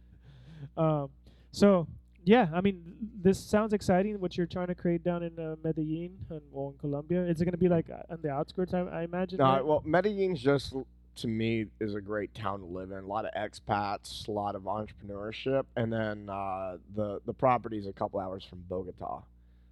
um, 0.76 1.10
so 1.52 1.86
yeah, 2.26 2.48
I 2.52 2.60
mean, 2.60 2.82
this 3.22 3.38
sounds 3.38 3.72
exciting. 3.72 4.18
What 4.18 4.36
you're 4.36 4.48
trying 4.48 4.66
to 4.66 4.74
create 4.74 5.04
down 5.04 5.22
in 5.22 5.38
uh, 5.38 5.54
Medellin 5.62 6.10
and 6.28 6.40
well, 6.50 6.70
in 6.70 6.78
Colombia. 6.78 7.24
Is 7.24 7.40
it 7.40 7.44
gonna 7.44 7.56
be 7.56 7.68
like 7.68 7.88
uh, 7.88 8.12
on 8.12 8.18
the 8.20 8.30
outskirts? 8.30 8.74
I, 8.74 8.80
I 8.80 9.02
imagine. 9.04 9.38
No, 9.38 9.44
right? 9.44 9.64
well, 9.64 9.80
Medellin's 9.84 10.42
just 10.42 10.74
to 11.16 11.28
me 11.28 11.66
is 11.80 11.94
a 11.94 12.00
great 12.00 12.34
town 12.34 12.60
to 12.60 12.66
live 12.66 12.90
in. 12.90 12.98
A 12.98 13.06
lot 13.06 13.24
of 13.24 13.32
expats, 13.34 14.26
a 14.28 14.30
lot 14.30 14.54
of 14.54 14.62
entrepreneurship, 14.62 15.64
and 15.76 15.92
then 15.92 16.28
uh, 16.28 16.78
the 16.94 17.20
the 17.26 17.32
property 17.32 17.78
is 17.78 17.86
a 17.86 17.92
couple 17.92 18.20
hours 18.20 18.44
from 18.44 18.62
Bogota, 18.68 19.22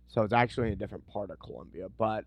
so 0.08 0.22
it's 0.22 0.32
actually 0.32 0.68
in 0.68 0.72
a 0.72 0.76
different 0.76 1.06
part 1.06 1.30
of 1.30 1.38
Colombia. 1.38 1.88
But 1.98 2.24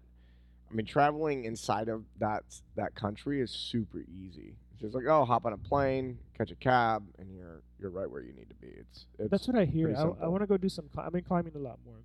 I 0.69 0.73
mean, 0.73 0.85
traveling 0.85 1.45
inside 1.45 1.89
of 1.89 2.03
that 2.19 2.43
that 2.75 2.95
country 2.95 3.41
is 3.41 3.51
super 3.51 4.01
easy. 4.01 4.55
It's 4.73 4.81
just 4.81 4.95
like 4.95 5.05
oh, 5.07 5.25
hop 5.25 5.45
on 5.45 5.53
a 5.53 5.57
plane, 5.57 6.19
catch 6.37 6.51
a 6.51 6.55
cab, 6.55 7.03
and 7.17 7.33
you're 7.35 7.61
you're 7.79 7.89
right 7.89 8.09
where 8.09 8.21
you 8.21 8.33
need 8.33 8.49
to 8.49 8.55
be. 8.55 8.67
It's, 8.67 9.05
it's 9.19 9.31
That's 9.31 9.47
what 9.47 9.57
I 9.57 9.65
hear. 9.65 9.93
I, 9.97 10.01
I 10.01 10.27
want 10.27 10.41
to 10.41 10.47
go 10.47 10.57
do 10.57 10.69
some. 10.69 10.85
Cli- 10.93 11.03
I've 11.05 11.13
been 11.13 11.23
climbing 11.23 11.53
a 11.55 11.59
lot 11.59 11.79
more, 11.85 11.99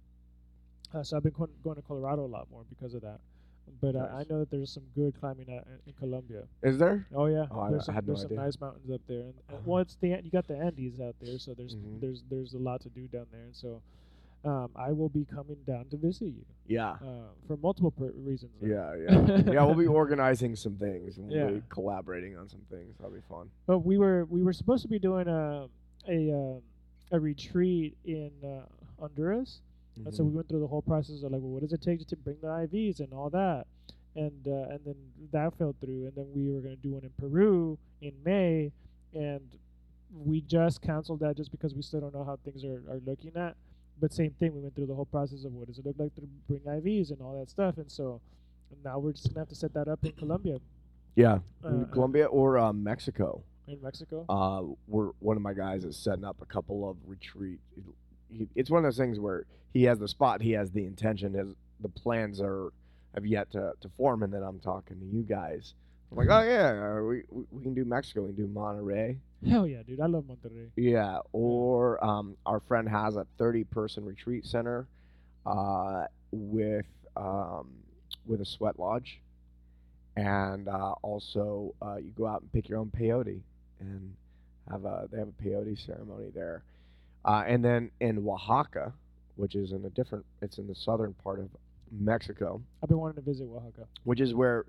uh, 0.94 1.02
so 1.02 1.16
I've 1.16 1.22
been 1.22 1.32
going, 1.32 1.50
going 1.62 1.76
to 1.76 1.82
Colorado 1.82 2.24
a 2.24 2.26
lot 2.26 2.48
more 2.50 2.64
because 2.68 2.94
of 2.94 3.02
that. 3.02 3.20
But 3.80 3.96
I, 3.96 4.20
I 4.20 4.24
know 4.30 4.38
that 4.40 4.50
there's 4.50 4.70
some 4.72 4.84
good 4.94 5.18
climbing 5.18 5.50
out 5.56 5.66
in, 5.66 5.78
in 5.88 5.92
Colombia. 5.98 6.44
Is 6.62 6.78
there? 6.78 7.06
Oh 7.14 7.26
yeah, 7.26 7.46
Oh, 7.50 7.68
there's 7.70 7.82
I 7.82 7.86
some, 7.86 7.94
had 7.96 8.06
no 8.08 8.14
some 8.14 8.26
idea. 8.26 8.38
nice 8.38 8.60
mountains 8.60 8.90
up 8.92 9.00
there. 9.08 9.20
And, 9.22 9.34
Uh-huh. 9.48 9.58
well, 9.64 9.78
it's 9.80 9.96
the 10.00 10.08
you 10.22 10.30
got 10.30 10.46
the 10.46 10.56
Andes 10.56 11.00
out 11.00 11.16
there, 11.20 11.38
so 11.38 11.54
there's 11.54 11.74
Mhm. 11.76 12.00
there's 12.00 12.22
there's 12.30 12.54
a 12.54 12.58
lot 12.58 12.80
to 12.82 12.88
do 12.90 13.08
down 13.08 13.26
there. 13.32 13.42
And 13.42 13.54
so, 13.56 13.82
um, 14.44 14.70
I 14.76 14.92
will 14.92 15.08
be 15.08 15.24
coming 15.24 15.58
down 15.66 15.86
to 15.90 15.96
visit 15.96 16.26
you 16.26 16.44
Yeah. 16.66 16.92
uh, 16.92 17.28
for 17.46 17.56
multiple 17.56 17.90
per- 17.92 18.12
reasons. 18.16 18.52
Yeah, 18.60 18.94
yeah, 18.96 19.42
yeah. 19.52 19.64
We'll 19.64 19.74
be 19.74 19.86
organizing 20.02 20.54
some 20.56 20.76
things. 20.76 21.18
and 21.18 21.28
We'll 21.28 21.36
Yeah. 21.38 21.50
be 21.58 21.62
collaborating 21.68 22.36
on 22.36 22.48
some 22.48 22.62
things. 22.70 22.96
That'll 22.98 23.12
be 23.14 23.20
fun. 23.28 23.50
But 23.66 23.80
we 23.80 23.98
were 23.98 24.24
we 24.26 24.42
were 24.42 24.52
supposed 24.52 24.82
to 24.82 24.88
be 24.88 24.98
doing 24.98 25.26
a 25.28 25.68
a 26.08 26.32
um, 26.32 26.62
a 27.10 27.18
retreat 27.20 27.96
in 28.04 28.30
uh, 28.44 28.64
Honduras, 28.98 29.60
and 29.96 30.14
so 30.14 30.24
we 30.24 30.30
Mhm. 30.30 30.34
went 30.34 30.48
through 30.48 30.60
the 30.60 30.66
whole 30.66 30.82
process 30.82 31.22
of 31.22 31.32
like, 31.32 31.40
well, 31.40 31.50
what 31.52 31.62
does 31.62 31.72
it 31.72 31.82
take 31.82 32.06
to 32.06 32.16
bring 32.16 32.36
the 32.40 32.48
IVs 32.48 33.00
and 33.00 33.12
all 33.12 33.30
that, 33.30 33.66
and 34.16 34.46
uh, 34.48 34.68
and 34.70 34.80
then 34.84 34.96
that 35.32 35.54
fell 35.54 35.74
through, 35.80 36.06
and 36.06 36.14
then 36.14 36.26
we 36.34 36.50
were 36.50 36.60
gonna 36.60 36.76
do 36.76 36.92
one 36.92 37.02
in 37.04 37.10
Peru 37.18 37.78
in 38.00 38.12
May, 38.24 38.72
and 39.14 39.40
we 40.24 40.40
just 40.42 40.82
canceled 40.82 41.20
that 41.20 41.36
just 41.36 41.50
because 41.50 41.74
we 41.74 41.82
still 41.82 42.00
don't 42.00 42.14
know 42.14 42.24
how 42.24 42.36
things 42.36 42.64
are, 42.64 42.82
are 42.90 43.00
looking 43.06 43.34
at. 43.36 43.56
But 44.00 44.12
same 44.12 44.32
thing, 44.32 44.54
we 44.54 44.60
went 44.60 44.74
through 44.74 44.86
the 44.86 44.94
whole 44.94 45.04
process 45.06 45.44
of 45.44 45.54
what 45.54 45.68
does 45.68 45.78
it 45.78 45.86
look 45.86 45.98
like 45.98 46.14
to 46.16 46.22
bring 46.48 46.60
IVs 46.60 47.10
and 47.10 47.20
all 47.22 47.38
that 47.38 47.48
stuff, 47.50 47.78
and 47.78 47.90
so 47.90 48.20
now 48.84 48.98
we're 48.98 49.12
just 49.12 49.28
gonna 49.28 49.40
have 49.40 49.48
to 49.48 49.54
set 49.54 49.72
that 49.74 49.88
up 49.88 50.04
in 50.04 50.12
Colombia, 50.12 50.58
yeah, 51.14 51.40
uh, 51.62 51.84
Colombia 51.86 52.26
or 52.26 52.58
uh, 52.58 52.72
Mexico. 52.72 53.42
in 53.68 53.80
Mexico. 53.80 54.24
Uh, 54.28 54.74
we're 54.88 55.10
one 55.20 55.36
of 55.36 55.42
my 55.42 55.52
guys 55.54 55.84
is 55.84 55.96
setting 55.96 56.24
up 56.24 56.40
a 56.42 56.46
couple 56.46 56.88
of 56.88 56.96
retreat. 57.06 57.60
He, 58.32 58.48
it's 58.54 58.70
one 58.70 58.78
of 58.78 58.84
those 58.84 58.98
things 58.98 59.18
where 59.20 59.44
he 59.72 59.84
has 59.84 59.98
the 59.98 60.08
spot, 60.08 60.40
he 60.40 60.52
has 60.52 60.70
the 60.70 60.84
intention, 60.84 61.34
his 61.34 61.54
the 61.80 61.88
plans 61.88 62.40
are 62.40 62.72
have 63.14 63.26
yet 63.26 63.50
to, 63.52 63.72
to 63.80 63.88
form, 63.96 64.22
and 64.22 64.32
then 64.32 64.42
I'm 64.42 64.58
talking 64.60 64.98
to 64.98 65.04
you 65.04 65.22
guys. 65.22 65.74
I'm 66.10 66.18
like, 66.18 66.28
oh 66.30 66.42
yeah, 66.42 66.98
uh, 66.98 67.02
we 67.02 67.22
we 67.50 67.62
can 67.62 67.74
do 67.74 67.84
Mexico, 67.84 68.22
we 68.22 68.34
can 68.34 68.36
do 68.36 68.48
Monterrey. 68.48 69.16
Hell 69.48 69.66
yeah, 69.66 69.82
dude! 69.82 70.00
I 70.00 70.06
love 70.06 70.24
Monterrey. 70.24 70.68
Yeah, 70.76 71.18
or 71.32 72.02
um, 72.04 72.36
our 72.46 72.60
friend 72.60 72.88
has 72.88 73.16
a 73.16 73.26
30 73.38 73.64
person 73.64 74.04
retreat 74.04 74.46
center 74.46 74.86
uh, 75.46 76.04
with 76.30 76.86
um, 77.16 77.68
with 78.26 78.40
a 78.40 78.46
sweat 78.46 78.78
lodge, 78.78 79.20
and 80.16 80.68
uh, 80.68 80.92
also 81.02 81.74
uh, 81.82 81.96
you 81.96 82.12
go 82.16 82.26
out 82.26 82.42
and 82.42 82.52
pick 82.52 82.68
your 82.68 82.78
own 82.78 82.90
peyote 82.96 83.40
and 83.80 84.14
have 84.70 84.84
a 84.84 85.08
they 85.10 85.18
have 85.18 85.28
a 85.28 85.42
peyote 85.42 85.84
ceremony 85.84 86.30
there, 86.34 86.62
uh, 87.24 87.44
and 87.46 87.64
then 87.64 87.90
in 88.00 88.18
Oaxaca, 88.26 88.92
which 89.36 89.54
is 89.54 89.72
in 89.72 89.84
a 89.84 89.90
different 89.90 90.24
it's 90.40 90.58
in 90.58 90.66
the 90.66 90.74
southern 90.74 91.14
part 91.14 91.38
of 91.40 91.48
Mexico, 91.90 92.60
I've 92.82 92.88
been 92.88 92.98
wanting 92.98 93.16
to 93.16 93.28
visit 93.30 93.44
Oaxaca. 93.44 93.86
which 94.04 94.20
is 94.20 94.34
where 94.34 94.64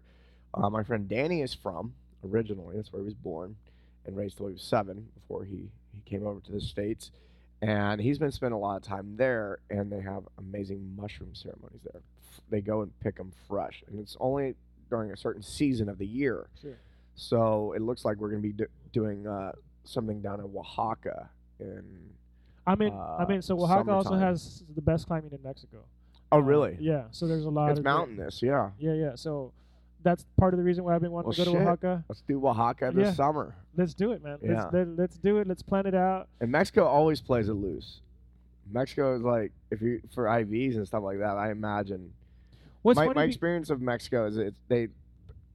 uh, 0.53 0.69
my 0.69 0.83
friend 0.83 1.07
Danny 1.07 1.41
is 1.41 1.53
from 1.53 1.93
originally. 2.29 2.75
That's 2.75 2.91
where 2.93 3.01
he 3.01 3.05
was 3.05 3.13
born 3.15 3.55
and 4.05 4.15
raised 4.17 4.37
till 4.37 4.47
he 4.47 4.53
was 4.53 4.61
seven 4.63 5.07
before 5.15 5.43
he, 5.45 5.69
he 5.93 6.01
came 6.05 6.25
over 6.27 6.39
to 6.41 6.51
the 6.51 6.61
States. 6.61 7.11
And 7.61 8.01
he's 8.01 8.19
been 8.19 8.31
spending 8.31 8.55
a 8.55 8.59
lot 8.59 8.75
of 8.75 8.81
time 8.83 9.15
there, 9.15 9.59
and 9.69 9.89
they 9.89 10.01
have 10.01 10.23
amazing 10.37 10.93
mushroom 10.97 11.33
ceremonies 11.33 11.79
there. 11.89 12.01
F- 12.33 12.41
They 12.49 12.59
go 12.59 12.81
and 12.81 12.91
pick 12.99 13.15
them 13.15 13.31
fresh, 13.47 13.81
and 13.87 13.97
it's 14.01 14.17
only 14.19 14.55
during 14.89 15.11
a 15.11 15.17
certain 15.17 15.41
season 15.41 15.87
of 15.87 15.97
the 15.97 16.05
year. 16.05 16.47
Sure. 16.61 16.75
So 17.15 17.71
it 17.71 17.81
looks 17.81 18.03
like 18.03 18.17
we're 18.17 18.31
going 18.31 18.41
to 18.41 18.47
be 18.49 18.53
do- 18.53 18.67
doing 18.91 19.25
uh, 19.25 19.53
something 19.85 20.21
down 20.21 20.41
in 20.41 20.45
Oaxaca. 20.53 21.29
In 21.61 21.85
I 22.65 22.75
mean, 22.75 22.93
Uh, 22.93 23.17
I 23.19 23.25
mean, 23.27 23.41
so 23.41 23.59
Oaxaca 23.59 23.91
also 23.91 24.15
has 24.15 24.63
the 24.75 24.81
best 24.81 25.07
climbing 25.07 25.31
in 25.31 25.39
Mexico. 25.43 25.79
oh, 26.31 26.37
Uh, 26.37 26.41
really? 26.41 26.77
yeah. 26.79 27.03
So 27.11 27.27
there's 27.27 27.45
a 27.45 27.49
lot. 27.49 27.69
It's 27.71 27.79
of 27.79 27.83
great- 27.85 27.91
mountainous, 27.93 28.41
yeah. 28.41 28.71
Yeah, 28.79 28.93
yeah. 28.93 29.15
So 29.15 29.51
that's 30.01 30.25
part 30.37 30.53
of 30.53 30.57
the 30.57 30.63
reason 30.63 30.83
why 30.83 30.95
I've 30.95 31.01
been 31.01 31.11
wanting 31.11 31.27
Well, 31.27 31.33
to 31.35 31.45
go 31.45 31.51
to. 31.51 31.57
Oaxaca. 31.59 32.03
Let's 32.09 32.21
do 32.21 32.45
Oaxaca 32.47 32.91
this 32.93 33.07
Yeah. 33.07 33.13
summer. 33.13 33.55
Let's 33.75 33.93
do 33.93 34.11
it, 34.11 34.23
man. 34.23 34.37
Yeah. 34.41 34.63
Let's 34.63 34.73
let, 34.73 34.87
let's 34.97 35.17
do 35.17 35.37
it. 35.37 35.47
Let's 35.47 35.61
plan 35.63 35.85
it 35.85 35.95
out. 35.95 36.27
And 36.41 36.51
Mexico 36.51 36.85
always 36.85 37.21
plays 37.21 37.49
it 37.49 37.53
loose. 37.53 38.01
Mexico 38.71 39.15
is 39.15 39.21
like 39.21 39.51
if 39.71 39.81
you 39.81 40.01
for 40.13 40.25
IVs 40.25 40.75
and 40.77 40.87
stuff 40.87 41.03
like 41.03 41.19
that. 41.19 41.37
I 41.37 41.51
imagine 41.51 42.13
What's 42.81 42.97
my, 42.97 43.11
my 43.13 43.23
experience 43.23 43.69
of 43.69 43.81
Mexico 43.81 44.25
is 44.25 44.37
it's 44.37 44.55
they 44.67 44.87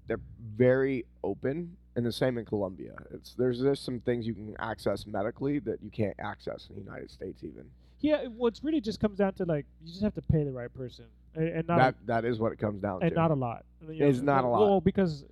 they're 0.06 0.20
very 0.56 1.04
open, 1.24 1.76
and 1.99 2.07
the 2.07 2.12
same 2.12 2.38
in 2.38 2.44
Colombia. 2.44 2.94
It's 3.12 3.34
there's 3.34 3.61
just 3.61 3.84
some 3.84 3.99
things 3.99 4.24
you 4.24 4.32
can 4.32 4.55
access 4.61 5.05
medically 5.05 5.59
that 5.59 5.82
you 5.82 5.90
can't 5.90 6.14
access 6.20 6.68
in 6.70 6.76
the 6.76 6.82
United 6.82 7.11
States. 7.11 7.42
Even 7.42 7.64
yeah. 8.01 8.22
it- 8.22 8.30
Well, 8.32 8.46
it's 8.46 8.62
really 8.62 8.80
just 8.80 9.01
comes 9.01 9.18
down 9.18 9.32
to 9.34 9.44
like 9.44 9.66
you 9.82 9.88
just 9.90 10.03
have 10.03 10.14
to 10.14 10.22
pay 10.22 10.44
the 10.44 10.53
right 10.53 10.72
person, 10.72 11.07
and, 11.34 11.49
and 11.49 11.66
not 11.66 11.78
that 11.78 11.94
that 12.07 12.24
is 12.24 12.38
what 12.38 12.53
it 12.53 12.59
comes 12.61 12.80
down 12.80 13.03
a, 13.03 13.07
and 13.07 13.11
to. 13.11 13.16
not 13.16 13.30
a 13.32 13.34
lot. 13.34 13.64
You 13.90 14.07
It's 14.07 14.20
not 14.20 14.44
a 14.44 14.49
lot. 14.49 14.61
Well, 14.61 14.80
because 14.80 15.24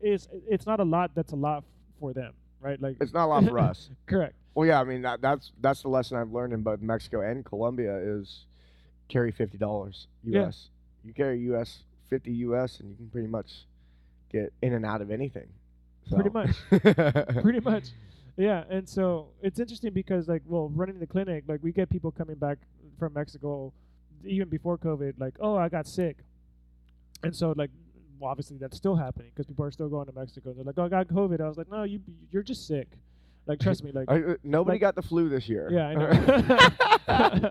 it's 0.00 0.28
it's 0.48 0.64
not 0.66 0.80
a 0.80 0.84
lot. 0.84 1.10
That's 1.14 1.32
a 1.32 1.36
lot 1.36 1.62
for 2.00 2.14
them, 2.14 2.32
right? 2.62 2.80
Like 2.80 2.96
it's 3.00 3.12
not 3.12 3.26
a 3.26 3.28
lot 3.28 3.44
for 3.44 3.58
us. 3.58 3.90
correct. 4.06 4.34
Well, 4.54 4.66
yeah, 4.66 4.80
I 4.80 4.84
mean 4.84 5.02
that 5.02 5.20
that's 5.20 5.52
that's 5.60 5.82
the 5.82 5.88
lesson 5.88 6.16
I've 6.16 6.32
learned 6.32 6.54
in 6.54 6.62
both 6.62 6.80
Mexico 6.80 7.20
and 7.20 7.44
Colombia 7.44 7.98
is 7.98 8.46
carry 9.08 9.30
fifty 9.30 9.58
dollars 9.58 10.06
Yeah. 10.22 10.40
U.S. 10.44 10.70
You 11.04 11.12
carry 11.12 11.38
U.S. 11.40 11.80
fifty 12.08 12.32
U.S. 12.32 12.80
and 12.80 12.88
you 12.88 12.96
can 12.96 13.10
pretty 13.10 13.28
much 13.28 13.66
get 14.34 14.52
in 14.62 14.74
and 14.74 14.84
out 14.84 15.00
of 15.00 15.10
anything. 15.10 15.48
Pretty 16.12 16.30
much. 16.30 16.50
pretty 17.42 17.60
much. 17.60 17.84
Yeah 18.36 18.64
and 18.68 18.88
so 18.88 19.28
it's 19.42 19.60
interesting 19.60 19.92
because 19.92 20.28
like 20.28 20.42
well 20.46 20.68
running 20.74 20.98
the 20.98 21.06
clinic 21.06 21.44
like 21.46 21.60
we 21.62 21.70
get 21.72 21.88
people 21.88 22.10
coming 22.10 22.34
back 22.34 22.58
from 22.98 23.12
mexico 23.12 23.72
even 24.24 24.48
before 24.48 24.76
covid 24.76 25.14
like 25.18 25.34
oh 25.40 25.56
i 25.56 25.68
got 25.68 25.86
sick. 25.86 26.18
And 27.22 27.34
so 27.34 27.54
like 27.56 27.70
well, 28.18 28.30
obviously 28.30 28.58
that's 28.58 28.76
still 28.76 28.96
happening 28.96 29.30
because 29.32 29.46
people 29.46 29.64
are 29.64 29.70
still 29.70 29.88
going 29.88 30.06
to 30.06 30.12
mexico 30.12 30.52
they're 30.52 30.64
like 30.64 30.78
oh 30.78 30.84
i 30.84 30.88
got 30.88 31.08
covid. 31.08 31.40
I 31.40 31.48
was 31.48 31.56
like 31.56 31.70
no 31.70 31.84
you 31.84 32.00
you're 32.32 32.42
just 32.42 32.66
sick 32.66 32.88
like 33.46 33.60
trust 33.60 33.84
me 33.84 33.92
like 33.92 34.10
I, 34.10 34.20
uh, 34.22 34.34
nobody 34.42 34.74
like- 34.76 34.80
got 34.80 34.94
the 34.94 35.02
flu 35.02 35.28
this 35.28 35.48
year. 35.48 35.68
yeah 35.70 35.88
i 35.88 35.94
know 35.94 37.50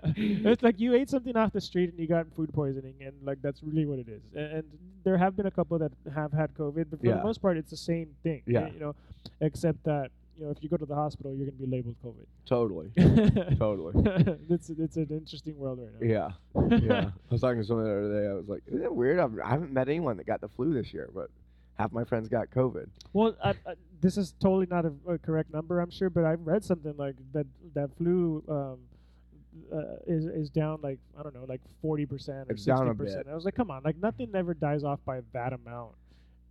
it's 0.50 0.62
like 0.62 0.78
you 0.80 0.94
ate 0.94 1.08
something 1.10 1.36
off 1.36 1.52
the 1.52 1.60
street 1.60 1.90
and 1.90 1.98
you 1.98 2.06
got 2.06 2.26
food 2.36 2.52
poisoning 2.52 2.94
and 3.00 3.12
like 3.24 3.40
that's 3.42 3.62
really 3.62 3.86
what 3.86 3.98
it 3.98 4.08
is 4.08 4.22
and, 4.34 4.52
and 4.52 4.64
there 5.04 5.16
have 5.16 5.36
been 5.36 5.46
a 5.46 5.50
couple 5.50 5.78
that 5.78 5.92
have 6.14 6.32
had 6.32 6.52
covid 6.54 6.86
but 6.90 7.00
for 7.00 7.06
Yeah. 7.06 7.16
the 7.16 7.22
most 7.24 7.40
part 7.40 7.56
it's 7.56 7.70
the 7.70 7.76
same 7.76 8.08
thing 8.22 8.42
Yeah. 8.46 8.68
you 8.72 8.80
know 8.80 8.94
except 9.40 9.82
that 9.84 10.10
you 10.36 10.44
know 10.44 10.50
if 10.50 10.58
you 10.62 10.68
go 10.68 10.76
to 10.76 10.86
the 10.86 10.94
hospital 10.96 11.32
you're 11.32 11.46
going 11.46 11.58
to 11.58 11.64
be 11.66 11.70
labeled 11.70 11.96
covid 12.04 12.26
totally, 12.46 12.90
totally. 13.58 13.94
it's 14.50 14.68
it's 14.70 14.96
an 14.96 15.06
interesting 15.10 15.56
world 15.56 15.78
right 15.80 15.92
now 16.02 16.34
Yeah, 16.68 16.78
yeah. 16.78 17.04
I 17.04 17.12
was 17.30 17.40
talking 17.40 17.60
to 17.60 17.64
someone 17.66 17.86
the 17.86 17.92
other 17.92 18.20
day. 18.22 18.28
I 18.28 18.34
was 18.34 18.48
like, 18.48 18.62
"Isn't 18.66 18.82
it 18.82 18.94
weird? 18.94 19.18
I've, 19.18 19.38
I 19.42 19.48
haven't 19.48 19.72
met 19.72 19.88
anyone 19.88 20.16
that 20.18 20.26
got 20.26 20.40
the 20.42 20.48
flu 20.48 20.74
this 20.74 20.92
year, 20.92 21.08
but 21.14 21.30
half 21.78 21.92
my 21.92 22.04
friends 22.04 22.28
got 22.28 22.50
COVID." 22.50 22.88
well 23.12 23.36
I, 23.42 23.50
I, 23.50 23.74
this 24.00 24.16
is 24.16 24.34
totally 24.40 24.66
not 24.66 24.84
a, 24.84 24.92
a 25.08 25.18
correct 25.18 25.52
number 25.52 25.80
i'm 25.80 25.90
sure 25.90 26.10
but 26.10 26.24
i've 26.24 26.46
read 26.46 26.62
something 26.64 26.94
like 26.96 27.16
that 27.32 27.46
that 27.74 27.96
flu 27.96 28.42
um 28.48 28.78
uh, 29.72 29.96
is 30.06 30.26
is 30.26 30.50
down 30.50 30.78
like 30.82 30.98
I 31.18 31.22
don't 31.22 31.34
know 31.34 31.44
like 31.48 31.60
forty 31.80 32.06
percent 32.06 32.50
or 32.50 32.56
sixty 32.56 32.94
percent. 32.94 33.26
I 33.30 33.34
was 33.34 33.44
like, 33.44 33.54
come 33.54 33.70
on, 33.70 33.82
like 33.84 33.96
nothing 33.96 34.30
ever 34.34 34.54
dies 34.54 34.84
off 34.84 35.00
by 35.04 35.20
that 35.32 35.52
amount 35.52 35.92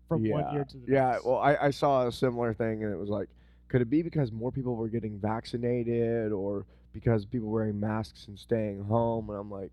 from 0.07 0.26
yeah, 0.26 0.34
one 0.34 0.53
year 0.53 0.65
to 0.65 0.78
the 0.78 0.91
yeah. 0.91 1.11
next. 1.11 1.24
Yeah, 1.24 1.30
well, 1.30 1.39
I, 1.39 1.55
I 1.55 1.69
saw 1.71 2.07
a 2.07 2.11
similar 2.11 2.53
thing, 2.53 2.84
and 2.84 2.93
it 2.93 2.97
was 2.97 3.09
like, 3.09 3.30
could 3.67 3.82
it 3.82 3.89
be 3.89 4.01
because 4.01 4.32
more 4.32 4.51
people 4.51 4.76
were 4.76 4.88
getting 4.88 5.19
vaccinated, 5.19 6.32
or 6.32 6.65
because 6.93 7.26
people 7.26 7.49
wearing 7.49 7.80
masks 7.80 8.28
and 8.28 8.38
staying 8.38 8.84
home? 8.84 9.30
And 9.30 9.39
I'm 9.39 9.51
like, 9.51 9.71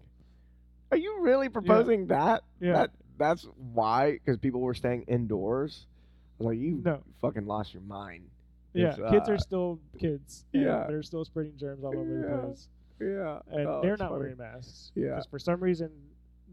are 0.90 0.98
you 0.98 1.20
really 1.20 1.48
proposing 1.48 2.06
that? 2.08 2.42
yeah, 2.60 2.72
That 2.72 2.90
that's 3.20 3.46
why? 3.72 4.12
Because 4.12 4.36
people 4.38 4.60
were 4.60 4.74
staying 4.74 5.02
indoors. 5.02 5.86
I 6.40 6.42
was 6.42 6.46
like, 6.48 6.58
you 6.58 6.80
No. 6.84 7.00
fucking 7.20 7.46
lost 7.46 7.72
your 7.74 7.82
mind. 7.82 8.24
yeah. 8.72 8.96
kids 9.10 9.28
uh, 9.28 9.32
are 9.32 9.38
still 9.38 9.78
kids. 9.98 10.44
yeah. 10.52 10.86
they're 10.88 11.02
still 11.02 11.24
spreading 11.24 11.52
germs 11.56 11.84
all 11.84 11.96
over 11.96 12.04
the 12.20 12.46
place, 12.46 12.68
Yeah, 13.00 13.40
and 13.50 13.66
Oh, 13.68 13.80
they're 13.82 13.96
not 13.96 14.10
funny. 14.10 14.20
wearing 14.20 14.36
masks. 14.38 14.90
Yeah. 14.94 15.14
'cause 15.16 15.26
for 15.26 15.38
some 15.38 15.60
reason 15.60 15.90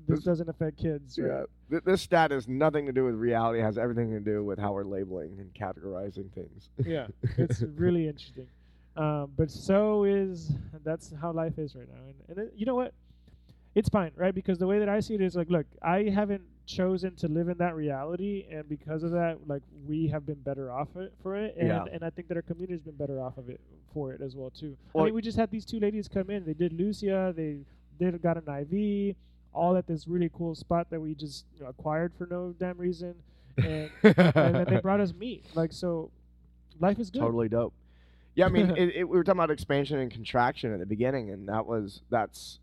this 0.07 0.19
This- 0.19 0.25
doesn't 0.25 0.47
affect 0.49 0.77
kids. 0.77 1.17
Right? 1.19 1.27
Yeah, 1.27 1.43
Th- 1.69 1.83
this 1.83 2.01
stat 2.01 2.31
has 2.31 2.47
nothing 2.47 2.85
to 2.85 2.91
do 2.93 3.03
with 3.05 3.15
reality. 3.15 3.59
It 3.59 3.63
has 3.63 3.77
everything 3.77 4.11
to 4.11 4.19
do 4.19 4.43
with 4.43 4.57
how 4.59 4.71
we're 4.73 4.83
labeling 4.85 5.39
and 5.39 5.53
categorizing 5.53 6.29
things. 6.31 6.69
yeah, 6.85 7.07
it's 7.37 7.61
really 7.61 8.07
interesting. 8.07 8.47
Um, 8.95 9.31
but 9.37 9.51
so 9.51 10.03
is 10.05 10.51
that's 10.83 11.13
how 11.21 11.31
life 11.31 11.59
is 11.59 11.75
right 11.75 11.87
now, 11.87 12.01
and, 12.07 12.15
and 12.29 12.37
it, 12.47 12.53
you 12.57 12.65
know 12.65 12.75
what? 12.75 12.93
It's 13.75 13.89
fine, 13.89 14.11
right? 14.15 14.33
Because 14.33 14.57
the 14.57 14.65
way 14.65 14.79
that 14.79 14.89
I 14.89 14.99
see 15.01 15.13
it 15.13 15.21
is 15.21 15.35
like, 15.35 15.49
look, 15.51 15.67
I 15.83 16.03
haven't 16.09 16.41
chosen 16.67 17.15
to 17.15 17.27
live 17.27 17.47
in 17.49 17.57
that 17.57 17.75
reality, 17.75 18.45
and 18.51 18.67
because 18.69 19.01
of 19.01 19.11
that, 19.11 19.39
like 19.47 19.63
we 19.87 20.07
have 20.09 20.25
been 20.25 20.35
better 20.41 20.71
off 20.71 20.89
it 20.97 21.13
for 21.23 21.35
it, 21.35 21.55
and 21.57 21.69
Yeah. 21.69 21.85
and 21.91 22.03
I 22.03 22.11
think 22.11 22.27
that 22.27 22.37
our 22.37 22.43
community's 22.43 22.81
been 22.81 22.95
better 22.95 23.19
off 23.19 23.37
of 23.37 23.49
it 23.49 23.59
for 23.93 24.11
it 24.13 24.21
as 24.21 24.35
well 24.35 24.51
too. 24.51 24.77
Well- 24.93 25.05
I 25.05 25.07
mean, 25.07 25.15
we 25.15 25.21
just 25.23 25.37
had 25.37 25.49
these 25.49 25.65
two 25.65 25.79
ladies 25.79 26.07
come 26.07 26.29
in. 26.29 26.45
They 26.45 26.53
did 26.53 26.73
Lucia. 26.73 27.33
They 27.35 27.59
did 27.99 28.21
got 28.21 28.37
an 28.37 28.47
IV, 28.47 29.15
all 29.53 29.75
at 29.75 29.87
this 29.87 30.07
really 30.07 30.29
cool 30.31 30.53
spot 30.53 30.89
that 30.91 30.99
we 30.99 31.15
just 31.15 31.45
acquired 31.65 32.13
for 32.17 32.27
no 32.27 32.53
damn 32.59 32.77
reason, 32.77 33.15
and 33.57 33.89
and 34.03 34.15
then 34.55 34.65
they 34.69 34.79
brought 34.81 34.99
us 34.99 35.13
meat. 35.13 35.45
Like 35.55 35.71
so, 35.71 36.11
life 36.79 36.99
is 36.99 37.09
good. 37.09 37.19
totally 37.21 37.49
dope. 37.49 37.73
Yeah, 38.35 38.45
I 38.45 38.49
mean, 38.49 38.69
it, 38.77 38.89
it, 38.97 39.03
we 39.09 39.17
were 39.17 39.23
talking 39.23 39.39
about 39.39 39.49
expansion 39.51 39.97
and 39.97 40.11
contraction 40.11 40.71
at 40.73 40.79
the 40.79 40.85
beginning, 40.85 41.31
and 41.31 41.47
that 41.49 41.65
was 41.65 42.01
that's 42.11 42.59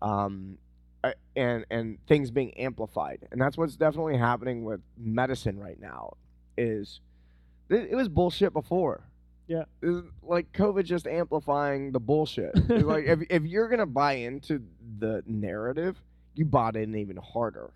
um, 0.00 0.56
uh, 1.02 1.12
and 1.36 1.64
and 1.70 1.98
things 2.06 2.30
being 2.30 2.52
amplified, 2.58 3.26
and 3.30 3.40
that's 3.40 3.56
what's 3.56 3.76
definitely 3.76 4.16
happening 4.18 4.64
with 4.64 4.80
medicine 4.98 5.58
right 5.58 5.80
now. 5.80 6.16
Is 6.56 7.00
it, 7.70 7.88
it 7.90 7.94
was 7.94 8.08
bullshit 8.08 8.52
before. 8.52 9.04
Yeah. 9.46 9.64
It's 9.82 10.06
like 10.22 10.52
COVID 10.52 10.84
just 10.84 11.06
amplifying 11.06 11.92
the 11.92 12.00
bullshit. 12.00 12.52
Like 12.68 13.04
if 13.06 13.20
if 13.30 13.44
you're 13.44 13.68
gonna 13.68 13.86
buy 13.86 14.14
into 14.14 14.62
the 14.98 15.22
narrative, 15.26 16.00
you 16.34 16.44
bought 16.44 16.76
in 16.76 16.94
even 16.94 17.16
harder. 17.16 17.72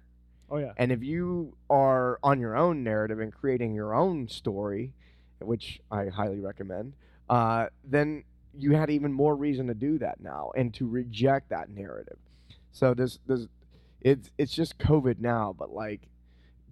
Oh 0.50 0.58
yeah. 0.58 0.72
And 0.76 0.92
if 0.92 1.02
you 1.02 1.56
are 1.70 2.18
on 2.22 2.40
your 2.40 2.56
own 2.56 2.84
narrative 2.84 3.20
and 3.20 3.32
creating 3.32 3.74
your 3.74 3.94
own 3.94 4.28
story, 4.28 4.92
which 5.40 5.80
I 5.90 6.06
highly 6.06 6.40
recommend, 6.40 6.94
uh, 7.28 7.66
then 7.84 8.24
you 8.56 8.72
had 8.72 8.90
even 8.90 9.12
more 9.12 9.34
reason 9.34 9.66
to 9.66 9.74
do 9.74 9.98
that 9.98 10.20
now 10.20 10.52
and 10.56 10.72
to 10.74 10.86
reject 10.86 11.50
that 11.50 11.70
narrative. 11.70 12.18
So 12.74 12.92
this 12.92 13.18
this 13.26 13.46
it's 14.00 14.30
it's 14.36 14.52
just 14.52 14.78
COVID 14.78 15.20
now, 15.20 15.54
but 15.56 15.70
like 15.72 16.08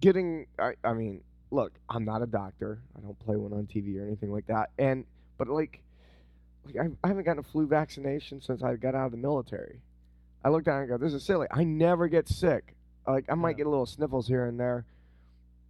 getting 0.01 0.45
I, 0.59 0.73
I 0.83 0.93
mean, 0.93 1.21
look, 1.49 1.71
I'm 1.89 2.03
not 2.05 2.21
a 2.21 2.27
doctor. 2.27 2.81
I 2.95 2.99
don't 2.99 3.17
play 3.19 3.37
one 3.37 3.53
on 3.53 3.65
TV 3.65 3.99
or 3.99 4.05
anything 4.05 4.31
like 4.31 4.45
that. 4.47 4.69
And 4.77 5.05
but 5.37 5.47
like 5.47 5.81
like 6.65 6.75
I, 6.77 6.89
I 7.03 7.07
haven't 7.07 7.23
gotten 7.23 7.39
a 7.39 7.43
flu 7.43 7.65
vaccination 7.67 8.41
since 8.41 8.61
I 8.63 8.75
got 8.75 8.95
out 8.95 9.05
of 9.07 9.11
the 9.11 9.17
military. 9.17 9.79
I 10.43 10.49
looked 10.49 10.65
down 10.65 10.81
and 10.81 10.89
go, 10.89 10.97
this 10.97 11.13
is 11.13 11.23
silly. 11.23 11.47
I 11.49 11.63
never 11.63 12.09
get 12.09 12.27
sick. 12.27 12.75
Like 13.07 13.25
I 13.29 13.35
might 13.35 13.51
Yeah. 13.51 13.59
get 13.59 13.67
a 13.67 13.69
little 13.69 13.85
sniffles 13.85 14.27
here 14.27 14.45
and 14.45 14.59
there, 14.59 14.85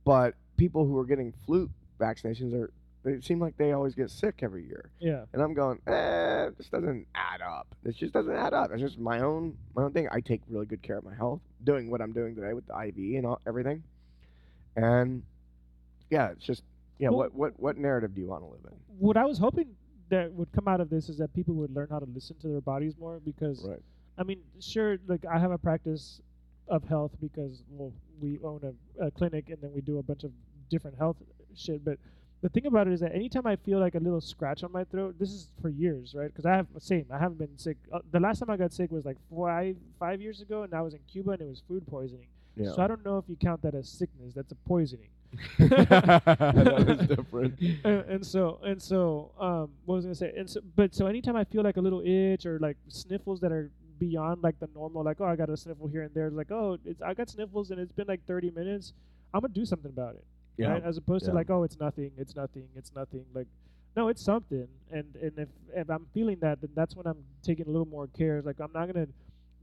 but 0.03 0.33
people 0.57 0.85
who 0.87 0.97
are 0.97 1.05
getting 1.05 1.31
flu 1.45 1.69
vaccinations 1.99 2.53
are 2.59 2.71
they 3.03 3.19
seem 3.21 3.39
like 3.39 3.57
they 3.57 3.73
always 3.73 3.95
get 3.95 4.09
sick 4.09 4.39
every 4.41 4.65
year. 4.65 4.89
Yeah. 4.99 5.25
And 5.33 5.41
I'm 5.41 5.53
going, 5.53 5.79
eh, 5.87 6.49
this 6.57 6.67
doesn't 6.69 7.05
add 7.15 7.41
up. 7.41 7.67
This 7.83 7.95
just 7.95 8.13
doesn't 8.13 8.33
add 8.35 8.53
up. 8.53 8.71
It's 8.71 8.81
just 8.81 8.97
my 8.97 9.19
own 9.19 9.57
my 9.75 9.83
own 9.83 9.91
thing. 9.91 10.07
I 10.11 10.21
take 10.21 10.41
really 10.49 10.65
good 10.65 10.81
care 10.81 10.97
of 10.97 11.03
my 11.03 11.13
health, 11.15 11.41
doing 11.63 11.89
what 11.91 12.01
I'm 12.01 12.13
doing 12.13 12.35
today 12.35 12.53
with 12.53 12.65
the 12.67 12.73
IV 12.79 12.95
and 13.17 13.25
all, 13.25 13.41
everything. 13.45 13.83
And 14.75 15.23
yeah, 16.09 16.29
it's 16.31 16.45
just 16.45 16.63
yeah. 16.99 17.09
Well- 17.09 17.19
what 17.19 17.33
what 17.33 17.59
what 17.59 17.77
narrative 17.77 18.15
do 18.15 18.21
you 18.21 18.27
want 18.27 18.43
to 18.43 18.47
live 18.49 18.61
in? 18.65 18.77
What 18.99 19.17
I 19.17 19.25
was 19.25 19.37
hoping 19.37 19.75
that 20.09 20.31
would 20.31 20.51
come 20.51 20.67
out 20.67 20.79
of 20.79 20.89
this 20.89 21.09
is 21.09 21.17
that 21.17 21.33
people 21.33 21.55
would 21.55 21.73
learn 21.73 21.87
how 21.89 21.99
to 21.99 22.05
listen 22.13 22.35
to 22.41 22.47
their 22.47 22.61
bodies 22.61 22.93
more 22.99 23.19
because 23.19 23.65
Right. 23.67 23.79
I 24.17 24.23
mean, 24.23 24.41
sure, 24.59 24.97
like 25.07 25.25
I 25.25 25.39
have 25.39 25.51
a 25.51 25.57
practice 25.57 26.21
of 26.67 26.83
health 26.85 27.11
because 27.19 27.63
well, 27.69 27.91
we 28.21 28.39
own 28.43 28.61
a, 28.99 29.07
a 29.07 29.11
clinic 29.11 29.49
and 29.49 29.57
then 29.61 29.73
we 29.73 29.81
do 29.81 29.97
a 29.97 30.03
bunch 30.03 30.23
of 30.23 30.31
different 30.69 30.97
health 30.97 31.17
shit. 31.55 31.83
But 31.83 31.97
the 32.43 32.49
thing 32.49 32.65
about 32.65 32.87
it 32.87 32.93
is 32.93 32.99
that 32.99 33.15
anytime 33.15 33.47
I 33.47 33.55
feel 33.55 33.79
like 33.79 33.95
a 33.95 33.99
little 33.99 34.19
scratch 34.19 34.65
on 34.65 34.71
my 34.73 34.83
throat, 34.83 35.15
this 35.17 35.29
is 35.29 35.47
for 35.61 35.69
years, 35.69 36.13
right? 36.13 36.27
Because 36.27 36.45
I 36.45 36.51
have 36.57 36.67
same, 36.79 37.05
I 37.09 37.17
haven't 37.17 37.37
been 37.37 37.57
sick. 37.57 37.77
Uh, 37.91 37.99
the 38.11 38.19
last 38.19 38.39
time 38.39 38.49
I 38.49 38.57
got 38.57 38.73
sick 38.73 38.91
was 38.91 39.05
like 39.05 39.15
five 39.33 39.77
five 39.97 40.19
years 40.19 40.41
ago, 40.41 40.63
and 40.63 40.73
I 40.73 40.81
was 40.81 40.93
in 40.93 40.99
Cuba 41.09 41.31
and 41.31 41.41
it 41.41 41.47
was 41.47 41.63
food 41.69 41.87
poisoning. 41.87 42.27
Yeah. 42.57 42.73
So 42.73 42.81
I 42.81 42.87
don't 42.87 43.03
know 43.05 43.17
if 43.17 43.23
you 43.29 43.37
count 43.37 43.61
that 43.61 43.75
as 43.75 43.87
sickness. 43.87 44.33
That's 44.35 44.51
a 44.51 44.55
poisoning. 44.67 45.07
that 45.57 46.85
is 46.99 47.07
different. 47.07 47.59
and, 47.85 48.01
and 48.09 48.25
so 48.25 48.59
and 48.63 48.79
so 48.81 49.31
um 49.39 49.69
what 49.85 49.95
was 49.95 50.05
I 50.05 50.07
gonna 50.07 50.15
say 50.15 50.33
and 50.37 50.49
so 50.49 50.59
but 50.75 50.93
so 50.93 51.07
anytime 51.07 51.37
I 51.37 51.45
feel 51.45 51.63
like 51.63 51.77
a 51.77 51.81
little 51.81 52.01
itch 52.05 52.45
or 52.45 52.59
like 52.59 52.77
sniffles 52.89 53.39
that 53.39 53.51
are 53.51 53.71
beyond 53.99 54.43
like 54.43 54.59
the 54.59 54.69
normal 54.75 55.03
like 55.03 55.21
oh 55.21 55.25
I 55.25 55.35
got 55.35 55.49
a 55.49 55.57
sniffle 55.57 55.87
here 55.87 56.03
and 56.03 56.13
there 56.13 56.29
like 56.29 56.51
oh 56.51 56.77
it's 56.85 57.01
I 57.01 57.13
got 57.13 57.29
sniffles 57.29 57.71
and 57.71 57.79
it's 57.79 57.93
been 57.93 58.05
like 58.07 58.25
30 58.27 58.51
minutes 58.51 58.93
I'm 59.33 59.41
gonna 59.41 59.53
do 59.53 59.65
something 59.65 59.89
about 59.89 60.15
it 60.15 60.25
Yeah. 60.57 60.69
right 60.73 60.83
as 60.83 60.97
opposed 60.97 61.25
Yeah. 61.25 61.31
to 61.31 61.35
like 61.35 61.49
oh 61.49 61.63
it's 61.63 61.79
nothing 61.79 62.11
it's 62.17 62.35
nothing 62.35 62.67
it's 62.75 62.93
nothing 62.95 63.25
like 63.33 63.47
no 63.95 64.07
it's 64.09 64.21
something 64.21 64.67
and 64.91 65.05
and 65.21 65.31
if 65.37 65.49
if 65.73 65.89
I'm 65.89 66.05
feeling 66.13 66.37
that 66.41 66.61
then 66.61 66.69
that's 66.75 66.95
when 66.95 67.07
I'm 67.07 67.23
taking 67.41 67.65
a 67.67 67.69
little 67.69 67.87
more 67.87 68.07
care 68.07 68.41
like 68.43 68.59
I'm 68.59 68.71
not 68.73 68.85
gonna 68.87 69.07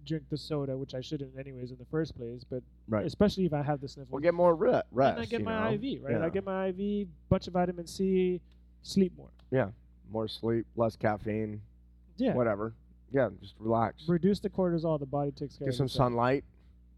drink 0.05 0.25
the 0.31 0.37
soda 0.37 0.77
which 0.77 0.95
I 0.95 1.01
shouldn't 1.01 1.39
anyways 1.39 1.71
in 1.71 1.79
the 1.79 1.85
first 1.91 2.17
place 2.17 2.43
but 2.49 2.63
Right. 2.89 3.07
especially 3.07 3.45
if 3.45 3.53
I 3.53 3.63
have 3.63 3.81
the 3.81 3.87
sniffles 3.89 4.11
We'll 4.13 4.23
get 4.23 4.35
more 4.35 4.55
re- 4.55 4.83
rest. 4.91 5.13
and 5.19 5.21
I 5.21 5.25
get 5.27 5.43
my 5.43 5.71
know? 5.71 5.75
IV, 5.75 6.03
right? 6.03 6.13
Yeah. 6.19 6.25
I 6.25 6.29
get 6.31 6.45
my 6.45 6.69
IV, 6.69 7.07
bunch 7.29 7.47
of 7.47 7.53
vitamin 7.53 7.87
C, 7.87 8.41
sleep 8.83 9.13
more. 9.17 9.29
Yeah, 9.53 9.71
more 10.11 10.27
sleep, 10.27 10.67
less 10.75 10.97
caffeine, 10.97 11.61
Yeah. 12.17 12.35
whatever. 12.35 12.73
Yeah, 13.13 13.29
just 13.41 13.55
relax. 13.61 14.09
Reduce 14.09 14.41
the 14.41 14.49
cortisol, 14.51 14.99
the 14.99 15.07
body 15.07 15.31
takes 15.33 15.57
care 15.59 15.67
Get 15.67 15.75
of 15.75 15.77
some 15.77 15.87
itself. 15.87 16.07
sunlight. 16.09 16.45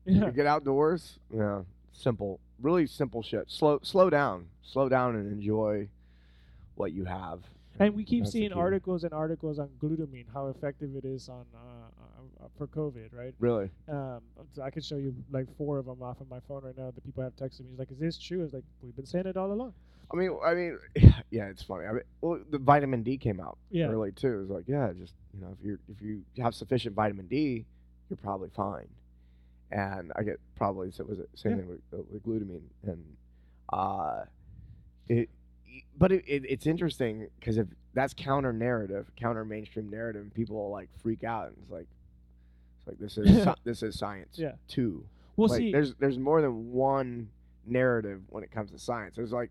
Yeah. 0.07 0.31
Get 0.31 0.47
outdoors. 0.47 1.19
Yeah, 1.35 1.63
simple, 1.93 2.39
really 2.63 2.87
simple 2.87 3.23
shit. 3.23 3.51
Slow, 3.51 3.81
slow 3.83 4.09
down, 4.11 4.47
slow 4.63 4.89
down, 4.89 5.17
and 5.17 5.31
enjoy 5.33 5.89
what 6.77 6.93
you 6.93 7.05
have. 7.05 7.41
And 7.79 7.95
we 7.95 8.05
keep 8.05 8.27
seeing 8.27 8.53
articles 8.53 9.03
and 9.03 9.13
articles 9.13 9.59
on 9.59 9.69
glutamine, 9.83 10.27
how 10.33 10.49
effective 10.49 10.95
it 10.95 11.05
is 11.05 11.29
on 11.29 11.45
uh, 11.55 12.45
uh, 12.45 12.49
for 12.57 12.67
COVID, 12.67 13.09
right? 13.17 13.35
Really, 13.41 13.71
Um, 13.89 14.21
so 14.55 14.63
I 14.63 14.71
could 14.71 14.85
show 14.85 14.97
you 14.97 15.15
like 15.31 15.47
four 15.57 15.79
of 15.79 15.87
them 15.87 16.03
off 16.03 16.21
of 16.21 16.29
my 16.31 16.39
phone 16.47 16.63
right 16.65 16.77
now 16.77 16.91
that 16.91 17.05
people 17.05 17.23
have 17.25 17.35
texted 17.37 17.61
me. 17.61 17.75
Like, 17.77 17.91
"Is 17.91 17.99
this 17.99 18.19
true?" 18.19 18.45
It's 18.45 18.53
like 18.55 18.65
we've 18.83 18.95
been 18.95 19.07
saying 19.07 19.27
it 19.27 19.37
all 19.37 19.51
along. 19.53 19.73
I 20.13 20.17
mean, 20.17 20.37
I 20.45 20.55
mean, 20.55 20.79
yeah, 21.31 21.47
it's 21.47 21.63
funny. 21.63 21.87
I 21.87 21.93
mean, 21.93 22.03
well, 22.21 22.41
the 22.51 22.59
vitamin 22.59 23.03
D 23.03 23.17
came 23.17 23.41
out 23.41 23.57
Yeah. 23.71 23.87
early 23.89 24.13
too. 24.13 24.43
It's 24.43 24.51
like, 24.51 24.69
yeah, 24.69 24.93
just 25.01 25.15
you 25.35 25.41
know, 25.41 25.57
if 25.59 25.65
you 25.65 25.79
if 25.89 26.03
you 26.03 26.23
have 26.43 26.55
sufficient 26.55 26.95
vitamin 26.95 27.27
D, 27.27 27.65
you're 28.11 28.19
probably 28.19 28.51
fine. 28.55 28.89
And 29.73 30.13
I 30.17 30.23
get 30.23 30.39
probably 30.55 30.91
so 30.91 31.05
was 31.05 31.19
it 31.19 31.31
same 31.35 31.53
Yeah. 31.53 31.59
thing 31.59 31.69
with, 31.69 31.81
uh, 31.93 32.03
with 32.11 32.23
glutamine 32.25 32.63
and 32.85 33.05
uh, 33.73 34.25
it. 35.09 35.31
But 35.99 36.13
it, 36.13 36.25
it, 36.27 36.43
it's 36.47 36.67
interesting 36.67 37.29
because 37.41 37.57
if 37.57 37.67
that's 37.95 38.13
counter 38.13 38.53
narrative, 38.53 39.11
counter 39.17 39.45
mainstream 39.45 39.89
narrative, 39.89 40.21
and 40.23 40.35
people 40.35 40.71
like 40.71 40.89
freak 41.03 41.25
out, 41.25 41.47
and 41.49 41.57
it's 41.63 41.71
like, 41.71 41.87
it's 42.79 42.87
like 42.87 42.99
this 42.99 43.17
is 43.17 43.43
sci- 43.45 43.61
this 43.65 43.83
is 43.83 43.99
science 43.99 44.39
Yeah. 44.39 44.53
too. 44.69 45.07
We'll 45.37 45.49
like, 45.49 45.59
see. 45.59 45.73
There's 45.73 45.95
there's 45.95 46.19
more 46.19 46.43
than 46.43 46.73
one 46.73 47.31
narrative 47.65 48.21
when 48.29 48.45
it 48.45 48.51
comes 48.51 48.71
to 48.73 48.79
science. 48.79 49.17
There's 49.17 49.33
like 49.33 49.51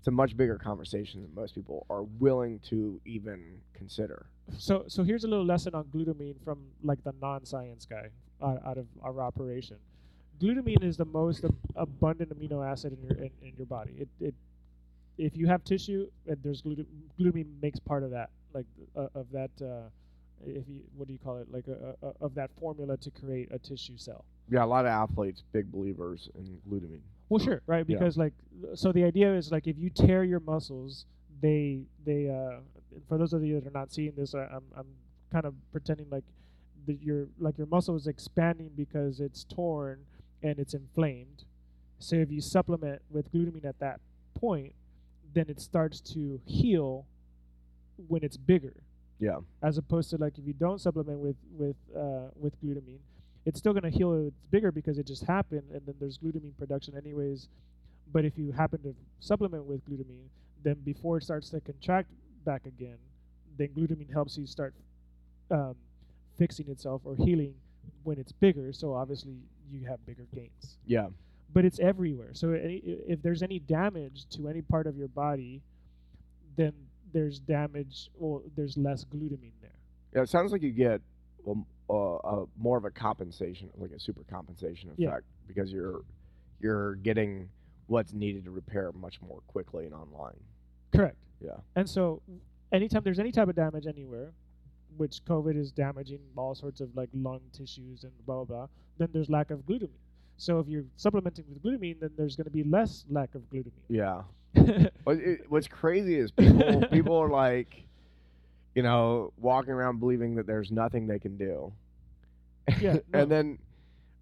it's 0.00 0.08
a 0.08 0.10
much 0.10 0.36
bigger 0.36 0.58
conversation 0.58 1.22
than 1.22 1.32
most 1.34 1.54
people 1.54 1.86
are 1.88 2.02
willing 2.02 2.58
to 2.70 3.00
even 3.04 3.60
consider. 3.74 4.26
So 4.58 4.84
so 4.88 5.04
here's 5.04 5.22
a 5.22 5.28
little 5.28 5.46
lesson 5.46 5.74
on 5.76 5.84
glutamine 5.84 6.42
from 6.44 6.58
like 6.82 7.04
the 7.04 7.14
non-science 7.22 7.86
guy 7.86 8.08
out, 8.42 8.60
out 8.66 8.78
of 8.78 8.86
our 9.02 9.20
operation. 9.20 9.76
Glutamine 10.40 10.82
is 10.82 10.96
the 10.96 11.04
most 11.04 11.44
ab- 11.44 11.56
abundant 11.76 12.36
amino 12.36 12.66
acid 12.66 12.92
in 12.92 13.02
your 13.02 13.24
in, 13.24 13.30
in 13.42 13.52
your 13.56 13.66
body. 13.66 13.92
It 13.98 14.08
it 14.20 14.34
if 15.16 15.36
you 15.36 15.46
have 15.46 15.62
tissue 15.64 16.08
and 16.26 16.36
there's 16.42 16.62
glutamine, 16.62 16.86
glutamine 17.18 17.46
makes 17.62 17.78
part 17.78 18.02
of 18.02 18.10
that 18.10 18.30
like 18.52 18.66
uh, 18.96 19.08
of 19.14 19.26
that 19.32 19.50
uh, 19.62 19.88
if 20.44 20.68
you 20.68 20.80
what 20.96 21.06
do 21.06 21.12
you 21.12 21.18
call 21.18 21.38
it 21.38 21.50
like 21.50 21.66
a, 21.68 21.94
a, 22.06 22.24
of 22.24 22.34
that 22.34 22.50
formula 22.58 22.96
to 22.98 23.10
create 23.10 23.48
a 23.52 23.58
tissue 23.58 23.96
cell. 23.96 24.24
Yeah, 24.50 24.64
a 24.64 24.66
lot 24.66 24.84
of 24.84 24.90
athletes, 24.90 25.42
big 25.52 25.70
believers 25.70 26.28
in 26.34 26.58
glutamine. 26.68 27.00
Well, 27.28 27.42
sure, 27.42 27.62
right? 27.66 27.84
Yeah. 27.88 27.98
Because 27.98 28.18
like, 28.18 28.34
so 28.74 28.92
the 28.92 29.04
idea 29.04 29.34
is 29.34 29.50
like 29.50 29.66
if 29.66 29.78
you 29.78 29.88
tear 29.90 30.24
your 30.24 30.40
muscles, 30.40 31.06
they 31.40 31.80
they 32.04 32.28
uh, 32.28 32.60
for 33.08 33.18
those 33.18 33.32
of 33.32 33.44
you 33.44 33.60
that 33.60 33.66
are 33.66 33.78
not 33.78 33.92
seeing 33.92 34.12
this, 34.16 34.34
I, 34.34 34.40
I'm 34.40 34.64
I'm 34.76 34.86
kind 35.32 35.46
of 35.46 35.54
pretending 35.72 36.06
like 36.10 36.24
that 36.86 37.02
your 37.02 37.28
like 37.38 37.58
your 37.58 37.66
muscle 37.66 37.96
is 37.96 38.06
expanding 38.06 38.70
because 38.76 39.20
it's 39.20 39.44
torn 39.44 40.00
and 40.42 40.58
it's 40.58 40.74
inflamed. 40.74 41.44
So 41.98 42.16
if 42.16 42.30
you 42.30 42.40
supplement 42.40 43.02
with 43.10 43.32
glutamine 43.32 43.64
at 43.64 43.78
that 43.80 44.00
point, 44.34 44.74
then 45.32 45.46
it 45.48 45.60
starts 45.60 46.00
to 46.00 46.40
heal 46.44 47.06
when 48.08 48.22
it's 48.24 48.36
bigger 48.36 48.74
Yeah, 49.18 49.38
as 49.62 49.78
opposed 49.78 50.10
to 50.10 50.16
like 50.16 50.38
if 50.38 50.46
you 50.46 50.52
don't 50.54 50.80
supplement 50.80 51.18
with 51.18 51.36
with 51.56 51.76
uh, 51.96 52.28
with 52.36 52.60
glutamine, 52.62 53.00
it's 53.46 53.58
still 53.58 53.72
gonna 53.72 53.90
heal. 53.90 54.10
when 54.10 54.26
It's 54.28 54.36
bigger 54.50 54.72
because 54.72 54.98
it 54.98 55.06
just 55.06 55.24
happened, 55.24 55.70
and 55.72 55.82
then 55.86 55.94
there's 56.00 56.18
glutamine 56.18 56.56
production 56.58 56.96
anyways. 56.96 57.48
But 58.12 58.24
if 58.24 58.36
you 58.38 58.52
happen 58.52 58.82
to 58.82 58.94
supplement 59.20 59.64
with 59.64 59.84
glutamine, 59.88 60.28
then 60.62 60.76
before 60.84 61.18
it 61.18 61.24
starts 61.24 61.50
to 61.50 61.60
contract 61.60 62.10
back 62.44 62.66
again, 62.66 62.98
then 63.56 63.68
glutamine 63.68 64.12
helps 64.12 64.36
you 64.36 64.46
start 64.46 64.74
um, 65.50 65.76
fixing 66.36 66.68
itself 66.68 67.02
or 67.04 67.16
healing 67.16 67.54
when 68.02 68.18
it's 68.18 68.32
bigger. 68.32 68.72
So 68.72 68.94
obviously 68.94 69.34
you 69.70 69.86
have 69.86 70.04
bigger 70.06 70.26
gains 70.34 70.76
yeah, 70.86 71.06
but 71.52 71.64
it's 71.64 71.78
everywhere. 71.80 72.30
So 72.32 72.50
any, 72.52 72.76
if 72.84 73.22
there's 73.22 73.42
any 73.42 73.58
damage 73.58 74.26
to 74.30 74.48
any 74.48 74.60
part 74.62 74.86
of 74.86 74.96
your 74.96 75.08
body, 75.08 75.62
then 76.56 76.72
there's 77.12 77.38
damage 77.38 78.10
or 78.18 78.42
there's 78.56 78.76
less 78.76 79.04
glutamine 79.04 79.52
there. 79.62 79.70
yeah. 80.14 80.22
It 80.22 80.28
sounds 80.28 80.52
like 80.52 80.62
you 80.62 80.70
get 80.70 81.00
well, 81.44 81.66
uh, 81.90 82.14
uh, 82.42 82.46
more 82.58 82.76
of 82.78 82.84
a 82.84 82.90
compensation, 82.90 83.68
like 83.76 83.90
a 83.92 84.00
super 84.00 84.22
compensation 84.30 84.88
effect, 84.90 84.98
Yeah. 85.00 85.18
because 85.46 85.72
you're 85.72 86.02
you're 86.60 86.94
getting 86.96 87.48
what's 87.86 88.12
needed 88.14 88.44
to 88.44 88.50
repair 88.50 88.90
much 88.92 89.20
more 89.20 89.40
quickly 89.46 89.84
and 89.84 89.94
online. 89.94 90.38
Correct. 90.94 91.16
Yeah. 91.40 91.56
And 91.76 91.88
so 91.88 92.22
anytime 92.72 93.02
there's 93.04 93.18
any 93.18 93.30
type 93.32 93.48
of 93.48 93.54
damage 93.56 93.86
anywhere, 93.86 94.32
which 94.96 95.24
COVID 95.24 95.56
is 95.56 95.72
damaging 95.72 96.20
all 96.36 96.54
sorts 96.54 96.80
of 96.80 96.94
like 96.96 97.08
lung 97.12 97.40
tissues 97.52 98.04
and 98.04 98.12
blah 98.26 98.36
blah 98.36 98.44
blah, 98.44 98.66
then 98.98 99.08
there's 99.12 99.30
lack 99.30 99.50
of 99.50 99.60
glutamine. 99.60 99.88
So 100.36 100.58
if 100.58 100.68
you're 100.68 100.84
supplementing 100.96 101.44
with 101.48 101.62
glutamine, 101.62 102.00
then 102.00 102.10
there's 102.16 102.36
going 102.36 102.44
to 102.44 102.50
be 102.50 102.64
less 102.64 103.04
lack 103.10 103.34
of 103.34 103.42
glutamine. 103.50 103.72
Yeah. 103.88 104.22
What 105.04 105.18
it, 105.18 105.40
what's 105.50 105.68
crazy 105.68 106.18
is 106.18 106.30
people 106.30 106.82
people 106.90 107.16
are 107.16 107.28
like, 107.28 107.82
you 108.74 108.82
know, 108.82 109.32
walking 109.36 109.72
around 109.72 110.00
believing 110.00 110.36
that 110.36 110.46
there's 110.46 110.70
nothing 110.70 111.06
they 111.06 111.18
can 111.18 111.36
do. 111.36 111.72
Yeah, 112.80 112.94
no. 113.12 113.20
and 113.20 113.30
then 113.30 113.58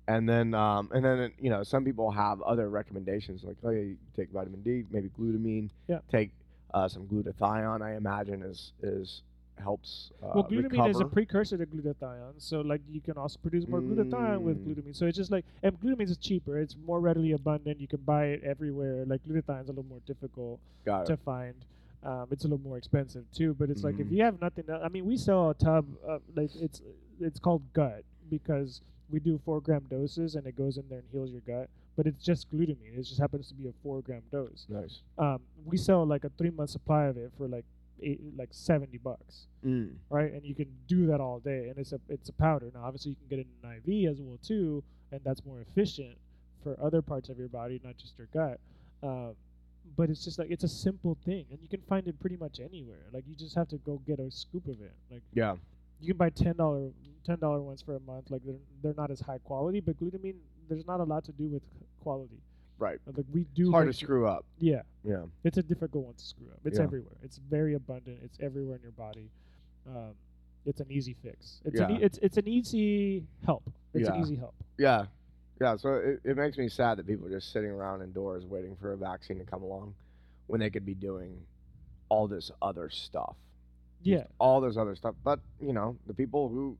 and 0.09 0.29
then 0.29 0.55
um, 0.55 0.91
and 0.93 1.05
then 1.05 1.33
you 1.39 1.51
know 1.51 1.63
some 1.63 1.85
people 1.85 2.11
have 2.11 2.41
other 2.43 2.69
recommendations 2.69 3.45
like 3.45 3.57
oh 3.63 3.71
yeah, 3.71 3.81
you 3.81 3.97
take 4.17 4.31
vitamin 4.31 4.63
D, 4.63 4.85
maybe 4.91 5.11
glutamine. 5.19 5.71
Yeah. 5.87 5.99
Take 6.11 6.31
uh, 6.75 6.89
some 6.89 7.07
glutathione. 7.07 7.83
I 7.83 7.95
imagine 7.95 8.43
is 8.43 8.73
is 8.83 9.23
helps. 9.59 10.11
Uh, 10.23 10.33
well, 10.35 10.45
glutamine 10.45 10.89
is 10.91 11.01
a 11.01 11.05
precursor 11.05 11.57
to 11.59 11.67
glutathione, 11.67 12.35
so 12.39 12.61
like 12.61 12.81
you 12.91 13.01
can 13.01 13.17
also 13.17 13.39
produce 13.41 13.67
more 13.69 13.81
glutathione 13.81 14.41
with 14.41 14.59
Mm. 14.59 14.75
glutamine. 14.75 14.97
So 14.97 15.07
it's 15.07 15.17
just 15.17 15.31
like 15.31 15.45
and 15.63 15.79
glutamine 15.81 16.09
is 16.11 16.17
cheaper. 16.17 16.59
It's 16.59 16.77
more 16.87 17.01
readily 17.01 17.33
abundant. 17.33 17.81
You 17.81 17.89
can 17.89 18.01
buy 18.01 18.27
it 18.27 18.43
everywhere. 18.45 19.05
Like 19.07 19.23
glutathione's 19.25 19.69
a 19.69 19.73
little 19.73 19.85
more 19.85 20.01
difficult 20.07 20.61
to 20.87 21.17
find. 21.17 21.55
Um, 22.03 22.27
it's 22.33 22.45
a 22.45 22.49
little 22.49 22.65
more 22.67 22.79
expensive 22.79 23.25
too. 23.33 23.55
But 23.55 23.71
it's 23.71 23.85
like 23.85 23.99
if 24.01 24.09
Mhm. 24.09 24.13
you 24.13 24.23
have 24.25 24.41
nothing, 24.41 24.65
else, 24.69 24.83
I 24.85 24.89
mean, 24.89 25.07
we 25.07 25.17
sell 25.17 25.51
a 25.51 25.55
tub. 25.55 25.87
Of, 26.05 26.23
like 26.35 26.55
it's 26.57 26.83
it's 27.21 27.39
called 27.39 27.63
gut 27.73 28.03
because 28.31 28.81
we 29.11 29.21
do 29.21 29.39
four 29.45 29.61
gram 29.61 29.85
doses 29.91 30.35
and 30.35 30.47
it 30.47 30.57
goes 30.57 30.79
in 30.79 30.89
there 30.89 30.99
and 31.01 31.09
heals 31.13 31.31
your 31.31 31.43
gut. 31.43 31.69
But 31.95 32.07
it's 32.07 32.25
just 32.25 32.51
glutamine. 32.51 32.97
It 32.97 33.03
just 33.03 33.21
happens 33.21 33.49
to 33.49 33.55
be 33.55 33.69
a 33.69 33.73
four 33.83 34.01
gram 34.01 34.23
dose. 34.33 34.67
Nice. 34.69 35.03
Um, 35.19 35.41
we 35.67 35.77
sell 35.77 36.05
like 36.07 36.25
a 36.25 36.31
three 36.31 36.51
month 36.51 36.71
supply 36.71 37.05
of 37.05 37.17
it 37.19 37.31
for 37.37 37.47
like 37.47 37.67
eight, 38.03 38.21
like 38.37 38.49
seventy 38.53 38.99
bucks 38.99 39.47
Mm. 39.65 39.95
right? 40.11 40.33
And 40.33 40.45
you 40.45 40.55
can 40.55 40.67
do 40.89 41.07
that 41.07 41.21
all 41.21 41.39
day, 41.39 41.69
and 41.69 41.79
it's 41.79 41.93
a 41.93 42.01
it's 42.09 42.29
a 42.29 42.33
powder. 42.33 42.71
Now, 42.75 42.85
obviously, 42.85 43.11
you 43.11 43.17
can 43.17 43.29
get 43.29 43.39
it 43.39 43.47
in 43.63 43.69
an 43.71 43.77
IV 43.87 44.11
as 44.11 44.21
well 44.21 44.39
too, 44.43 44.83
and 45.13 45.21
that's 45.25 45.45
more 45.45 45.61
efficient 45.61 46.17
for 46.63 46.77
other 46.83 47.01
parts 47.03 47.29
of 47.29 47.39
your 47.39 47.49
body, 47.49 47.81
not 47.85 47.97
just 47.97 48.17
your 48.19 48.27
gut. 48.33 48.59
Um, 49.03 49.35
but 49.97 50.11
it's 50.11 50.25
just 50.25 50.39
like 50.39 50.51
it's 50.51 50.65
a 50.65 50.69
simple 50.69 51.17
thing, 51.25 51.47
and 51.51 51.59
you 51.61 51.69
can 51.69 51.81
find 51.83 52.07
it 52.09 52.19
pretty 52.21 52.37
much 52.37 52.61
anywhere. 52.61 53.07
Like 53.13 53.25
you 53.29 53.35
just 53.37 53.55
have 53.55 53.69
to 53.69 53.77
go 53.79 54.01
get 54.07 54.19
a 54.21 54.31
scoop 54.31 54.67
of 54.67 54.81
it. 54.81 54.93
Like 55.11 55.23
Yeah. 55.33 55.57
you 56.01 56.09
can 56.09 56.17
buy 56.17 56.31
ten 56.31 56.57
dollar 56.57 56.91
ten 57.25 57.39
dollar 57.39 57.61
ones 57.63 57.83
for 57.83 57.95
a 57.97 58.01
month. 58.01 58.31
Like 58.31 58.43
they're 58.45 58.57
they're 58.83 58.95
not 58.97 59.11
as 59.11 59.21
high 59.21 59.39
quality, 59.39 59.81
but 59.81 59.97
glutamine 59.99 60.37
there's 60.69 60.87
not 60.87 61.01
a 61.01 61.05
lot 61.05 61.25
to 61.25 61.33
do 61.33 61.47
with 61.49 61.63
quality. 62.01 62.41
Right. 62.79 62.99
Like 63.07 63.27
we 63.33 63.45
do 63.55 63.65
It's 63.65 63.71
hard 63.73 63.87
to 63.87 63.93
screw 63.93 64.27
up. 64.27 64.45
Yeah, 64.59 64.83
Yeah. 65.05 65.25
it's 65.45 65.57
a 65.59 65.63
difficult 65.63 66.05
one 66.07 66.15
to 66.15 66.25
screw 66.25 66.49
up. 66.53 66.59
It's 66.65 66.79
Yeah. 66.79 66.85
everywhere. 66.85 67.17
It's 67.23 67.37
very 67.39 67.75
abundant. 67.75 68.19
It's 68.25 68.39
everywhere 68.41 68.77
in 68.77 68.83
your 68.83 68.93
body. 68.93 69.31
Um, 69.87 70.15
it's 70.65 70.81
an 70.81 70.91
easy 70.91 71.15
fix. 71.15 71.61
It's 71.65 71.79
an 71.79 71.91
Yeah. 71.91 71.99
e- 71.99 72.03
it's 72.03 72.19
it's 72.19 72.37
an 72.39 72.49
easy 72.49 73.25
help. 73.45 73.63
It's 73.95 74.09
an 74.09 74.21
easy 74.21 74.37
help. 74.37 74.55
Yeah. 74.79 75.07
Yeah. 75.61 75.77
So 75.77 75.95
it, 75.95 76.21
it 76.25 76.37
makes 76.37 76.59
me 76.59 76.69
sad 76.69 76.99
that 76.99 77.07
people 77.07 77.27
are 77.27 77.31
just 77.31 77.53
sitting 77.53 77.71
around 77.71 78.03
indoors 78.03 78.45
waiting 78.47 78.75
for 78.77 78.93
a 78.93 78.97
vaccine 78.97 79.39
to 79.39 79.45
come 79.45 79.63
along 79.63 79.95
when 80.49 80.61
they 80.61 80.71
could 80.71 80.85
be 80.87 80.95
doing 80.95 81.47
all 82.09 82.27
this 82.27 82.51
other 82.61 82.91
stuff. 82.91 83.37
Just 83.99 84.07
Yeah. 84.07 84.27
All 84.39 84.61
this 84.61 84.77
other 84.77 84.97
stuff. 84.97 85.15
But, 85.23 85.39
you 85.61 85.73
know, 85.73 85.97
the 86.07 86.15
people 86.15 86.49
who 86.49 86.77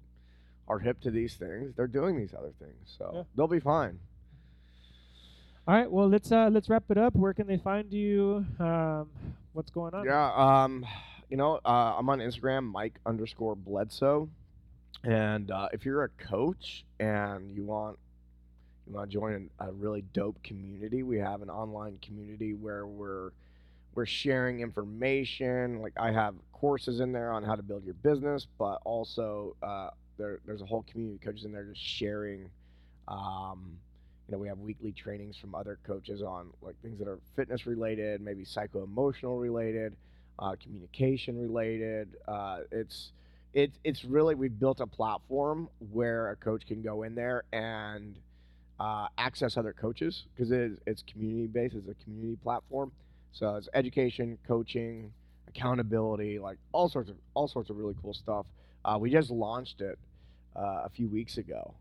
are 0.69 0.79
hip 0.81 1.01
to 1.01 1.11
these 1.11 1.37
things, 1.37 1.75
they're 1.77 1.87
doing 1.87 2.17
these 2.17 2.35
other 2.35 2.53
things. 2.59 2.95
So 2.99 3.11
Yeah. 3.15 3.23
they'll 3.37 3.47
be 3.49 3.61
fine. 3.61 3.99
All 5.69 5.75
right. 5.77 5.91
Well, 5.91 6.09
let's 6.09 6.33
uh 6.33 6.49
let's 6.53 6.69
wrap 6.69 6.85
it 6.91 6.99
up. 6.99 7.15
Where 7.15 7.33
can 7.33 7.47
they 7.47 7.57
find 7.57 7.93
you? 7.93 8.45
Um, 8.59 9.09
what's 9.53 9.71
going 9.71 9.95
on? 9.95 10.05
Yeah, 10.05 10.33
um, 10.35 10.85
you 11.31 11.37
know, 11.37 11.61
uh, 11.65 11.95
I'm 11.97 12.09
on 12.11 12.19
Instagram, 12.19 12.65
Mike 12.65 12.99
underscore 13.07 13.55
Bledsoe, 13.55 14.29
and 15.05 15.53
uh, 15.53 15.69
if 15.73 15.85
you're 15.85 16.03
a 16.03 16.09
coach 16.09 16.85
and 16.99 17.49
you 17.55 17.63
want 17.63 17.97
you 18.89 18.95
want 18.95 19.09
to 19.09 19.13
join 19.13 19.51
a 19.61 19.71
really 19.71 20.03
dope 20.13 20.43
community, 20.43 21.05
we 21.05 21.19
have 21.19 21.43
an 21.43 21.51
online 21.51 21.99
community 22.03 22.55
where 22.55 22.85
we're 22.85 23.31
we're 23.95 24.05
sharing 24.05 24.61
information. 24.63 25.81
Like 25.81 25.93
I 25.97 26.11
have 26.11 26.35
courses 26.53 26.99
in 26.99 27.13
there 27.13 27.31
on 27.31 27.45
how 27.45 27.55
to 27.55 27.63
build 27.63 27.85
your 27.85 27.95
business, 27.95 28.49
but 28.59 28.81
also 28.85 29.55
uh, 29.63 29.91
there 30.19 30.41
there's 30.45 30.61
a 30.61 30.67
whole 30.67 30.85
community 30.91 31.15
of 31.15 31.21
coaches 31.21 31.45
in 31.45 31.53
there 31.53 31.65
just 31.65 31.81
sharing. 31.81 32.51
Um, 33.07 33.79
you 34.29 34.33
know, 34.33 34.39
we 34.39 34.49
have 34.49 34.59
weekly 34.59 34.93
trainings 34.93 35.37
from 35.37 35.55
other 35.55 35.79
coaches 35.87 36.23
on 36.23 36.51
like 36.63 36.81
things 36.83 36.99
that 36.99 37.09
are 37.09 37.19
fitness 37.35 37.67
related, 37.67 38.21
maybe 38.21 38.45
psycho 38.45 38.85
emotional 38.85 39.39
related, 39.39 39.97
uh, 40.39 40.55
communication 40.63 41.41
related. 41.41 42.17
Uh, 42.27 42.61
it's 42.71 43.13
it's 43.55 43.79
it's 43.85 44.05
really 44.05 44.35
we've 44.35 44.59
built 44.59 44.81
a 44.81 44.87
platform 44.87 45.69
where 45.91 46.31
a 46.31 46.37
coach 46.37 46.67
can 46.67 46.83
go 46.83 47.03
in 47.03 47.15
there 47.15 47.45
and 47.53 48.17
uh, 48.81 49.09
access 49.19 49.57
other 49.57 49.73
coaches 49.73 50.25
because 50.35 50.51
it 50.51 50.73
it's 50.87 51.03
community 51.03 51.47
based. 51.47 51.75
It's 51.75 51.89
a 51.89 52.05
community 52.05 52.39
platform, 52.43 52.93
so 53.33 53.57
it's 53.57 53.69
education, 53.75 54.39
coaching, 54.47 55.13
accountability, 55.49 56.39
like 56.39 56.59
all 56.73 56.89
sorts 56.89 57.11
of 57.11 57.17
all 57.35 57.49
sorts 57.49 57.71
of 57.71 57.77
really 57.77 57.95
cool 58.03 58.15
stuff. 58.15 58.47
Uh, 58.85 58.99
we 59.01 59.11
just 59.11 59.31
launched 59.31 59.81
it 59.81 59.99
uh, 60.57 60.83
a 60.85 60.89
few 60.89 61.09
weeks 61.09 61.39
ago. 61.39 61.75